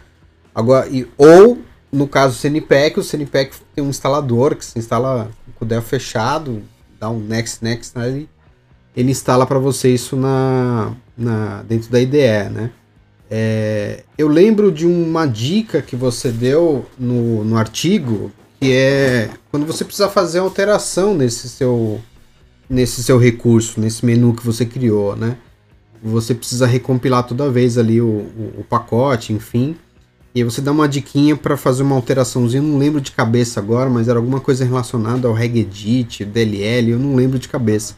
Agora, 0.53 0.88
e, 0.88 1.07
ou 1.18 1.57
no 1.96 2.08
caso 2.08 2.36
do 2.36 2.39
CNPEC, 2.39 3.00
o 3.00 3.04
CNPEC 3.04 3.56
tem 3.74 3.84
um 3.84 3.89
instalador 3.89 4.56
que 4.56 4.66
se 4.66 4.78
instala 4.78 5.32
com 5.56 5.64
o 5.64 5.68
Delphi 5.68 5.89
fechado, 5.89 6.62
dá 7.00 7.10
um 7.10 7.20
next 7.20 7.64
next 7.64 7.98
ali, 7.98 8.22
né, 8.22 8.28
ele 8.96 9.12
instala 9.12 9.46
para 9.46 9.60
você 9.60 9.93
isso 9.93 10.16
na, 10.16 10.93
na 11.18 11.64
dentro 11.64 11.89
da 11.89 12.00
IDE, 12.00 12.50
né? 12.52 12.72
É, 13.30 14.04
eu 14.18 14.28
lembro 14.28 14.72
de 14.72 14.86
uma 14.86 15.26
dica 15.26 15.82
que 15.82 15.96
você 15.96 16.32
deu 16.32 16.86
no, 16.98 17.43
no 17.43 17.58
artigo, 17.58 18.32
que 18.60 18.72
é 18.72 19.30
quando 19.52 19.66
você 19.66 19.84
precisa 19.84 20.08
fazer 20.08 20.39
alteração 20.39 21.14
nesse 21.14 21.50
seu, 21.50 22.00
nesse 22.70 23.04
seu 23.04 23.18
recurso, 23.18 23.82
nesse 23.82 24.06
menu 24.06 24.34
que 24.34 24.46
você 24.46 24.66
criou, 24.66 25.16
né? 25.16 25.38
Você 26.04 26.36
precisa 26.36 26.68
recompilar 26.68 27.26
toda 27.26 27.50
vez 27.50 27.78
ali 27.78 28.00
o, 28.00 28.06
o, 28.06 28.54
o 28.60 28.64
pacote, 28.64 29.34
enfim. 29.34 29.76
E 30.36 30.40
aí 30.40 30.44
você 30.44 30.60
dá 30.60 30.74
uma 30.74 30.86
diquinha 30.86 31.34
para 31.34 31.56
fazer 31.56 31.82
uma 31.82 31.96
alteraçãozinha, 31.96 32.62
não 32.62 32.78
lembro 32.78 33.00
de 33.00 33.14
cabeça 33.14 33.58
agora, 33.58 33.90
mas 33.90 34.10
era 34.10 34.20
alguma 34.20 34.42
coisa 34.42 34.66
relacionada 34.66 35.30
ao 35.30 35.34
regedit, 35.34 36.26
DLL, 36.26 36.92
eu 36.92 37.00
não 37.00 37.16
lembro 37.16 37.40
de 37.40 37.48
cabeça. 37.48 37.96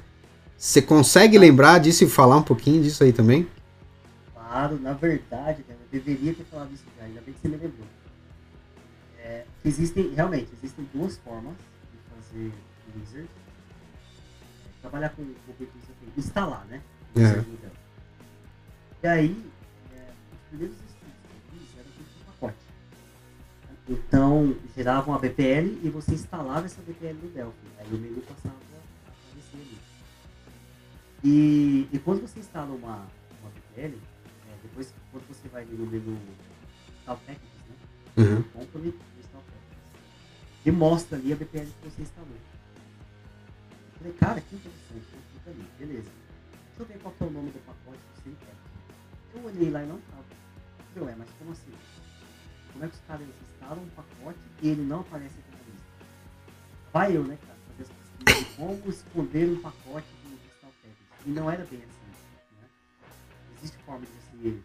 Você 0.56 0.80
consegue 0.80 1.36
lembrar 1.36 1.80
disso 1.80 2.04
e 2.04 2.08
falar 2.08 2.38
um 2.38 2.44
pouquinho 2.44 2.84
disso 2.84 3.04
aí 3.04 3.12
também? 3.12 3.48
Claro, 4.36 4.80
na 4.80 4.94
verdade, 4.94 5.66
eu 5.68 5.76
deveria 5.92 6.32
ter 6.32 6.44
falado 6.44 6.70
isso 6.72 6.84
já, 6.96 7.06
ainda 7.06 7.22
bem 7.22 7.34
que 7.34 7.42
você 7.42 7.48
me 7.48 7.58
lembrou. 7.58 7.88
É, 9.18 9.44
existem, 9.66 10.14
realmente, 10.14 10.50
existem 10.62 10.88
duas 10.94 11.18
formas 11.18 11.54
de 11.92 11.98
fazer 12.14 12.52
o 12.52 13.00
wizard. 13.00 13.28
É, 13.28 14.82
trabalhar 14.82 15.10
com 15.10 15.24
o 15.24 15.36
instalar, 16.16 16.68
né? 16.70 16.82
É. 17.16 17.44
E 19.02 19.08
aí, 19.08 19.44
é, 19.96 20.02
os 20.34 20.50
primeiros 20.50 20.78
Então, 23.90 24.54
geravam 24.76 25.16
a 25.16 25.20
BPL 25.20 25.80
e 25.82 25.90
você 25.90 26.14
instalava 26.14 26.66
essa 26.66 26.82
BPL 26.82 27.14
no 27.24 27.30
Delphi. 27.30 27.68
Aí 27.80 27.88
o 27.88 27.98
menu 27.98 28.22
passava 28.22 28.54
a 28.54 29.10
aparecer 29.10 29.56
ali. 29.56 29.78
E, 31.24 31.88
e 31.94 32.00
quando 32.00 32.22
você 32.22 32.40
instala 32.40 32.74
uma, 32.74 33.08
uma 33.42 33.50
BPL, 33.50 33.96
é, 33.96 34.56
depois, 34.62 34.94
quando 35.12 35.26
você 35.28 35.48
vai 35.48 35.64
no 35.64 35.86
menu 35.86 36.20
Install 37.00 37.18
Packages, 37.18 37.42
né? 37.70 38.24
Uhum. 38.24 38.44
Company 38.44 38.88
Install 39.20 39.42
Packages. 39.42 40.66
E 40.66 40.72
mostra 40.72 41.18
ali 41.18 41.32
a 41.32 41.36
BPL 41.38 41.68
que 41.82 41.90
você 41.90 42.02
instalou. 42.02 42.30
Eu 42.30 43.98
falei, 44.00 44.14
cara, 44.14 44.42
que 44.42 44.56
interessante. 44.56 45.06
Fica 45.34 45.50
ali, 45.50 45.66
beleza. 45.80 46.10
Deixa 46.78 46.80
eu 46.80 46.86
ver 46.86 47.00
qual 47.02 47.16
é 47.22 47.24
o 47.24 47.30
nome 47.32 47.52
do 47.52 47.60
pacote 47.66 48.00
que 48.16 48.30
você 48.30 48.36
quer. 48.46 49.38
Eu 49.40 49.46
olhei 49.46 49.70
lá 49.70 49.82
e 49.82 49.88
não 49.88 49.98
tava. 50.12 50.26
Eu, 50.94 51.08
é, 51.08 51.16
mas 51.16 51.30
como 51.40 51.52
assim? 51.54 51.72
Como 52.78 52.86
é 52.86 52.90
que 52.90 52.96
os 52.96 53.02
caras 53.08 53.28
instalam 53.42 53.82
um 53.82 53.90
pacote 53.90 54.38
e 54.62 54.70
ele 54.70 54.84
não 54.84 55.00
aparece 55.00 55.34
aqui 55.40 55.50
na 55.50 55.58
lista? 55.58 55.88
Vai 56.94 57.18
eu, 57.18 57.24
né, 57.24 57.36
cara, 57.42 57.58
fazer 57.70 57.82
as 57.82 57.90
pesquisas 57.90 58.56
como 58.56 58.90
esconder 58.92 59.50
um 59.50 59.62
pacote 59.64 60.08
do 60.24 60.34
Install 60.36 60.72
Package. 60.84 61.26
E 61.26 61.30
não 61.32 61.50
era 61.50 61.66
bem 61.66 61.80
assim. 61.80 62.62
Né? 62.62 62.68
Existe 63.58 63.78
forma 63.78 64.06
de 64.06 64.12
você, 64.12 64.62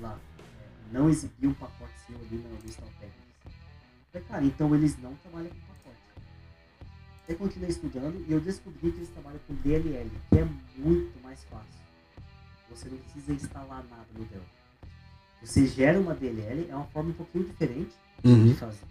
lá, 0.00 0.16
é, 0.38 0.92
não 0.92 1.10
exibir 1.10 1.48
um 1.48 1.54
pacote 1.54 1.92
seu 2.06 2.14
ali 2.14 2.36
no 2.36 2.64
Install 2.64 2.88
Package. 3.00 3.56
Falei, 4.12 4.28
cara, 4.28 4.44
então 4.44 4.72
eles 4.76 4.96
não 5.02 5.12
trabalham 5.16 5.50
com 5.50 5.74
pacote. 5.74 6.00
Eu 7.26 7.36
continuei 7.38 7.70
estudando 7.70 8.24
e 8.28 8.32
eu 8.32 8.40
descobri 8.40 8.92
que 8.92 8.98
eles 8.98 9.10
trabalham 9.10 9.40
com 9.48 9.54
DLL, 9.56 10.12
que 10.30 10.38
é 10.38 10.44
muito 10.76 11.20
mais 11.24 11.42
fácil 11.46 11.86
você 12.70 12.88
não 12.88 12.98
precisa 12.98 13.32
instalar 13.32 13.84
nada 13.84 14.06
no 14.14 14.24
Delphi. 14.26 14.65
Você 15.46 15.64
gera 15.64 15.98
uma 16.00 16.12
DLL, 16.12 16.66
é 16.68 16.74
uma 16.74 16.86
forma 16.86 17.10
um 17.10 17.12
pouquinho 17.12 17.44
diferente 17.44 17.92
uhum. 18.24 18.48
de 18.48 18.54
fazer. 18.54 18.84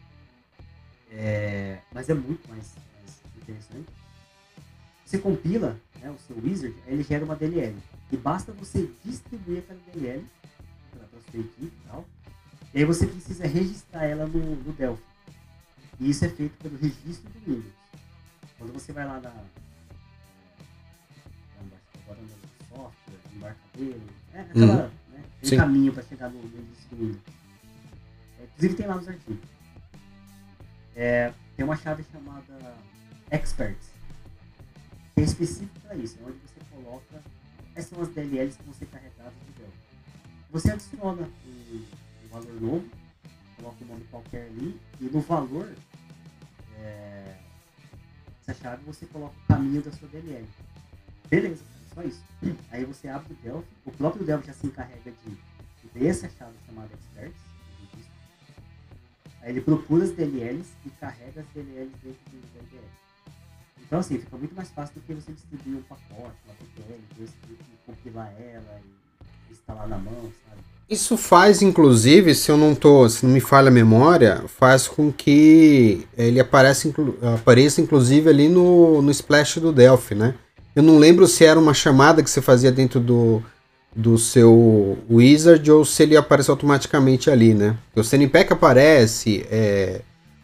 É, 1.11 1.79
mas 1.93 2.09
é 2.09 2.13
muito 2.13 2.47
mais, 2.47 2.73
mais, 2.95 3.21
interessante. 3.35 3.87
Você 5.05 5.17
compila 5.17 5.77
né, 6.01 6.09
o 6.09 6.17
seu 6.17 6.41
wizard, 6.41 6.73
ele 6.87 7.03
gera 7.03 7.25
uma 7.25 7.35
DLL. 7.35 7.75
E 8.09 8.15
basta 8.15 8.53
você 8.53 8.89
distribuir 9.03 9.59
aquela 9.59 9.79
DLL 9.93 10.25
para 10.91 11.03
a 11.03 11.29
sua 11.29 11.39
equipe 11.41 11.65
e 11.65 11.87
tal. 11.89 12.05
E 12.73 12.79
aí 12.79 12.85
você 12.85 13.05
precisa 13.05 13.45
registrar 13.45 14.05
ela 14.05 14.25
no, 14.25 14.55
no 14.55 14.71
Delphi. 14.71 15.03
E 15.99 16.09
isso 16.09 16.23
é 16.23 16.29
feito 16.29 16.57
pelo 16.63 16.77
registro 16.77 17.29
do 17.31 17.39
Windows. 17.45 17.73
Quando 18.57 18.71
você 18.71 18.93
vai 18.93 19.05
lá 19.05 19.19
na. 19.19 19.29
Agora 22.01 22.21
no 22.21 22.29
software, 22.69 23.33
embarcadero, 23.33 24.01
é 24.33 24.39
aquela, 24.39 24.85
uhum. 24.85 25.04
Né, 25.15 25.23
tem 25.41 25.57
caminho 25.57 25.93
para 25.93 26.03
chegar 26.03 26.29
no, 26.29 26.39
do 26.41 26.95
Windows. 26.95 27.17
É, 28.39 28.43
inclusive 28.43 28.75
tem 28.75 28.87
lá 28.87 28.95
nos 28.95 29.07
artigos. 29.07 29.49
É, 30.95 31.33
tem 31.55 31.65
uma 31.65 31.75
chave 31.75 32.05
chamada 32.11 32.75
Experts, 33.31 33.89
que 35.13 35.21
é 35.21 35.23
específico 35.23 35.79
para 35.81 35.95
isso, 35.95 36.17
é 36.19 36.23
onde 36.23 36.37
você 36.39 36.59
coloca 36.71 37.21
quais 37.73 37.87
são 37.87 38.01
as 38.01 38.09
DLLs 38.09 38.57
que 38.57 38.63
vão 38.63 38.73
ser 38.73 38.85
carregadas 38.87 39.33
no 39.33 39.53
Delphi. 39.57 39.77
Você 40.51 40.71
adiciona 40.71 41.29
um, 41.45 41.75
um, 41.75 42.27
valor 42.29 42.61
novo, 42.61 42.89
coloca 43.57 43.83
um 43.83 43.87
nome 43.87 44.03
qualquer 44.09 44.45
ali, 44.47 44.79
e 45.01 45.05
no 45.05 45.19
valor 45.19 45.73
é, 46.77 47.35
dessa 48.45 48.61
chave 48.61 48.83
você 48.85 49.05
coloca 49.05 49.35
o 49.43 49.47
caminho 49.47 49.81
da 49.81 49.91
sua 49.91 50.07
DLL. 50.07 50.45
Beleza 51.29 51.75
Aí 52.71 52.85
você 52.85 53.07
abre 53.07 53.33
o 53.33 53.35
Delphi, 53.43 53.67
o 53.85 53.91
próprio 53.91 54.25
Delphi 54.25 54.47
já 54.47 54.53
se 54.53 54.67
encarrega 54.67 55.11
de 55.25 55.37
ver 55.93 56.07
essa 56.07 56.29
chave 56.29 56.53
chamada 56.65 56.89
Experts. 56.93 57.41
Aí 59.41 59.51
ele 59.51 59.61
procura 59.61 60.03
as 60.03 60.11
DLLs 60.11 60.67
e 60.85 60.89
carrega 60.89 61.41
as 61.41 61.47
DLLs 61.53 61.91
dentro 62.03 62.19
do 62.31 62.41
DLL. 62.53 62.87
Então 63.85 63.99
assim, 63.99 64.17
fica 64.17 64.35
muito 64.37 64.55
mais 64.55 64.69
fácil 64.69 64.95
do 64.95 65.01
que 65.01 65.13
você 65.13 65.31
distribuir 65.31 65.77
um 65.77 65.83
pacote, 65.83 66.35
uma 66.45 66.55
DLL, 66.75 67.01
depois 67.09 67.29
compilar 67.85 68.33
ela 68.39 68.81
e 69.49 69.53
instalar 69.53 69.87
na 69.87 69.97
mão, 69.97 70.31
sabe? 70.47 70.61
Isso 70.87 71.17
faz, 71.17 71.63
inclusive, 71.63 72.35
se 72.35 72.51
eu 72.51 72.57
não 72.57 72.75
tô, 72.75 73.09
se 73.09 73.25
não 73.25 73.33
me 73.33 73.39
falha 73.39 73.69
a 73.69 73.71
memória, 73.71 74.43
faz 74.47 74.87
com 74.87 75.11
que 75.11 76.05
ele 76.15 76.39
apareça, 76.39 76.93
apareça 77.33 77.81
inclusive 77.81 78.29
ali 78.29 78.47
no, 78.47 79.01
no 79.01 79.09
splash 79.09 79.59
do 79.59 79.73
Delphi, 79.73 80.13
né? 80.13 80.35
Eu 80.75 80.83
não 80.83 80.97
lembro 80.97 81.25
se 81.25 81.45
era 81.45 81.59
uma 81.59 81.73
chamada 81.73 82.21
que 82.21 82.29
você 82.29 82.41
fazia 82.41 82.71
dentro 82.71 82.99
do, 82.99 83.41
do 83.95 84.17
seu 84.17 84.97
wizard 85.09 85.71
ou 85.71 85.85
se 85.85 86.03
ele 86.03 86.17
aparece 86.17 86.51
automaticamente 86.51 87.29
ali, 87.29 87.53
né? 87.53 87.77
O 87.95 88.03
CNPEC 88.03 88.51
aparece, 88.51 89.45
é, 89.49 90.01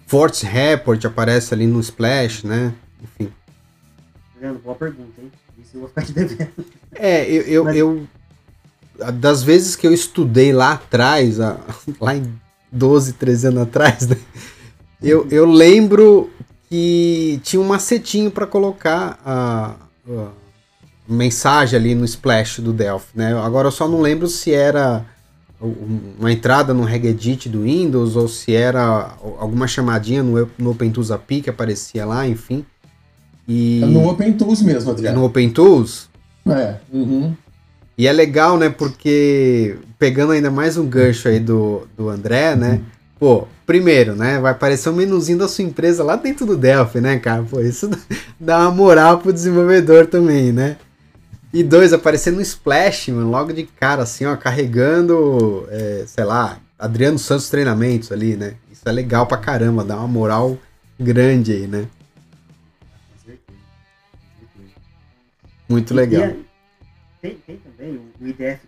Force 0.07 0.45
Report 0.45 1.03
aparece 1.03 1.53
ali 1.53 1.67
no 1.67 1.81
Splash, 1.81 2.43
né? 2.43 2.73
Enfim. 3.03 3.31
Boa 4.63 4.75
pergunta, 4.75 5.21
hein? 5.21 5.31
Isso 5.61 5.75
eu 5.75 5.81
vou 5.81 5.89
ficar 5.89 6.03
te 6.03 6.13
devendo. 6.13 6.49
É, 6.93 7.23
eu, 7.25 7.41
eu, 7.43 7.63
Mas... 7.63 7.75
eu, 7.77 8.07
Das 9.13 9.41
vezes 9.41 9.77
que 9.77 9.87
eu 9.87 9.93
estudei 9.93 10.51
lá 10.51 10.73
atrás, 10.73 11.37
lá 12.01 12.15
em 12.15 12.33
12, 12.69 13.13
13 13.13 13.47
anos 13.47 13.63
atrás, 13.63 14.07
né? 14.07 14.17
Eu, 15.01 15.25
eu 15.31 15.45
lembro 15.45 16.29
que 16.69 17.39
tinha 17.43 17.61
um 17.61 17.65
macetinho 17.65 18.29
para 18.29 18.45
colocar 18.45 19.19
a, 19.25 19.75
mensagem 21.07 21.77
ali 21.77 21.95
no 21.95 22.05
splash 22.05 22.59
do 22.59 22.73
Delphi, 22.73 23.09
né? 23.15 23.33
Agora 23.33 23.67
eu 23.67 23.71
só 23.71 23.87
não 23.87 24.01
lembro 24.01 24.27
se 24.27 24.53
era 24.53 25.05
uma 26.19 26.31
entrada 26.31 26.73
no 26.73 26.83
regedit 26.83 27.47
do 27.47 27.63
Windows 27.63 28.15
ou 28.15 28.27
se 28.27 28.55
era 28.55 29.15
alguma 29.37 29.67
chamadinha 29.67 30.23
no, 30.23 30.49
no 30.57 30.71
OpenTools 30.71 31.11
API 31.11 31.41
que 31.41 31.49
aparecia 31.49 32.05
lá, 32.05 32.27
enfim. 32.27 32.65
E... 33.47 33.81
É 33.83 33.85
no 33.85 34.09
OpenTools 34.09 34.61
mesmo, 34.61 34.91
Adriano. 34.91 35.17
É 35.17 35.19
no 35.19 35.25
OpenTools? 35.25 36.09
É. 36.47 36.75
Uhum. 36.91 37.35
E 37.97 38.07
é 38.07 38.11
legal, 38.11 38.57
né? 38.57 38.69
Porque 38.69 39.77
pegando 39.99 40.31
ainda 40.31 40.49
mais 40.49 40.77
um 40.77 40.87
gancho 40.87 41.27
aí 41.27 41.39
do, 41.39 41.87
do 41.95 42.09
André, 42.09 42.55
né? 42.55 42.73
Uhum. 42.73 42.81
Pô, 43.21 43.47
primeiro, 43.67 44.15
né? 44.15 44.39
Vai 44.39 44.51
aparecer 44.51 44.89
um 44.89 44.95
menuzinho 44.95 45.37
da 45.37 45.47
sua 45.47 45.63
empresa 45.63 46.03
lá 46.03 46.15
dentro 46.15 46.43
do 46.43 46.57
Delphi, 46.57 46.99
né, 46.99 47.19
cara? 47.19 47.43
Pô, 47.43 47.61
isso 47.61 47.87
dá 48.39 48.57
uma 48.65 48.71
moral 48.71 49.19
pro 49.19 49.31
desenvolvedor 49.31 50.07
também, 50.07 50.51
né? 50.51 50.77
E 51.53 51.63
dois, 51.63 51.93
aparecer 51.93 52.31
no 52.33 52.41
Splash, 52.41 53.09
mano, 53.11 53.29
logo 53.29 53.53
de 53.53 53.63
cara, 53.65 54.01
assim, 54.01 54.25
ó, 54.25 54.35
carregando, 54.35 55.67
é, 55.69 56.03
sei 56.07 56.23
lá, 56.23 56.59
Adriano 56.79 57.19
Santos 57.19 57.47
treinamentos 57.47 58.11
ali, 58.11 58.35
né? 58.35 58.55
Isso 58.71 58.81
é 58.87 58.91
legal 58.91 59.27
pra 59.27 59.37
caramba, 59.37 59.83
dá 59.83 59.97
uma 59.97 60.07
moral 60.07 60.57
grande 60.99 61.51
aí, 61.51 61.67
né? 61.67 61.85
Muito 65.69 65.93
legal. 65.93 66.23
a- 66.23 66.35
tem, 67.21 67.35
tem 67.45 67.57
também 67.57 67.95
o, 67.97 68.23
o 68.23 68.27
IDF 68.27 68.61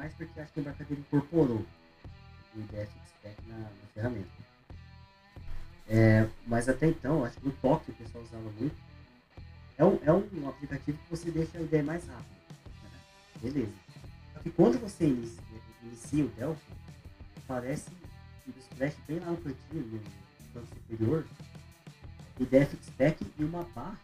mais 0.00 0.14
porque 0.14 0.40
acho 0.40 0.50
que 0.54 0.60
a 0.60 0.62
embarcadeira 0.62 1.00
incorporou 1.02 1.58
o 2.54 2.58
IDF 2.58 2.90
Spec 3.06 3.36
na, 3.46 3.58
na 3.58 3.68
ferramenta. 3.94 4.30
É, 5.86 6.26
mas 6.46 6.68
até 6.70 6.86
então, 6.86 7.22
acho 7.24 7.36
que 7.36 7.46
no 7.46 7.52
Tóquio 7.52 7.92
o 7.92 7.96
pessoal 8.02 8.24
usava 8.24 8.50
muito. 8.58 8.74
É 9.76 9.84
um, 9.84 9.98
é 10.04 10.12
um 10.12 10.48
aplicativo 10.48 10.96
que 10.98 11.10
você 11.10 11.30
deixa 11.30 11.58
a 11.58 11.60
ideia 11.60 11.82
mais 11.82 12.02
rápida. 12.06 12.24
né? 12.82 12.98
Beleza. 13.42 13.72
Só 14.32 14.40
que 14.40 14.50
quando 14.50 14.78
você 14.80 15.04
inicia, 15.06 15.42
inicia 15.82 16.24
o 16.24 16.28
Delphi, 16.28 16.72
aparece 17.44 17.90
um 18.48 18.52
splash 18.58 18.96
bem 19.06 19.18
lá 19.18 19.26
no 19.26 19.36
cantinho, 19.36 19.84
no 19.86 20.00
canto 20.54 20.68
superior, 20.74 21.26
IDF 22.38 22.76
Spec 22.86 23.26
e 23.38 23.44
uma 23.44 23.64
barra 23.74 23.98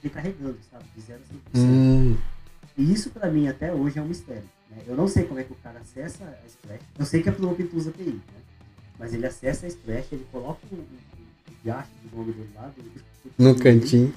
de 0.00 0.08
carregando, 0.08 0.58
sabe? 0.70 0.84
De 0.94 1.00
0 1.00 1.20
a 1.20 1.58
100%. 1.58 1.62
Hum, 1.64 2.16
E 2.78 2.92
isso 2.92 3.10
pra 3.10 3.28
mim 3.30 3.48
até 3.48 3.72
hoje 3.72 3.98
é 3.98 4.02
um 4.02 4.06
mistério. 4.08 4.48
Né? 4.72 4.82
Eu 4.86 4.96
não 4.96 5.06
sei 5.06 5.24
como 5.24 5.38
é 5.38 5.44
que 5.44 5.52
o 5.52 5.56
cara 5.56 5.78
acessa 5.80 6.24
a 6.24 6.46
Splash. 6.46 6.80
Eu 6.98 7.06
sei 7.06 7.22
que 7.22 7.28
é 7.28 7.32
pelo 7.32 7.52
OpenTools 7.52 7.88
API, 7.88 8.12
né? 8.12 8.20
Mas 8.98 9.12
ele 9.14 9.26
acessa 9.26 9.66
a 9.66 9.68
Splash, 9.68 10.12
ele 10.12 10.26
coloca 10.32 10.60
o, 10.70 10.74
o, 10.74 10.78
o 10.78 11.54
diacho 11.62 11.90
do 12.04 12.16
nome 12.16 12.32
dele 12.32 12.50
lá. 12.54 12.68
Do, 12.68 13.02
no 13.38 13.58
cantinho. 13.58 14.14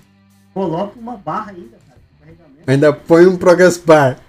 Coloca 0.53 0.97
uma 0.97 1.17
barra 1.17 1.51
ainda, 1.51 1.77
cara, 1.85 1.99
de 1.99 2.19
carregamento. 2.19 2.63
Ainda 2.65 2.93
põe 2.93 3.27
um 3.27 3.37
Progress 3.37 3.77
Bar. 3.77 4.19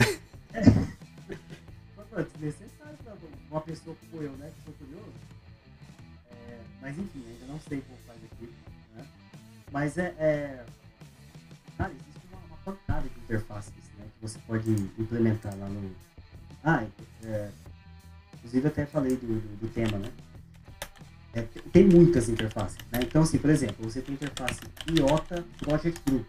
Mano, 2.16 2.28
desnecessário 2.34 2.96
pra 3.04 3.14
uma 3.50 3.60
pessoa 3.60 3.96
como 4.10 4.22
eu, 4.22 4.32
né? 4.32 4.50
Que 4.56 4.64
sou 4.64 4.74
curioso. 4.74 5.12
É, 6.30 6.58
mas 6.80 6.98
enfim, 6.98 7.22
ainda 7.28 7.52
não 7.52 7.60
sei 7.60 7.80
como 7.82 7.98
faz 8.06 8.18
aqui. 8.24 8.50
Né? 8.96 9.06
Mas 9.70 9.98
é, 9.98 10.14
é. 10.18 10.64
Cara, 11.78 11.92
existe 11.92 12.26
uma, 12.32 12.38
uma 12.46 12.56
pancada 12.64 13.08
de 13.08 13.20
interfaces 13.20 13.72
né, 13.98 14.06
que 14.14 14.22
você 14.26 14.38
pode 14.46 14.70
implementar 14.98 15.56
lá 15.58 15.68
no. 15.68 15.90
Ah, 16.68 16.84
é, 17.24 17.50
inclusive 18.34 18.66
eu 18.66 18.70
até 18.72 18.84
falei 18.86 19.16
do, 19.16 19.26
do, 19.40 19.56
do 19.60 19.68
tema, 19.68 19.98
né? 19.98 20.10
É, 21.32 21.42
tem- 21.72 21.86
muitas 21.86 22.28
interfaces. 22.28 22.76
Né? 22.90 23.00
Então, 23.02 23.22
assim, 23.22 23.38
por 23.38 23.50
exemplo, 23.50 23.88
você 23.88 24.00
tem 24.02 24.14
a 24.14 24.16
interface 24.16 24.60
IOTA 24.98 25.44
Project 25.60 26.00
Group 26.04 26.26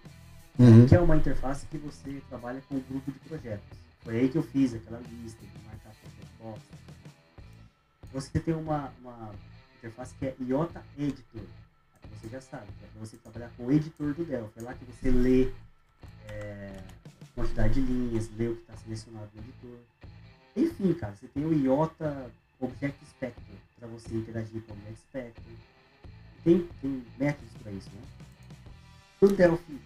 Uhum. 0.59 0.87
que 0.87 0.95
é 0.95 0.99
uma 0.99 1.15
interface 1.15 1.67
que 1.67 1.77
você 1.77 2.19
trabalha 2.29 2.59
com 2.67 2.75
um 2.75 2.79
grupo 2.79 3.11
de 3.11 3.19
projetos. 3.19 3.77
Foi 4.03 4.19
aí 4.19 4.27
que 4.29 4.37
eu 4.39 4.43
fiz 4.43 4.73
aquela 4.73 4.99
lista 5.01 5.39
de 5.39 5.65
marcar 5.67 5.91
projetos. 6.01 6.63
Você 8.11 8.39
tem 8.39 8.55
uma, 8.55 8.91
uma 9.01 9.31
interface 9.77 10.15
que 10.17 10.25
é 10.25 10.35
IOTA 10.39 10.81
Editor. 10.97 11.41
Você 12.11 12.27
já 12.29 12.41
sabe, 12.41 12.65
é 12.83 12.87
para 12.87 12.99
você 13.05 13.17
trabalhar 13.17 13.51
com 13.55 13.65
o 13.67 13.71
editor 13.71 14.13
do 14.15 14.25
Delphi. 14.25 14.59
É 14.59 14.61
lá 14.63 14.73
que 14.73 14.83
você 14.85 15.11
lê 15.11 15.51
é, 16.29 16.73
quantidade 17.35 17.75
de 17.75 17.81
linhas, 17.81 18.27
lê 18.35 18.47
o 18.47 18.55
que 18.55 18.61
está 18.61 18.75
selecionado 18.77 19.29
no 19.35 19.41
editor. 19.41 19.77
Enfim, 20.57 20.93
cara, 20.95 21.15
você 21.15 21.27
tem 21.27 21.45
o 21.45 21.53
IOTA 21.53 22.31
Object 22.59 22.97
Inspector 23.03 23.55
para 23.79 23.87
você 23.87 24.15
interagir 24.15 24.61
com 24.63 24.73
o 24.73 24.75
Object 24.77 24.93
Inspector. 25.05 25.43
Tem, 26.43 26.67
tem 26.81 27.03
métodos 27.19 27.53
para 27.61 27.71
isso, 27.71 27.89
né? 27.93 28.01
O 29.21 29.27
Delphi 29.27 29.79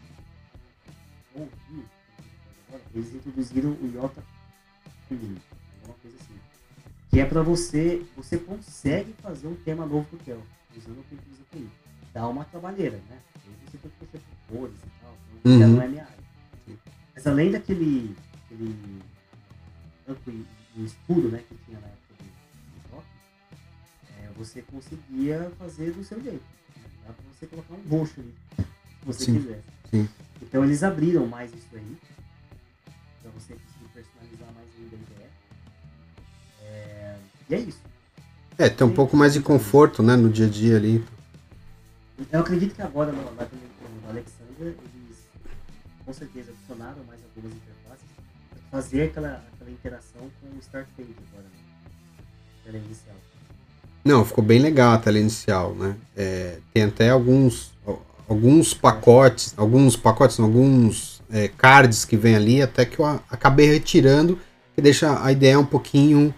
ou 1.36 1.50
Rio, 1.70 1.86
eles 2.94 3.14
introduziram 3.16 3.72
o 3.72 3.92
Iota 3.94 4.24
Feminino, 5.08 5.42
alguma 5.82 5.98
coisa 6.00 6.18
assim. 6.18 6.40
Que 7.10 7.20
é 7.20 7.26
para 7.26 7.42
você, 7.42 8.06
você 8.16 8.38
consegue 8.38 9.14
fazer 9.22 9.48
um 9.48 9.56
tema 9.56 9.86
novo 9.86 10.06
pro 10.06 10.20
Tel, 10.20 10.42
usando 10.78 11.00
o 11.00 11.04
que 11.04 11.16
ele 11.16 11.22
usa 11.32 11.42
API. 11.52 11.70
Dá 12.14 12.28
uma 12.28 12.46
trabalheira, 12.46 12.98
né? 13.10 13.20
Aí 13.36 13.54
você 13.72 13.78
tem 13.78 13.92
que 13.92 14.06
mexer 14.06 14.20
com 14.48 14.56
cores 14.58 14.76
e 14.78 15.02
tal, 15.02 15.18
então 15.40 15.60
já 15.60 15.66
Uhum. 15.66 15.74
não 15.76 15.82
é 15.82 15.88
minha 15.88 16.04
área. 16.04 16.78
Mas 17.16 17.28
além 17.28 17.52
daquele 17.52 18.16
aquele 20.10 20.46
branco 20.72 20.78
e, 20.78 20.82
e 20.82 20.86
escuro, 20.86 21.30
né, 21.30 21.44
que 21.48 21.56
tinha 21.66 21.80
na 21.80 21.88
época 21.88 22.14
do, 22.20 22.96
rock, 22.96 23.06
é, 24.20 24.30
você 24.38 24.62
conseguia 24.62 25.52
fazer 25.58 25.92
do 25.92 26.04
seu 26.04 26.22
jeito. 26.22 26.44
Dá 27.06 27.14
para 27.14 27.26
você 27.34 27.48
colocar 27.48 27.74
um 27.74 27.90
roxo 27.90 28.20
ali, 28.20 28.34
se 28.58 29.06
você 29.06 29.26
Sim, 29.26 29.34
quisesse. 29.40 29.64
sim. 29.90 30.10
Então 30.42 30.64
eles 30.64 30.84
abriram 30.84 31.28
mais 31.28 31.54
isso 31.54 31.68
aí, 31.74 31.98
para 33.22 33.32
você 33.32 33.54
conseguir 33.54 33.90
personalizar 33.94 34.54
mais 34.54 34.68
ainda 34.78 34.96
a 34.96 35.00
ideia. 35.00 35.30
É, 36.62 37.18
e 37.50 37.56
é 37.56 37.60
isso. 37.60 37.82
É, 38.58 38.70
tem 38.70 38.86
um 38.86 38.94
pouco 38.94 39.16
mais 39.18 39.34
de 39.34 39.42
conforto, 39.42 40.04
né, 40.04 40.16
no 40.16 40.30
dia 40.30 40.46
a 40.46 40.50
dia 40.50 40.76
ali. 40.78 41.04
Eu 42.32 42.42
acredito 42.42 42.76
que 42.76 42.82
agora, 42.82 43.12
no, 43.12 43.24
o 43.24 44.10
Alexander, 44.10 44.60
eles 44.60 45.18
com 46.06 46.14
certeza 46.14 46.52
adicionaram 46.52 47.04
mais 47.06 47.20
algumas 47.24 47.52
interfaces 47.52 48.06
para 48.50 48.60
fazer 48.70 49.04
aquela 49.04 49.44
interação 49.72 50.22
com 50.40 50.48
o 50.56 50.60
Start 50.60 50.88
Page 50.96 51.10
agora, 51.32 51.44
né? 51.44 52.24
Tela 52.64 52.78
inicial. 52.78 53.16
Não, 54.04 54.26
ficou 54.26 54.44
bem 54.44 54.60
legal 54.60 54.94
a 54.94 54.98
tela 54.98 55.20
inicial, 55.20 55.76
né? 55.76 55.96
É, 56.16 56.58
tem 56.74 56.84
até 56.84 57.10
alguns, 57.10 57.72
alguns 58.28 58.74
pacotes, 58.74 59.54
alguns 59.56 59.96
pacotes, 59.96 60.40
alguns 60.40 61.22
é, 61.32 61.48
cards 61.48 62.04
que 62.04 62.18
vem 62.18 62.36
ali, 62.36 62.62
até 62.62 62.86
que 62.86 63.00
eu 63.00 63.06
acabei 63.06 63.68
retirando, 63.68 64.40
que 64.76 64.82
deixa 64.82 65.24
a 65.24 65.32
ideia 65.32 65.60
um 65.60 65.66
pouquinho 65.66 66.34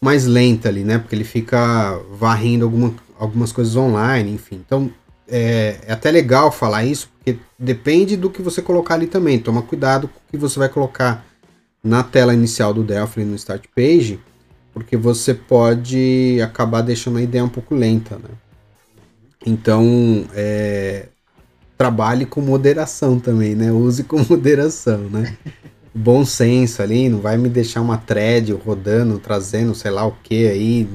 mais 0.00 0.26
lenta 0.26 0.68
ali, 0.68 0.84
né? 0.84 0.98
Porque 0.98 1.14
ele 1.14 1.24
fica 1.24 2.00
varrendo 2.12 2.64
alguma, 2.64 2.94
algumas 3.18 3.52
coisas 3.52 3.74
online, 3.74 4.32
enfim. 4.32 4.62
Então, 4.64 4.92
é, 5.26 5.80
é 5.86 5.92
até 5.92 6.10
legal 6.10 6.50
falar 6.50 6.84
isso, 6.84 7.10
porque 7.16 7.38
depende 7.58 8.16
do 8.16 8.30
que 8.30 8.40
você 8.40 8.62
colocar 8.62 8.94
ali 8.94 9.06
também. 9.06 9.38
Toma 9.38 9.62
cuidado 9.62 10.08
com 10.08 10.18
o 10.18 10.30
que 10.30 10.36
você 10.36 10.58
vai 10.58 10.68
colocar 10.68 11.26
na 11.82 12.02
tela 12.02 12.34
inicial 12.34 12.74
do 12.74 12.82
Delphi 12.84 13.24
no 13.24 13.34
Start 13.36 13.64
Page, 13.74 14.20
porque 14.72 14.96
você 14.96 15.34
pode 15.34 16.40
acabar 16.42 16.82
deixando 16.82 17.18
a 17.18 17.22
ideia 17.22 17.44
um 17.44 17.48
pouco 17.48 17.74
lenta, 17.74 18.16
né? 18.18 18.30
Então, 19.46 20.26
é, 20.34 21.08
trabalhe 21.78 22.26
com 22.26 22.40
moderação 22.40 23.20
também, 23.20 23.54
né? 23.54 23.72
Use 23.72 24.04
com 24.04 24.18
moderação, 24.28 25.10
né? 25.10 25.36
Bom 25.94 26.24
senso 26.24 26.82
ali, 26.82 27.08
não 27.08 27.20
vai 27.20 27.36
me 27.38 27.48
deixar 27.50 27.80
uma 27.82 27.98
thread 27.98 28.52
rodando, 28.52 29.18
trazendo 29.18 29.74
sei 29.74 29.90
lá 29.90 30.06
o 30.06 30.12
que 30.22 30.48
aí, 30.48 30.88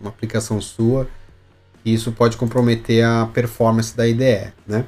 uma 0.00 0.10
aplicação 0.10 0.60
sua. 0.60 1.08
Isso 1.84 2.12
pode 2.12 2.36
comprometer 2.36 3.04
a 3.04 3.26
performance 3.26 3.96
da 3.96 4.06
IDE, 4.08 4.52
né? 4.66 4.86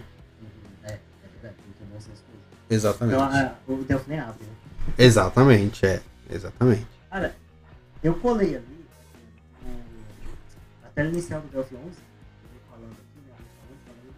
É, 0.83 0.93
é 0.93 1.29
verdade, 1.33 1.57
tem 1.63 1.73
que 1.73 1.79
ter 1.79 1.85
bom 1.85 2.01
senso. 2.01 2.23
Exatamente. 2.69 3.17
Então 3.17 3.23
a- 3.23 3.55
o 3.69 3.85
Delphi 3.85 4.09
nem 4.11 4.19
abre, 4.21 4.45
né? 4.45 4.56
Exatamente, 4.99 5.85
é. 5.87 6.03
Exatamente. 6.31 6.87
Cara, 7.11 7.35
eu 8.03 8.15
colei 8.19 8.57
ali 8.57 8.87
o- 9.65 10.87
a 10.87 10.89
tela 10.91 11.09
inicial 11.11 11.41
do 11.41 11.49
Delphi 11.49 11.75
11, 11.77 11.85
eu 11.87 12.51
vou 12.51 12.61
falando 12.71 12.93
aqui, 12.93 13.21
né? 13.27 13.35
Falando, 13.87 14.15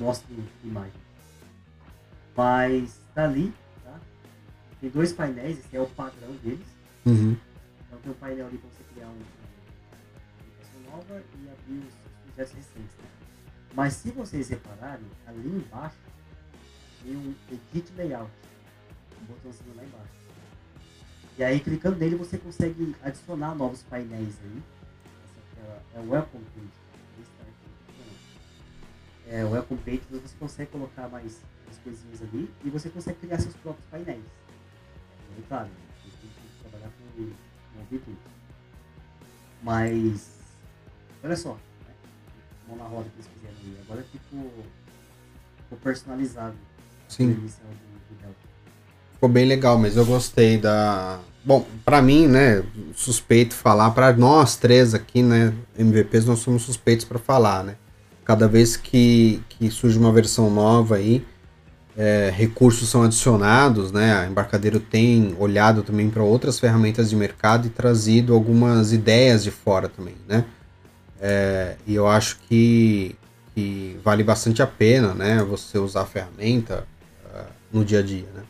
mostro 0.00 0.34
imagem. 0.64 0.92
Mas 2.36 2.98
tá 3.14 3.24
ali, 3.24 3.52
tá? 3.84 3.98
Tem 4.80 4.90
dois 4.90 5.12
painéis, 5.12 5.58
esse 5.58 5.76
é 5.76 5.80
o 5.80 5.86
padrão 5.86 6.32
deles. 6.42 6.66
Uhum. 7.06 7.36
Então 7.86 7.98
tem 8.00 8.12
um 8.12 8.14
painel 8.14 8.46
ali 8.46 8.58
para 8.58 8.70
você 8.70 8.84
criar 8.94 9.06
um- 9.08 9.12
uma 9.12 9.22
aplicação 10.40 10.80
nova 10.90 11.22
e 11.40 11.48
abrir 11.50 11.86
os 11.86 11.94
projetos 12.34 12.54
recentes. 12.54 12.96
Né? 12.98 13.08
Mas 13.74 13.92
se 13.94 14.10
vocês 14.10 14.48
repararem, 14.48 15.06
ali 15.26 15.48
embaixo 15.48 15.96
tem 17.02 17.16
um 17.16 17.34
Edit 17.50 17.92
Layout, 17.96 18.30
um 19.22 19.26
botãozinho 19.26 19.74
lá 19.76 19.84
embaixo. 19.84 20.18
E 21.38 21.44
aí 21.44 21.60
clicando 21.60 21.96
nele 21.96 22.16
você 22.16 22.36
consegue 22.36 22.96
adicionar 23.02 23.54
novos 23.54 23.82
painéis 23.84 24.34
aí. 24.42 24.62
Essa 25.24 25.38
aqui 25.38 25.94
é, 25.94 25.98
é 25.98 26.00
o 26.00 26.10
Welcome 26.10 26.44
Page. 26.54 26.68
Tá 27.38 27.44
É 29.28 29.44
o 29.44 29.50
Welcome 29.50 29.80
Page, 29.82 30.02
você 30.10 30.36
consegue 30.38 30.70
colocar 30.72 31.08
mais, 31.08 31.40
mais 31.64 31.78
coisinhas 31.78 32.22
ali 32.22 32.50
e 32.64 32.70
você 32.70 32.90
consegue 32.90 33.18
criar 33.20 33.38
seus 33.38 33.54
próprios 33.56 33.86
painéis. 33.88 34.24
E 35.38 35.42
claro, 35.42 35.68
você 36.04 36.16
tem 36.16 36.30
que 36.30 36.68
trabalhar 36.68 36.90
com, 36.90 37.24
com 37.24 37.84
virtude. 37.88 38.18
Mas, 39.62 40.38
olha 41.22 41.36
só, 41.36 41.54
né? 41.54 41.94
mão 42.66 42.76
na 42.76 42.84
roda 42.84 43.08
que 43.10 43.16
eles 43.16 43.28
fizeram 43.28 43.56
aí. 43.56 43.78
Agora 43.82 44.02
ficou, 44.02 44.64
ficou 45.62 45.78
personalizável 45.78 46.58
a 47.06 47.10
Sim. 47.10 47.32
do, 47.32 47.40
do. 47.42 48.47
Ficou 49.18 49.28
bem 49.28 49.46
legal, 49.46 49.76
mas 49.76 49.96
eu 49.96 50.06
gostei 50.06 50.58
da. 50.58 51.18
Bom, 51.44 51.66
pra 51.84 52.00
mim, 52.00 52.28
né, 52.28 52.62
suspeito 52.94 53.52
falar, 53.52 53.90
pra 53.90 54.12
nós 54.12 54.54
três 54.54 54.94
aqui, 54.94 55.24
né, 55.24 55.52
MVPs, 55.76 56.24
nós 56.24 56.38
somos 56.38 56.62
suspeitos 56.62 57.04
pra 57.04 57.18
falar, 57.18 57.64
né. 57.64 57.74
Cada 58.24 58.46
vez 58.46 58.76
que, 58.76 59.42
que 59.48 59.68
surge 59.72 59.98
uma 59.98 60.12
versão 60.12 60.48
nova 60.50 60.94
aí, 60.94 61.24
é, 61.96 62.32
recursos 62.32 62.88
são 62.88 63.02
adicionados, 63.02 63.90
né? 63.90 64.14
A 64.14 64.26
Embarcadeiro 64.28 64.78
tem 64.78 65.34
olhado 65.36 65.82
também 65.82 66.08
para 66.08 66.22
outras 66.22 66.60
ferramentas 66.60 67.10
de 67.10 67.16
mercado 67.16 67.66
e 67.66 67.70
trazido 67.70 68.32
algumas 68.32 68.92
ideias 68.92 69.42
de 69.42 69.50
fora 69.50 69.88
também, 69.88 70.14
né? 70.28 70.44
É, 71.20 71.74
e 71.84 71.96
eu 71.96 72.06
acho 72.06 72.38
que, 72.48 73.16
que, 73.52 73.98
vale 74.04 74.22
bastante 74.22 74.62
a 74.62 74.66
pena, 74.66 75.12
né? 75.12 75.42
Você 75.42 75.76
usar 75.76 76.02
a 76.02 76.06
ferramenta 76.06 76.86
uh, 77.34 77.46
no 77.72 77.84
dia 77.84 77.98
a 77.98 78.02
dia, 78.02 78.28
né? 78.32 78.42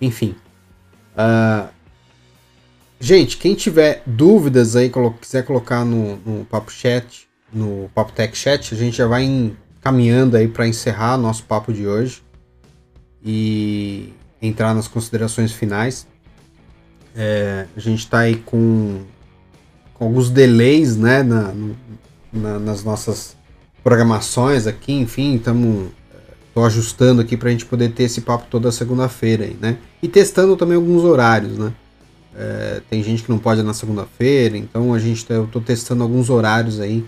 Enfim. 0.00 0.34
Uh, 1.14 1.68
gente, 3.00 3.36
quem 3.36 3.54
tiver 3.54 4.02
dúvidas 4.06 4.76
aí, 4.76 4.90
quiser 5.20 5.44
colocar 5.44 5.84
no, 5.84 6.16
no 6.18 6.44
Papo 6.44 6.70
Chat, 6.70 7.28
no 7.52 7.90
Papo 7.94 8.12
Tech 8.12 8.36
Chat, 8.36 8.74
a 8.74 8.76
gente 8.76 8.96
já 8.96 9.06
vai 9.06 9.52
caminhando 9.80 10.36
aí 10.36 10.48
para 10.48 10.66
encerrar 10.66 11.16
nosso 11.16 11.44
papo 11.44 11.72
de 11.72 11.86
hoje 11.86 12.22
e 13.24 14.12
entrar 14.40 14.74
nas 14.74 14.86
considerações 14.86 15.52
finais. 15.52 16.06
É, 17.16 17.66
a 17.76 17.80
gente 17.80 18.00
está 18.00 18.20
aí 18.20 18.36
com, 18.36 19.02
com, 19.94 20.04
alguns 20.04 20.30
delays 20.30 20.96
né, 20.96 21.22
na, 21.22 21.54
na, 22.32 22.58
nas 22.58 22.84
nossas 22.84 23.36
programações 23.82 24.66
aqui, 24.66 24.92
enfim, 24.92 25.36
estamos 25.36 25.90
Estou 26.58 26.66
ajustando 26.66 27.22
aqui 27.22 27.36
para 27.36 27.50
a 27.50 27.52
gente 27.52 27.64
poder 27.64 27.90
ter 27.92 28.02
esse 28.02 28.22
papo 28.22 28.48
toda 28.50 28.72
segunda-feira 28.72 29.44
aí, 29.44 29.56
né? 29.60 29.78
E 30.02 30.08
testando 30.08 30.56
também 30.56 30.74
alguns 30.74 31.04
horários, 31.04 31.56
né? 31.56 31.72
É, 32.34 32.82
tem 32.90 33.00
gente 33.00 33.22
que 33.22 33.30
não 33.30 33.38
pode 33.38 33.62
na 33.62 33.72
segunda-feira, 33.72 34.56
então 34.56 34.92
a 34.92 34.98
gente 34.98 35.24
tá, 35.24 35.34
eu 35.34 35.44
estou 35.44 35.62
testando 35.62 36.02
alguns 36.02 36.28
horários 36.28 36.80
aí 36.80 37.04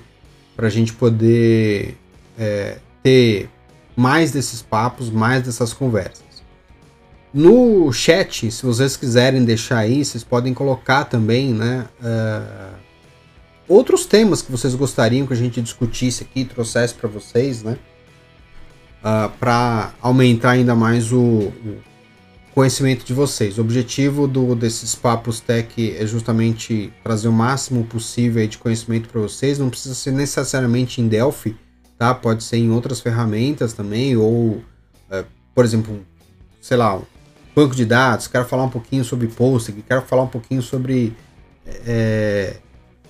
para 0.55 0.69
a 0.69 0.71
gente 0.71 0.93
poder 0.93 1.97
é, 2.39 2.79
ter 3.03 3.51
mais 3.97 4.31
desses 4.31 4.63
papos, 4.63 5.11
mais 5.11 5.43
dessas 5.43 5.73
conversas. 5.73 6.45
No 7.35 7.93
chat, 7.93 8.53
se 8.53 8.65
vocês 8.65 8.97
quiserem 8.97 9.45
deixar 9.45 9.79
aí, 9.79 10.05
vocês 10.05 10.23
podem 10.23 10.55
colocar 10.55 11.07
também, 11.07 11.53
né? 11.53 11.89
Uh, 12.01 12.77
outros 13.67 14.07
temas 14.07 14.43
que 14.43 14.53
vocês 14.53 14.77
gostariam 14.77 15.27
que 15.27 15.33
a 15.33 15.37
gente 15.37 15.61
discutisse 15.61 16.23
aqui, 16.23 16.45
trouxesse 16.45 16.95
para 16.95 17.09
vocês, 17.09 17.65
né? 17.65 17.77
Uh, 19.01 19.05
ah, 19.05 19.31
para 19.39 19.93
aumentar 20.01 20.51
ainda 20.51 20.75
mais 20.75 21.13
o, 21.13 21.19
o, 21.19 21.79
conhecimento 22.55 23.05
de 23.05 23.15
vocês. 23.15 23.59
O 23.59 23.61
objetivo 23.61 24.27
do, 24.27 24.55
desses 24.55 24.95
papos 24.95 25.41
tech 25.41 25.97
é 25.97 26.07
justamente 26.07 26.93
trazer 27.03 27.29
o 27.29 27.33
máximo 27.33 27.85
possível 27.85 28.47
de 28.47 28.59
conhecimento 28.59 29.09
para 29.09 29.21
vocês. 29.21 29.59
Não 29.59 29.71
precisa 29.71 29.95
ser 29.95 30.13
necessariamente 30.13 31.01
em 31.01 31.09
Delphi, 31.09 31.57
tá? 31.99 32.15
Pode 32.15 32.45
ser 32.45 32.59
em 32.59 32.71
outras 32.71 33.01
ferramentas 33.01 33.73
também, 33.73 34.17
ou, 34.17 34.63
uh, 35.11 35.25
por 35.55 35.65
exemplo, 35.65 36.01
sei 36.61 36.77
lá, 36.77 36.97
um 36.97 37.05
banco 37.55 37.75
de 37.75 37.85
dados. 37.85 38.27
Quero 38.27 38.45
falar 38.45 38.65
um 38.65 38.71
pouquinho 38.71 39.05
sobre 39.05 39.29
Postgre, 39.29 39.83
quero 39.87 40.03
falar 40.03 40.25
um 40.25 40.29
pouquinho 40.29 40.63
sobre 40.63 41.17
é, 41.87 42.57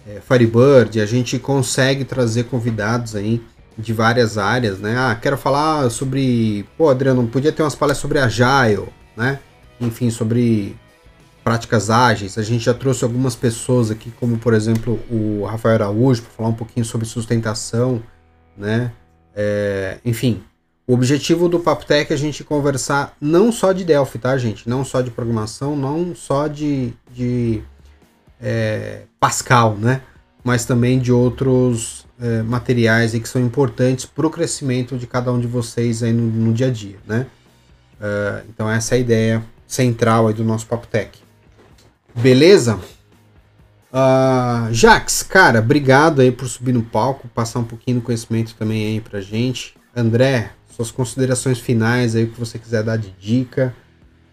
é, 0.07 0.21
Firebird. 0.21 1.01
A 1.01 1.07
gente 1.07 1.39
consegue 1.39 2.05
trazer 2.05 2.45
convidados 2.45 3.17
aí 3.17 3.43
de 3.81 3.93
várias 3.93 4.39
áreas, 4.39 4.79
né? 4.79 4.97
Ah, 4.97 5.15
quero 5.21 5.37
falar 5.37 5.91
sobre. 5.91 6.67
Pô, 6.77 6.89
Adriano, 6.89 7.27
podia 7.27 7.53
ter 7.53 7.63
umas 7.63 7.75
palestras 7.75 8.03
sobre 8.03 8.19
Agile, 8.19 8.89
né? 9.17 9.39
Enfim, 9.81 10.11
sobre 10.11 10.77
práticas 11.43 11.91
ágeis. 11.91 12.39
A 12.39 12.43
gente 12.43 12.65
já 12.65 12.75
trouxe 12.75 13.03
algumas 13.03 13.35
pessoas 13.35 13.91
aqui, 13.91 14.13
como 14.21 14.39
por 14.39 14.55
exemplo 14.55 15.01
o 15.11 15.45
Rafael 15.45 15.75
Araújo, 15.75 16.23
para 16.23 16.33
falar 16.33 16.49
um 16.51 16.55
pouquinho 16.55 16.85
sobre 16.85 17.07
sustentação, 17.07 18.03
né? 18.57 18.93
É, 19.35 19.99
enfim, 20.05 20.43
o 20.87 20.95
objetivo 20.95 21.49
do 21.49 21.61
Papo 21.61 21.87
Tech 21.87 22.13
é 22.13 22.15
a 22.15 22.19
gente 22.19 22.43
conversar 22.43 23.17
não 23.21 23.53
só 23.53 23.73
de 23.73 23.85
Delphi, 23.85 24.19
tá, 24.19 24.37
gente? 24.37 24.69
Não 24.69 24.85
só 24.85 25.01
de 25.01 25.11
programação, 25.11 25.77
não 25.77 26.15
só 26.15 26.47
de, 26.49 26.93
de 27.13 27.63
é, 28.41 29.03
Pascal, 29.19 29.77
né? 29.77 30.03
Mas 30.43 30.65
também 30.65 30.99
de 30.99 31.13
outros 31.13 32.00
é, 32.21 32.43
materiais 32.43 33.15
aí 33.15 33.21
que 33.21 33.29
são 33.29 33.41
importantes 33.41 34.05
para 34.05 34.27
o 34.27 34.31
crescimento 34.31 34.97
de 34.97 35.07
cada 35.07 35.33
um 35.33 35.41
de 35.41 35.47
vocês 35.47 36.03
aí 36.03 36.13
no, 36.13 36.23
no 36.23 36.53
dia 36.53 36.67
a 36.67 36.71
dia, 36.71 36.99
né? 37.07 37.27
Uh, 38.01 38.47
então 38.49 38.71
essa 38.71 38.95
é 38.95 38.99
a 38.99 39.01
ideia 39.01 39.45
central 39.67 40.29
aí 40.29 40.35
do 40.35 40.43
nosso 40.43 40.67
Papo 40.67 40.87
Tech. 40.87 41.19
Beleza? 42.15 42.79
Uh, 43.93 44.73
Jax, 44.73 45.23
cara, 45.23 45.59
obrigado 45.59 46.21
aí 46.21 46.31
por 46.31 46.49
subir 46.49 46.73
no 46.73 46.83
palco, 46.83 47.29
passar 47.29 47.59
um 47.59 47.65
pouquinho 47.65 47.99
do 47.99 48.03
conhecimento 48.03 48.55
também 48.55 48.87
aí 48.87 49.01
pra 49.01 49.21
gente. 49.21 49.75
André, 49.95 50.53
suas 50.75 50.91
considerações 50.91 51.59
finais 51.59 52.15
aí, 52.15 52.25
o 52.25 52.31
que 52.31 52.39
você 52.39 52.59
quiser 52.59 52.83
dar 52.83 52.97
de 52.97 53.11
dica. 53.19 53.75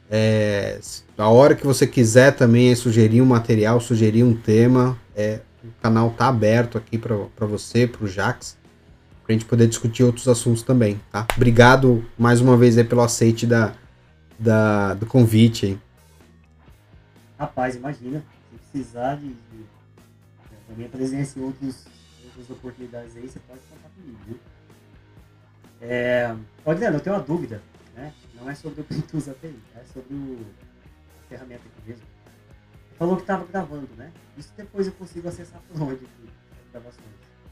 É, 0.10 0.80
a 1.18 1.28
hora 1.28 1.56
que 1.56 1.66
você 1.66 1.86
quiser 1.86 2.32
também 2.32 2.74
sugerir 2.76 3.22
um 3.22 3.26
material, 3.26 3.82
sugerir 3.82 4.24
um 4.24 4.34
tema, 4.34 4.98
é, 5.16 5.42
o 5.68 5.82
canal 5.82 6.10
tá 6.12 6.28
aberto 6.28 6.78
aqui 6.78 6.98
para 6.98 7.46
você, 7.46 7.88
para 7.88 8.04
o 8.04 8.08
Jax, 8.08 8.58
para 9.24 9.34
a 9.34 9.38
gente 9.38 9.46
poder 9.46 9.68
discutir 9.68 10.04
outros 10.04 10.28
assuntos 10.28 10.64
também, 10.64 11.00
tá? 11.12 11.28
Obrigado 11.36 12.06
mais 12.18 12.42
uma 12.42 12.56
vez 12.56 12.78
aí 12.78 12.84
pelo 12.84 13.02
aceite 13.02 13.46
da, 13.46 13.74
da, 14.40 14.94
do 14.94 15.06
convite 15.06 15.66
aí. 15.66 15.80
Rapaz, 17.38 17.76
imagina, 17.76 18.24
se 18.50 18.58
precisar 18.72 19.16
de, 19.16 19.28
de 19.28 19.78
da 20.68 20.76
minha 20.76 20.90
presença 20.90 21.40
em 21.40 21.44
outros, 21.44 21.86
outras 22.26 22.50
oportunidades 22.50 23.16
aí, 23.16 23.28
você 23.28 23.40
pode 23.40 23.60
contar 23.70 23.90
comigo? 23.96 24.40
É, 25.82 26.36
Adriano, 26.66 26.98
eu 26.98 27.00
tenho 27.00 27.16
uma 27.16 27.22
dúvida, 27.22 27.62
né? 27.96 28.14
Não 28.36 28.50
é 28.50 28.56
sobre 28.56 28.82
o 28.82 28.84
Pintus 28.84 29.30
API, 29.30 29.56
é 29.76 29.84
sobre 29.94 30.14
o, 30.14 30.46
a 31.26 31.30
ferramenta 31.30 31.62
aqui 31.66 31.90
mesmo. 31.90 32.04
Falou 32.98 33.16
que 33.16 33.22
estava 33.22 33.46
gravando, 33.52 33.90
né? 33.96 34.10
Isso 34.38 34.50
depois 34.58 34.88
eu 34.88 34.94
consigo 34.94 35.28
acessar 35.28 35.62
por 35.72 35.82
onde 35.82 35.94
as 35.94 36.72
gravações. 36.72 37.06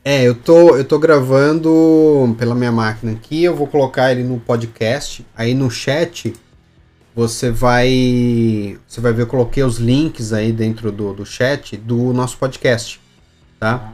É, 0.04 0.24
eu 0.24 0.36
tô, 0.36 0.76
eu 0.76 0.86
tô 0.86 1.00
gravando 1.00 2.36
pela 2.38 2.54
minha 2.54 2.72
máquina 2.72 3.11
aqui, 3.11 3.44
eu 3.44 3.56
vou 3.56 3.68
colocar 3.68 4.11
ele 4.11 4.24
no 4.24 4.40
podcast. 4.40 5.26
Aí 5.36 5.53
no 5.53 5.69
chat 5.69 6.34
você 7.15 7.52
vai. 7.52 8.80
Você 8.88 9.02
vai 9.02 9.14
ver, 9.14 9.24
eu 9.24 9.28
coloquei 9.28 9.64
os 9.64 9.78
links 9.78 10.34
aí 10.34 10.52
dentro 10.52 10.91
do, 10.91 11.14
do 11.14 11.26
chat 11.26 11.78
do 11.78 12.14
nosso 12.14 12.38
podcast. 12.38 12.99
Tá? 13.60 13.94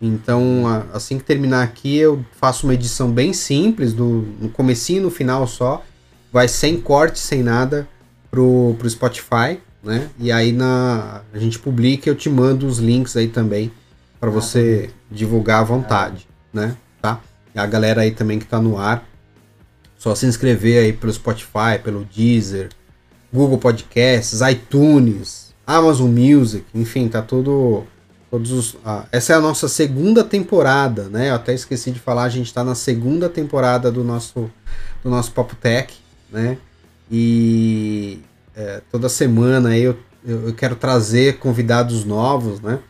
Então, 0.00 0.64
assim 0.92 1.18
que 1.18 1.24
terminar 1.24 1.62
aqui, 1.62 1.96
eu 1.96 2.24
faço 2.32 2.66
uma 2.66 2.74
edição 2.74 3.10
bem 3.10 3.32
simples, 3.32 3.92
do, 3.92 4.26
no 4.40 4.48
comecinho 4.48 4.98
e 4.98 5.02
no 5.02 5.10
final 5.10 5.46
só. 5.46 5.84
Vai 6.32 6.46
sem 6.46 6.80
corte, 6.80 7.18
sem 7.18 7.42
nada, 7.42 7.88
pro, 8.30 8.74
pro 8.78 8.88
Spotify 8.88 9.60
né? 9.82 10.08
E 10.18 10.30
aí 10.32 10.52
na 10.52 11.22
a 11.32 11.38
gente 11.38 11.58
publica, 11.58 12.08
eu 12.08 12.14
te 12.14 12.28
mando 12.28 12.66
os 12.66 12.78
links 12.78 13.16
aí 13.16 13.28
também 13.28 13.70
para 14.20 14.30
você 14.30 14.90
divulgar 15.10 15.60
à 15.60 15.64
vontade, 15.64 16.28
né? 16.52 16.76
Tá? 17.00 17.20
E 17.54 17.58
a 17.58 17.66
galera 17.66 18.02
aí 18.02 18.10
também 18.10 18.38
que 18.38 18.46
tá 18.46 18.60
no 18.60 18.78
ar, 18.78 19.06
só 19.96 20.14
se 20.14 20.26
inscrever 20.26 20.84
aí 20.84 20.92
pelo 20.92 21.12
Spotify, 21.12 21.78
pelo 21.82 22.04
Deezer, 22.04 22.70
Google 23.32 23.58
Podcasts, 23.58 24.40
iTunes, 24.40 25.54
Amazon 25.66 26.10
Music, 26.10 26.64
enfim, 26.74 27.08
tá 27.08 27.22
tudo 27.22 27.84
todos 28.30 28.50
os, 28.50 28.76
ah, 28.84 29.06
essa 29.10 29.32
é 29.32 29.36
a 29.36 29.40
nossa 29.40 29.68
segunda 29.68 30.22
temporada, 30.22 31.08
né? 31.08 31.30
Eu 31.30 31.34
até 31.34 31.54
esqueci 31.54 31.90
de 31.90 31.98
falar, 31.98 32.24
a 32.24 32.28
gente 32.28 32.46
está 32.46 32.62
na 32.62 32.74
segunda 32.74 33.28
temporada 33.28 33.90
do 33.90 34.04
nosso 34.04 34.50
do 35.02 35.10
nosso 35.10 35.32
Papo 35.32 35.56
Tech, 35.56 35.94
né? 36.30 36.58
E 37.10 38.20
é, 38.58 38.82
toda 38.90 39.08
semana 39.08 39.78
eu, 39.78 39.96
eu 40.24 40.52
quero 40.52 40.74
trazer 40.74 41.38
convidados 41.38 42.04
novos, 42.04 42.60
né? 42.60 42.82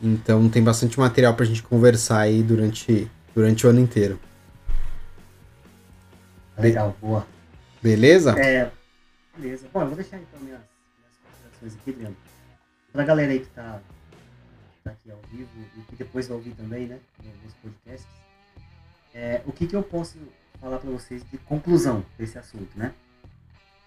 Então 0.00 0.48
tem 0.48 0.62
bastante 0.62 0.98
material 1.00 1.34
para 1.34 1.44
a 1.44 1.48
gente 1.48 1.64
conversar 1.64 2.20
aí 2.20 2.44
durante, 2.44 3.10
durante 3.34 3.66
o 3.66 3.70
ano 3.70 3.80
inteiro. 3.80 4.20
Legal, 6.56 6.96
boa. 7.00 7.26
Beleza? 7.82 8.38
É, 8.38 8.70
beleza. 9.36 9.66
Bom, 9.72 9.80
eu 9.80 9.86
vou 9.88 9.96
deixar 9.96 10.18
então 10.18 10.38
minhas, 10.40 10.60
minhas 10.96 11.16
considerações 11.24 11.74
aqui, 11.74 11.90
Leandro. 11.90 12.16
Pra 12.92 13.04
galera 13.04 13.32
aí 13.32 13.40
que 13.40 13.48
tá, 13.48 13.80
tá 14.84 14.90
aqui 14.92 15.10
ao 15.10 15.20
vivo 15.32 15.50
e 15.76 15.80
que 15.82 15.96
depois 15.96 16.28
vai 16.28 16.36
ouvir 16.36 16.52
também, 16.52 16.86
né, 16.86 17.00
nos 17.44 17.54
podcasts, 17.54 18.06
é, 19.12 19.42
o 19.44 19.52
que 19.52 19.66
que 19.66 19.74
eu 19.74 19.82
posso 19.82 20.18
falar 20.60 20.78
para 20.78 20.90
vocês 20.90 21.24
de 21.28 21.38
conclusão 21.38 22.04
desse 22.16 22.38
assunto, 22.38 22.78
né? 22.78 22.92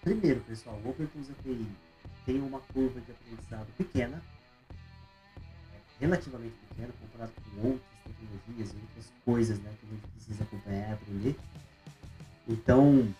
Primeiro, 0.04 0.38
pessoal, 0.40 0.78
o 0.84 0.90
OpenTools 0.90 1.30
API 1.30 1.66
tem 2.26 2.38
uma 2.38 2.60
curva 2.60 3.00
de 3.00 3.10
aprendizado 3.10 3.66
pequena, 3.74 4.22
relativamente 5.98 6.54
pequena, 6.68 6.92
comparado 7.00 7.32
com 7.32 7.68
outras 7.68 7.80
tecnologias 8.04 8.70
e 8.70 8.76
outras 8.82 9.12
coisas 9.24 9.58
né, 9.60 9.72
que 9.80 9.86
a 9.86 9.90
gente 9.90 10.06
precisa 10.08 10.44
acompanhar 10.44 10.90
e 10.90 10.92
aprender. 10.92 11.36
Então, 12.46 13.14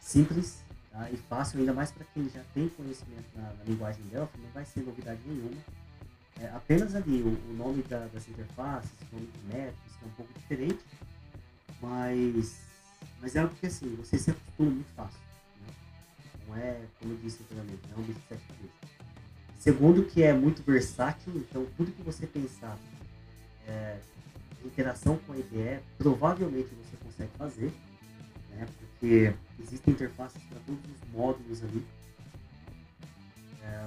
simples 0.00 0.58
tá? 0.90 1.08
e 1.08 1.16
fácil, 1.16 1.60
ainda 1.60 1.72
mais 1.72 1.92
para 1.92 2.04
quem 2.12 2.28
já 2.28 2.42
tem 2.52 2.68
conhecimento 2.68 3.26
na, 3.36 3.52
na, 3.52 3.64
linguagem 3.64 4.02
Delphi, 4.06 4.36
não 4.38 4.50
vai 4.50 4.64
ser 4.64 4.80
novidade 4.80 5.20
nenhuma. 5.24 5.62
É, 6.40 6.48
apenas 6.48 6.96
ali 6.96 7.22
o, 7.22 7.28
o 7.28 7.54
nome 7.56 7.80
da, 7.84 8.08
das 8.08 8.28
interfaces, 8.28 8.90
o 9.12 9.14
nome 9.14 9.28
dos 9.28 9.54
métodos, 9.54 9.96
que 9.96 10.04
é 10.04 10.08
um 10.08 10.14
pouco 10.16 10.32
diferente, 10.32 10.80
mas 11.80 12.58
Mas 13.20 13.36
é 13.36 13.38
algo 13.38 13.54
que 13.54 13.66
assim, 13.66 13.94
você 13.94 14.18
se 14.18 14.32
acostuma 14.32 14.70
muito 14.70 14.92
fácil. 14.96 15.33
Não 16.46 16.56
é, 16.56 16.80
como 17.00 17.14
eu 17.14 17.18
disse 17.18 17.42
anteriormente, 17.42 17.80
não 17.90 17.96
é 17.96 18.00
um 18.00 18.04
bicho 18.04 18.20
de 18.20 18.26
sete 18.28 18.42
cabeças. 18.46 18.94
Segundo, 19.58 20.04
que 20.04 20.22
é 20.22 20.32
muito 20.32 20.62
versátil, 20.62 21.32
então 21.36 21.66
tudo 21.76 21.92
que 21.92 22.02
você 22.02 22.26
pensar 22.26 22.78
é, 23.66 23.98
interação 24.64 25.18
com 25.26 25.32
a 25.32 25.38
IDE, 25.38 25.80
provavelmente 25.98 26.68
você 26.74 26.96
consegue 27.02 27.30
fazer, 27.36 27.72
né? 28.50 28.66
porque 28.78 29.34
existem 29.60 29.94
interfaces 29.94 30.42
para 30.44 30.58
todos 30.60 30.82
os 30.84 31.12
módulos 31.12 31.62
ali. 31.62 31.84
É, 33.62 33.86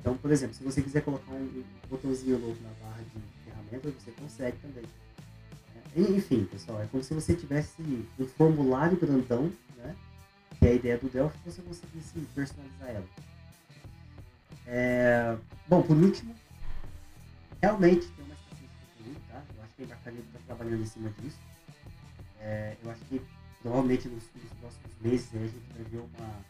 então, 0.00 0.16
por 0.16 0.30
exemplo, 0.30 0.54
se 0.54 0.62
você 0.62 0.82
quiser 0.82 1.02
colocar 1.02 1.32
um, 1.32 1.64
botãozinho 1.88 2.38
novo 2.38 2.56
na 2.62 2.70
barra 2.86 3.02
de 3.02 3.44
ferramentas, 3.44 3.94
você 4.02 4.10
consegue 4.12 4.56
também. 4.58 4.84
É, 5.96 6.00
enfim, 6.00 6.44
pessoal, 6.44 6.82
é 6.82 6.86
como 6.86 7.02
se 7.02 7.14
você 7.14 7.34
tivesse 7.34 7.82
um 8.18 8.26
formulário 8.26 8.98
grandão, 8.98 9.52
né? 9.76 9.94
Que 10.58 10.66
é 10.66 10.70
a 10.70 10.74
ideia 10.74 10.98
do 10.98 11.08
Delphi, 11.08 11.38
você 11.44 11.62
conseguisse 11.62 12.18
personalizar 12.34 12.88
ela. 12.90 13.06
É, 14.66 15.36
bom, 15.68 15.82
por 15.82 15.96
último, 15.96 16.34
realmente 17.60 18.06
tem 18.08 18.24
uma 18.24 18.34
escassez 18.34 18.60
de 18.60 19.02
conteúdo, 19.02 19.20
tá? 19.28 19.42
Eu 19.56 19.62
acho 19.62 19.74
que 19.74 19.82
a 19.82 19.84
Embarcaria 19.84 20.20
está 20.20 20.38
trabalhando 20.46 20.82
em 20.82 20.86
cima 20.86 21.10
disso. 21.20 21.38
É, 22.40 22.76
eu 22.82 22.90
acho 22.90 23.04
que 23.04 23.20
provavelmente 23.62 24.08
nos, 24.08 24.24
nos, 24.34 24.52
próximos 24.60 24.92
meses 25.00 25.34
a 25.34 25.38
gente 25.38 25.72
vai 25.74 25.84
ver 25.84 25.98
uma, 25.98 26.40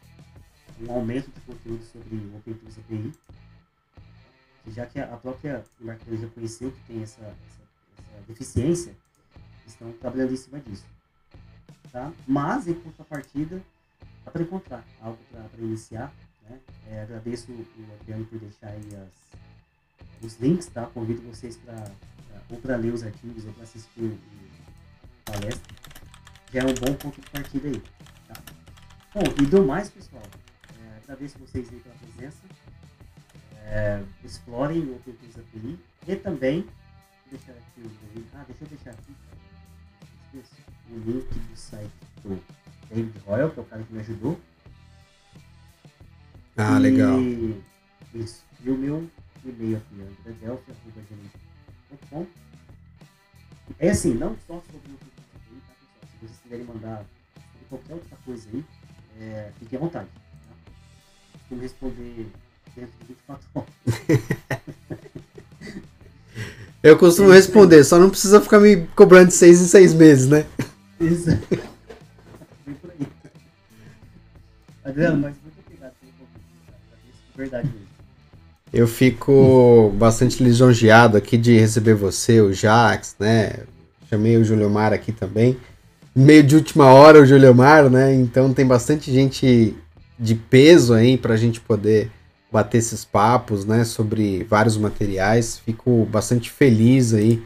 um 0.80 0.92
aumento 0.92 1.30
de 1.30 1.40
conteúdo 1.40 1.84
sobre 1.84 2.16
o 2.16 2.36
OpenTools 2.36 2.78
API. 2.78 3.12
Já 4.68 4.86
que 4.86 4.98
a, 4.98 5.16
própria 5.16 5.64
Embarcaria 5.80 6.20
reconheceu 6.20 6.72
que 6.72 6.80
tem 6.86 7.02
essa, 7.02 7.20
essa, 7.20 7.62
essa 7.98 8.22
deficiência, 8.26 8.96
estão 9.66 9.92
trabalhando 9.92 10.32
em 10.32 10.36
cima 10.36 10.60
disso. 10.60 10.86
Tá? 11.92 12.12
Mas, 12.26 12.66
em 12.66 12.74
contrapartida, 12.74 13.62
para 14.30 14.42
encontrar 14.42 14.84
algo 15.00 15.18
para 15.30 15.60
iniciar 15.60 16.12
né? 16.48 16.60
É, 16.88 17.02
agradeço 17.02 17.50
o 17.52 17.66
Adriano 18.00 18.24
por 18.26 18.38
deixar 18.38 18.68
aí 18.68 18.88
as, 18.96 20.22
os 20.22 20.40
links, 20.40 20.66
tá? 20.66 20.86
Convido 20.86 21.22
vocês 21.22 21.56
para 21.56 21.90
ou 22.50 22.58
para 22.58 22.76
ler 22.76 22.92
os 22.92 23.02
artigos 23.02 23.44
ou 23.46 23.52
para 23.54 23.62
assistir 23.62 24.02
o, 24.02 24.18
palestra. 25.24 25.74
Já 26.52 26.60
é 26.60 26.64
um 26.64 26.74
bom 26.74 26.94
ponto 26.94 27.20
de 27.20 27.30
partida 27.30 27.68
aí. 27.68 27.82
Tá? 28.28 28.34
Bom, 29.14 29.22
e 29.42 29.46
do 29.46 29.64
mais, 29.64 29.88
pessoal, 29.88 30.22
é, 30.78 30.98
agradeço 31.02 31.38
vocês 31.38 31.68
aí 31.72 31.80
pela 31.80 31.94
presença. 31.94 32.38
É, 33.66 34.04
explorem 34.22 34.80
o 34.80 34.96
OpenTools 34.96 35.38
API 35.38 35.78
e 36.06 36.16
também 36.16 36.68
deixar 37.30 37.52
aqui 37.52 37.80
o. 37.80 37.90
Ah, 38.34 38.44
deixa 38.46 38.64
eu 38.64 38.68
deixar 38.68 38.90
aqui 38.90 39.14
o 40.38 40.98
link 40.98 41.28
do 41.28 41.56
site 41.56 41.90
do 42.22 42.40
David 42.88 43.18
Royal, 43.26 43.50
que 43.50 43.58
é 43.58 43.62
o 43.62 43.66
cara 43.66 43.82
que 43.82 43.92
me 43.92 43.98
ajudou. 44.00 44.40
Ah, 46.56 46.76
e... 46.76 46.80
legal. 46.80 47.18
Isso. 48.14 48.44
E 48.62 48.70
o 48.70 48.76
meu 48.76 49.10
e-mail 49.44 49.76
aqui, 49.76 50.00
andredelphi.com. 50.00 52.26
É 53.78 53.90
assim, 53.90 54.14
não 54.14 54.36
só 54.46 54.62
sobre 54.70 54.92
o 54.92 54.96
tá, 54.96 55.04
pessoal? 55.34 55.60
Se 56.02 56.08
vocês 56.20 56.38
quiserem 56.42 56.64
mandar 56.66 57.04
qualquer 57.68 57.94
outra 57.94 58.16
coisa 58.24 58.48
aí, 58.52 58.64
é, 59.20 59.52
fiquem 59.58 59.76
à 59.78 59.80
vontade. 59.80 60.08
Tá? 60.08 60.20
Vou 61.50 61.58
responder 61.58 62.30
dentro 62.74 62.98
de 63.00 63.06
24 63.06 63.48
horas. 63.54 63.68
Eu 66.84 66.98
costumo 66.98 67.30
responder, 67.30 67.82
só 67.82 67.98
não 67.98 68.10
precisa 68.10 68.42
ficar 68.42 68.60
me 68.60 68.86
cobrando 68.94 69.28
de 69.28 69.34
seis 69.34 69.58
em 69.58 69.66
seis 69.66 69.94
meses, 69.94 70.28
né? 70.28 70.44
Isso. 71.00 71.30
Vem 72.66 72.74
por 72.74 72.90
aí. 72.90 73.06
Adriano, 74.84 75.22
mas 75.22 75.34
Verdade 77.34 77.66
mesmo. 77.68 77.84
Eu 78.70 78.86
fico 78.86 79.92
bastante 79.96 80.42
lisonjeado 80.42 81.16
aqui 81.16 81.38
de 81.38 81.56
receber 81.56 81.94
você, 81.94 82.40
o 82.40 82.52
Jax, 82.52 83.16
né? 83.18 83.60
Chamei 84.10 84.36
o 84.36 84.44
Julio 84.44 84.68
Mar 84.68 84.92
aqui 84.92 85.10
também. 85.10 85.56
Meio 86.14 86.42
de 86.42 86.56
última 86.56 86.92
hora 86.92 87.22
o 87.22 87.26
Julio 87.26 87.54
Mar, 87.54 87.88
né? 87.88 88.14
Então 88.14 88.52
tem 88.52 88.66
bastante 88.66 89.10
gente 89.10 89.74
de 90.18 90.34
peso 90.34 90.92
aí 90.92 91.16
para 91.16 91.32
a 91.34 91.36
gente 91.36 91.60
poder 91.60 92.10
bater 92.54 92.78
esses 92.78 93.04
papos, 93.04 93.64
né? 93.64 93.82
Sobre 93.82 94.44
vários 94.44 94.76
materiais. 94.76 95.58
Fico 95.58 96.06
bastante 96.06 96.50
feliz 96.50 97.12
aí 97.12 97.42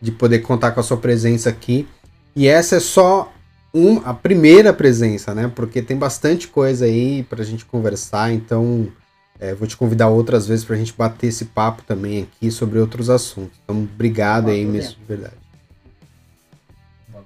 de 0.00 0.10
poder 0.10 0.38
contar 0.38 0.72
com 0.72 0.80
a 0.80 0.82
sua 0.82 0.96
presença 0.96 1.50
aqui. 1.50 1.86
E 2.34 2.48
essa 2.48 2.76
é 2.76 2.80
só 2.80 3.30
um, 3.74 3.98
a 3.98 4.14
primeira 4.14 4.72
presença, 4.72 5.34
né? 5.34 5.52
Porque 5.54 5.82
tem 5.82 5.96
bastante 5.96 6.48
coisa 6.48 6.86
aí 6.86 7.22
para 7.24 7.42
a 7.42 7.44
gente 7.44 7.66
conversar. 7.66 8.32
Então 8.32 8.90
é, 9.38 9.54
vou 9.54 9.68
te 9.68 9.76
convidar 9.76 10.08
outras 10.08 10.46
vezes 10.46 10.64
para 10.64 10.74
a 10.74 10.78
gente 10.78 10.94
bater 10.94 11.26
esse 11.26 11.44
papo 11.44 11.82
também 11.82 12.22
aqui 12.22 12.50
sobre 12.50 12.78
outros 12.78 13.10
assuntos. 13.10 13.58
Então, 13.62 13.82
obrigado 13.82 14.48
aí 14.48 14.64
mesmo, 14.64 14.96
de 14.98 15.04
verdade. 15.04 15.36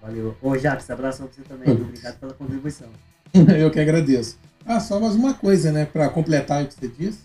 Valeu. 0.03 0.35
Ô, 0.43 0.57
Jacques, 0.57 0.91
abraço 0.91 1.23
pra 1.23 1.33
você 1.33 1.43
também. 1.43 1.71
Obrigado 1.77 2.19
pela 2.19 2.33
contribuição. 2.33 2.89
Eu 3.35 3.71
que 3.71 3.79
agradeço. 3.79 4.39
Ah, 4.73 4.79
só 4.79 5.01
mais 5.01 5.17
uma 5.17 5.35
coisa, 5.35 5.73
né, 5.73 5.85
para 5.85 6.09
completar 6.09 6.63
o 6.63 6.67
que 6.69 6.75
você 6.75 6.89
disse. 6.89 7.19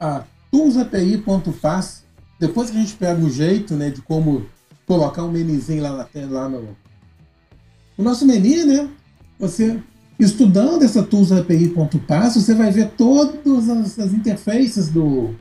A 0.00 0.24
toolsapi.pass, 0.50 2.04
depois 2.38 2.70
que 2.70 2.78
a 2.78 2.80
gente 2.80 2.94
pega 2.94 3.20
o 3.20 3.28
jeito, 3.28 3.74
né, 3.74 3.90
de 3.90 4.00
como 4.00 4.46
colocar 4.86 5.22
um 5.22 5.30
menizinho 5.30 5.82
lá, 5.82 5.90
na, 5.90 6.26
lá 6.30 6.48
no, 6.48 6.76
no 7.98 8.04
nosso 8.04 8.24
menu, 8.24 8.64
né, 8.64 8.88
você 9.38 9.78
Estudando 10.18 10.82
essa 10.82 11.02
Tools 11.02 11.32
API.pass, 11.32 12.34
você 12.34 12.54
vai 12.54 12.70
ver 12.70 12.90
todas 12.90 13.70
as, 13.70 13.98
as 13.98 14.12
interfaces 14.12 14.88
do, 14.88 15.34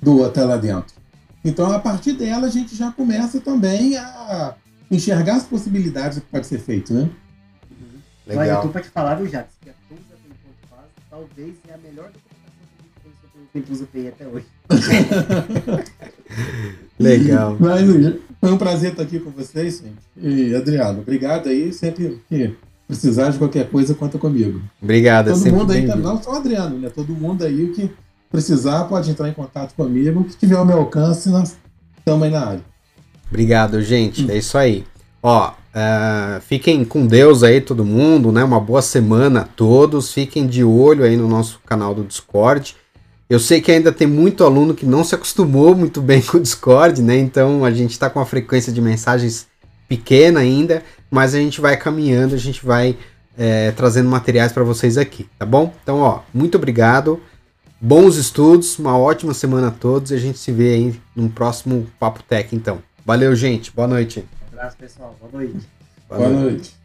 do 0.00 0.22
hotel 0.22 0.46
lá 0.46 0.56
dentro. 0.56 0.94
Então, 1.44 1.70
a 1.72 1.80
partir 1.80 2.12
dela, 2.12 2.46
a 2.46 2.50
gente 2.50 2.76
já 2.76 2.92
começa 2.92 3.40
também 3.40 3.96
a 3.96 4.54
enxergar 4.88 5.36
as 5.36 5.44
possibilidades 5.44 6.18
do 6.18 6.20
que 6.20 6.28
pode 6.28 6.46
ser 6.46 6.60
feito, 6.60 6.94
né? 6.94 7.10
Uhum. 7.70 8.00
Legal. 8.26 8.44
Olha, 8.44 8.50
eu 8.52 8.62
tô 8.62 8.68
para 8.68 8.82
te 8.82 8.88
falar, 8.88 9.16
viu, 9.16 9.26
Jacques, 9.26 9.54
talvez 11.20 11.56
é 11.68 11.74
a 11.74 11.78
melhor 11.78 12.10
documentação 13.52 13.86
que 13.86 13.98
API 13.98 14.08
até 14.08 14.26
hoje. 14.26 14.46
Legal. 16.98 17.56
Mas, 17.58 17.86
foi 18.40 18.52
um 18.52 18.58
prazer 18.58 18.92
estar 18.92 19.02
aqui 19.02 19.18
com 19.18 19.30
vocês, 19.30 19.82
gente. 19.82 19.98
E, 20.16 20.54
Adriano, 20.54 21.00
obrigado 21.00 21.48
aí. 21.48 21.72
Sempre 21.72 22.22
que 22.28 22.56
precisar 22.86 23.30
de 23.30 23.38
qualquer 23.38 23.68
coisa, 23.68 23.94
conta 23.94 24.18
comigo. 24.18 24.62
Obrigado, 24.80 25.32
Todo 25.32 25.52
mundo 25.52 25.72
aí, 25.72 25.86
não 25.86 26.22
só 26.22 26.32
o 26.32 26.36
Adriano, 26.36 26.78
né? 26.78 26.88
Todo 26.88 27.12
mundo 27.12 27.44
aí 27.44 27.68
que 27.74 27.90
precisar 28.30 28.84
pode 28.84 29.10
entrar 29.10 29.28
em 29.28 29.34
contato 29.34 29.74
comigo. 29.74 30.24
Que 30.24 30.36
tiver 30.36 30.56
ao 30.56 30.64
meu 30.64 30.78
alcance, 30.78 31.28
nós 31.28 31.56
estamos 31.98 32.22
aí 32.24 32.30
na 32.30 32.46
área. 32.46 32.64
Obrigado, 33.28 33.82
gente. 33.82 34.24
Hum. 34.24 34.30
É 34.30 34.38
isso 34.38 34.56
aí. 34.56 34.84
Ó, 35.22 35.52
uh, 35.74 36.40
fiquem 36.40 36.84
com 36.84 37.06
Deus 37.06 37.42
aí, 37.42 37.60
todo 37.60 37.84
mundo, 37.84 38.30
né? 38.32 38.42
Uma 38.44 38.60
boa 38.60 38.82
semana 38.82 39.40
a 39.40 39.44
todos. 39.44 40.12
Fiquem 40.12 40.46
de 40.46 40.64
olho 40.64 41.04
aí 41.04 41.16
no 41.16 41.28
nosso 41.28 41.60
canal 41.66 41.94
do 41.94 42.04
Discord. 42.04 42.76
Eu 43.28 43.38
sei 43.38 43.60
que 43.60 43.70
ainda 43.70 43.92
tem 43.92 44.06
muito 44.06 44.42
aluno 44.44 44.74
que 44.74 44.84
não 44.84 45.04
se 45.04 45.14
acostumou 45.14 45.74
muito 45.74 46.00
bem 46.00 46.20
com 46.22 46.38
o 46.38 46.40
Discord, 46.40 47.00
né? 47.00 47.16
Então 47.16 47.64
a 47.64 47.70
gente 47.70 47.92
está 47.92 48.10
com 48.10 48.18
uma 48.18 48.26
frequência 48.26 48.72
de 48.72 48.80
mensagens 48.80 49.46
pequena 49.88 50.40
ainda, 50.40 50.82
mas 51.10 51.34
a 51.34 51.38
gente 51.38 51.60
vai 51.60 51.76
caminhando, 51.76 52.34
a 52.34 52.38
gente 52.38 52.64
vai 52.64 52.96
é, 53.36 53.72
trazendo 53.72 54.08
materiais 54.08 54.52
para 54.52 54.62
vocês 54.62 54.96
aqui, 54.96 55.28
tá 55.38 55.44
bom? 55.44 55.74
Então, 55.82 55.98
ó, 55.98 56.20
muito 56.32 56.56
obrigado, 56.56 57.20
bons 57.80 58.16
estudos, 58.16 58.78
uma 58.78 58.96
ótima 58.96 59.34
semana 59.34 59.68
a 59.68 59.72
todos 59.72 60.10
e 60.10 60.14
a 60.14 60.18
gente 60.18 60.38
se 60.38 60.52
vê 60.52 60.74
aí 60.74 61.00
no 61.16 61.28
próximo 61.28 61.86
Papo 61.98 62.22
Tech, 62.22 62.54
então. 62.54 62.78
Valeu, 63.04 63.34
gente, 63.34 63.72
boa 63.72 63.88
noite. 63.88 64.24
Abraço, 64.60 64.76
pessoal, 64.76 65.16
boa 65.18 65.32
noite. 65.32 65.66
Boa, 66.06 66.20
boa 66.20 66.28
noite. 66.28 66.52
noite. 66.52 66.79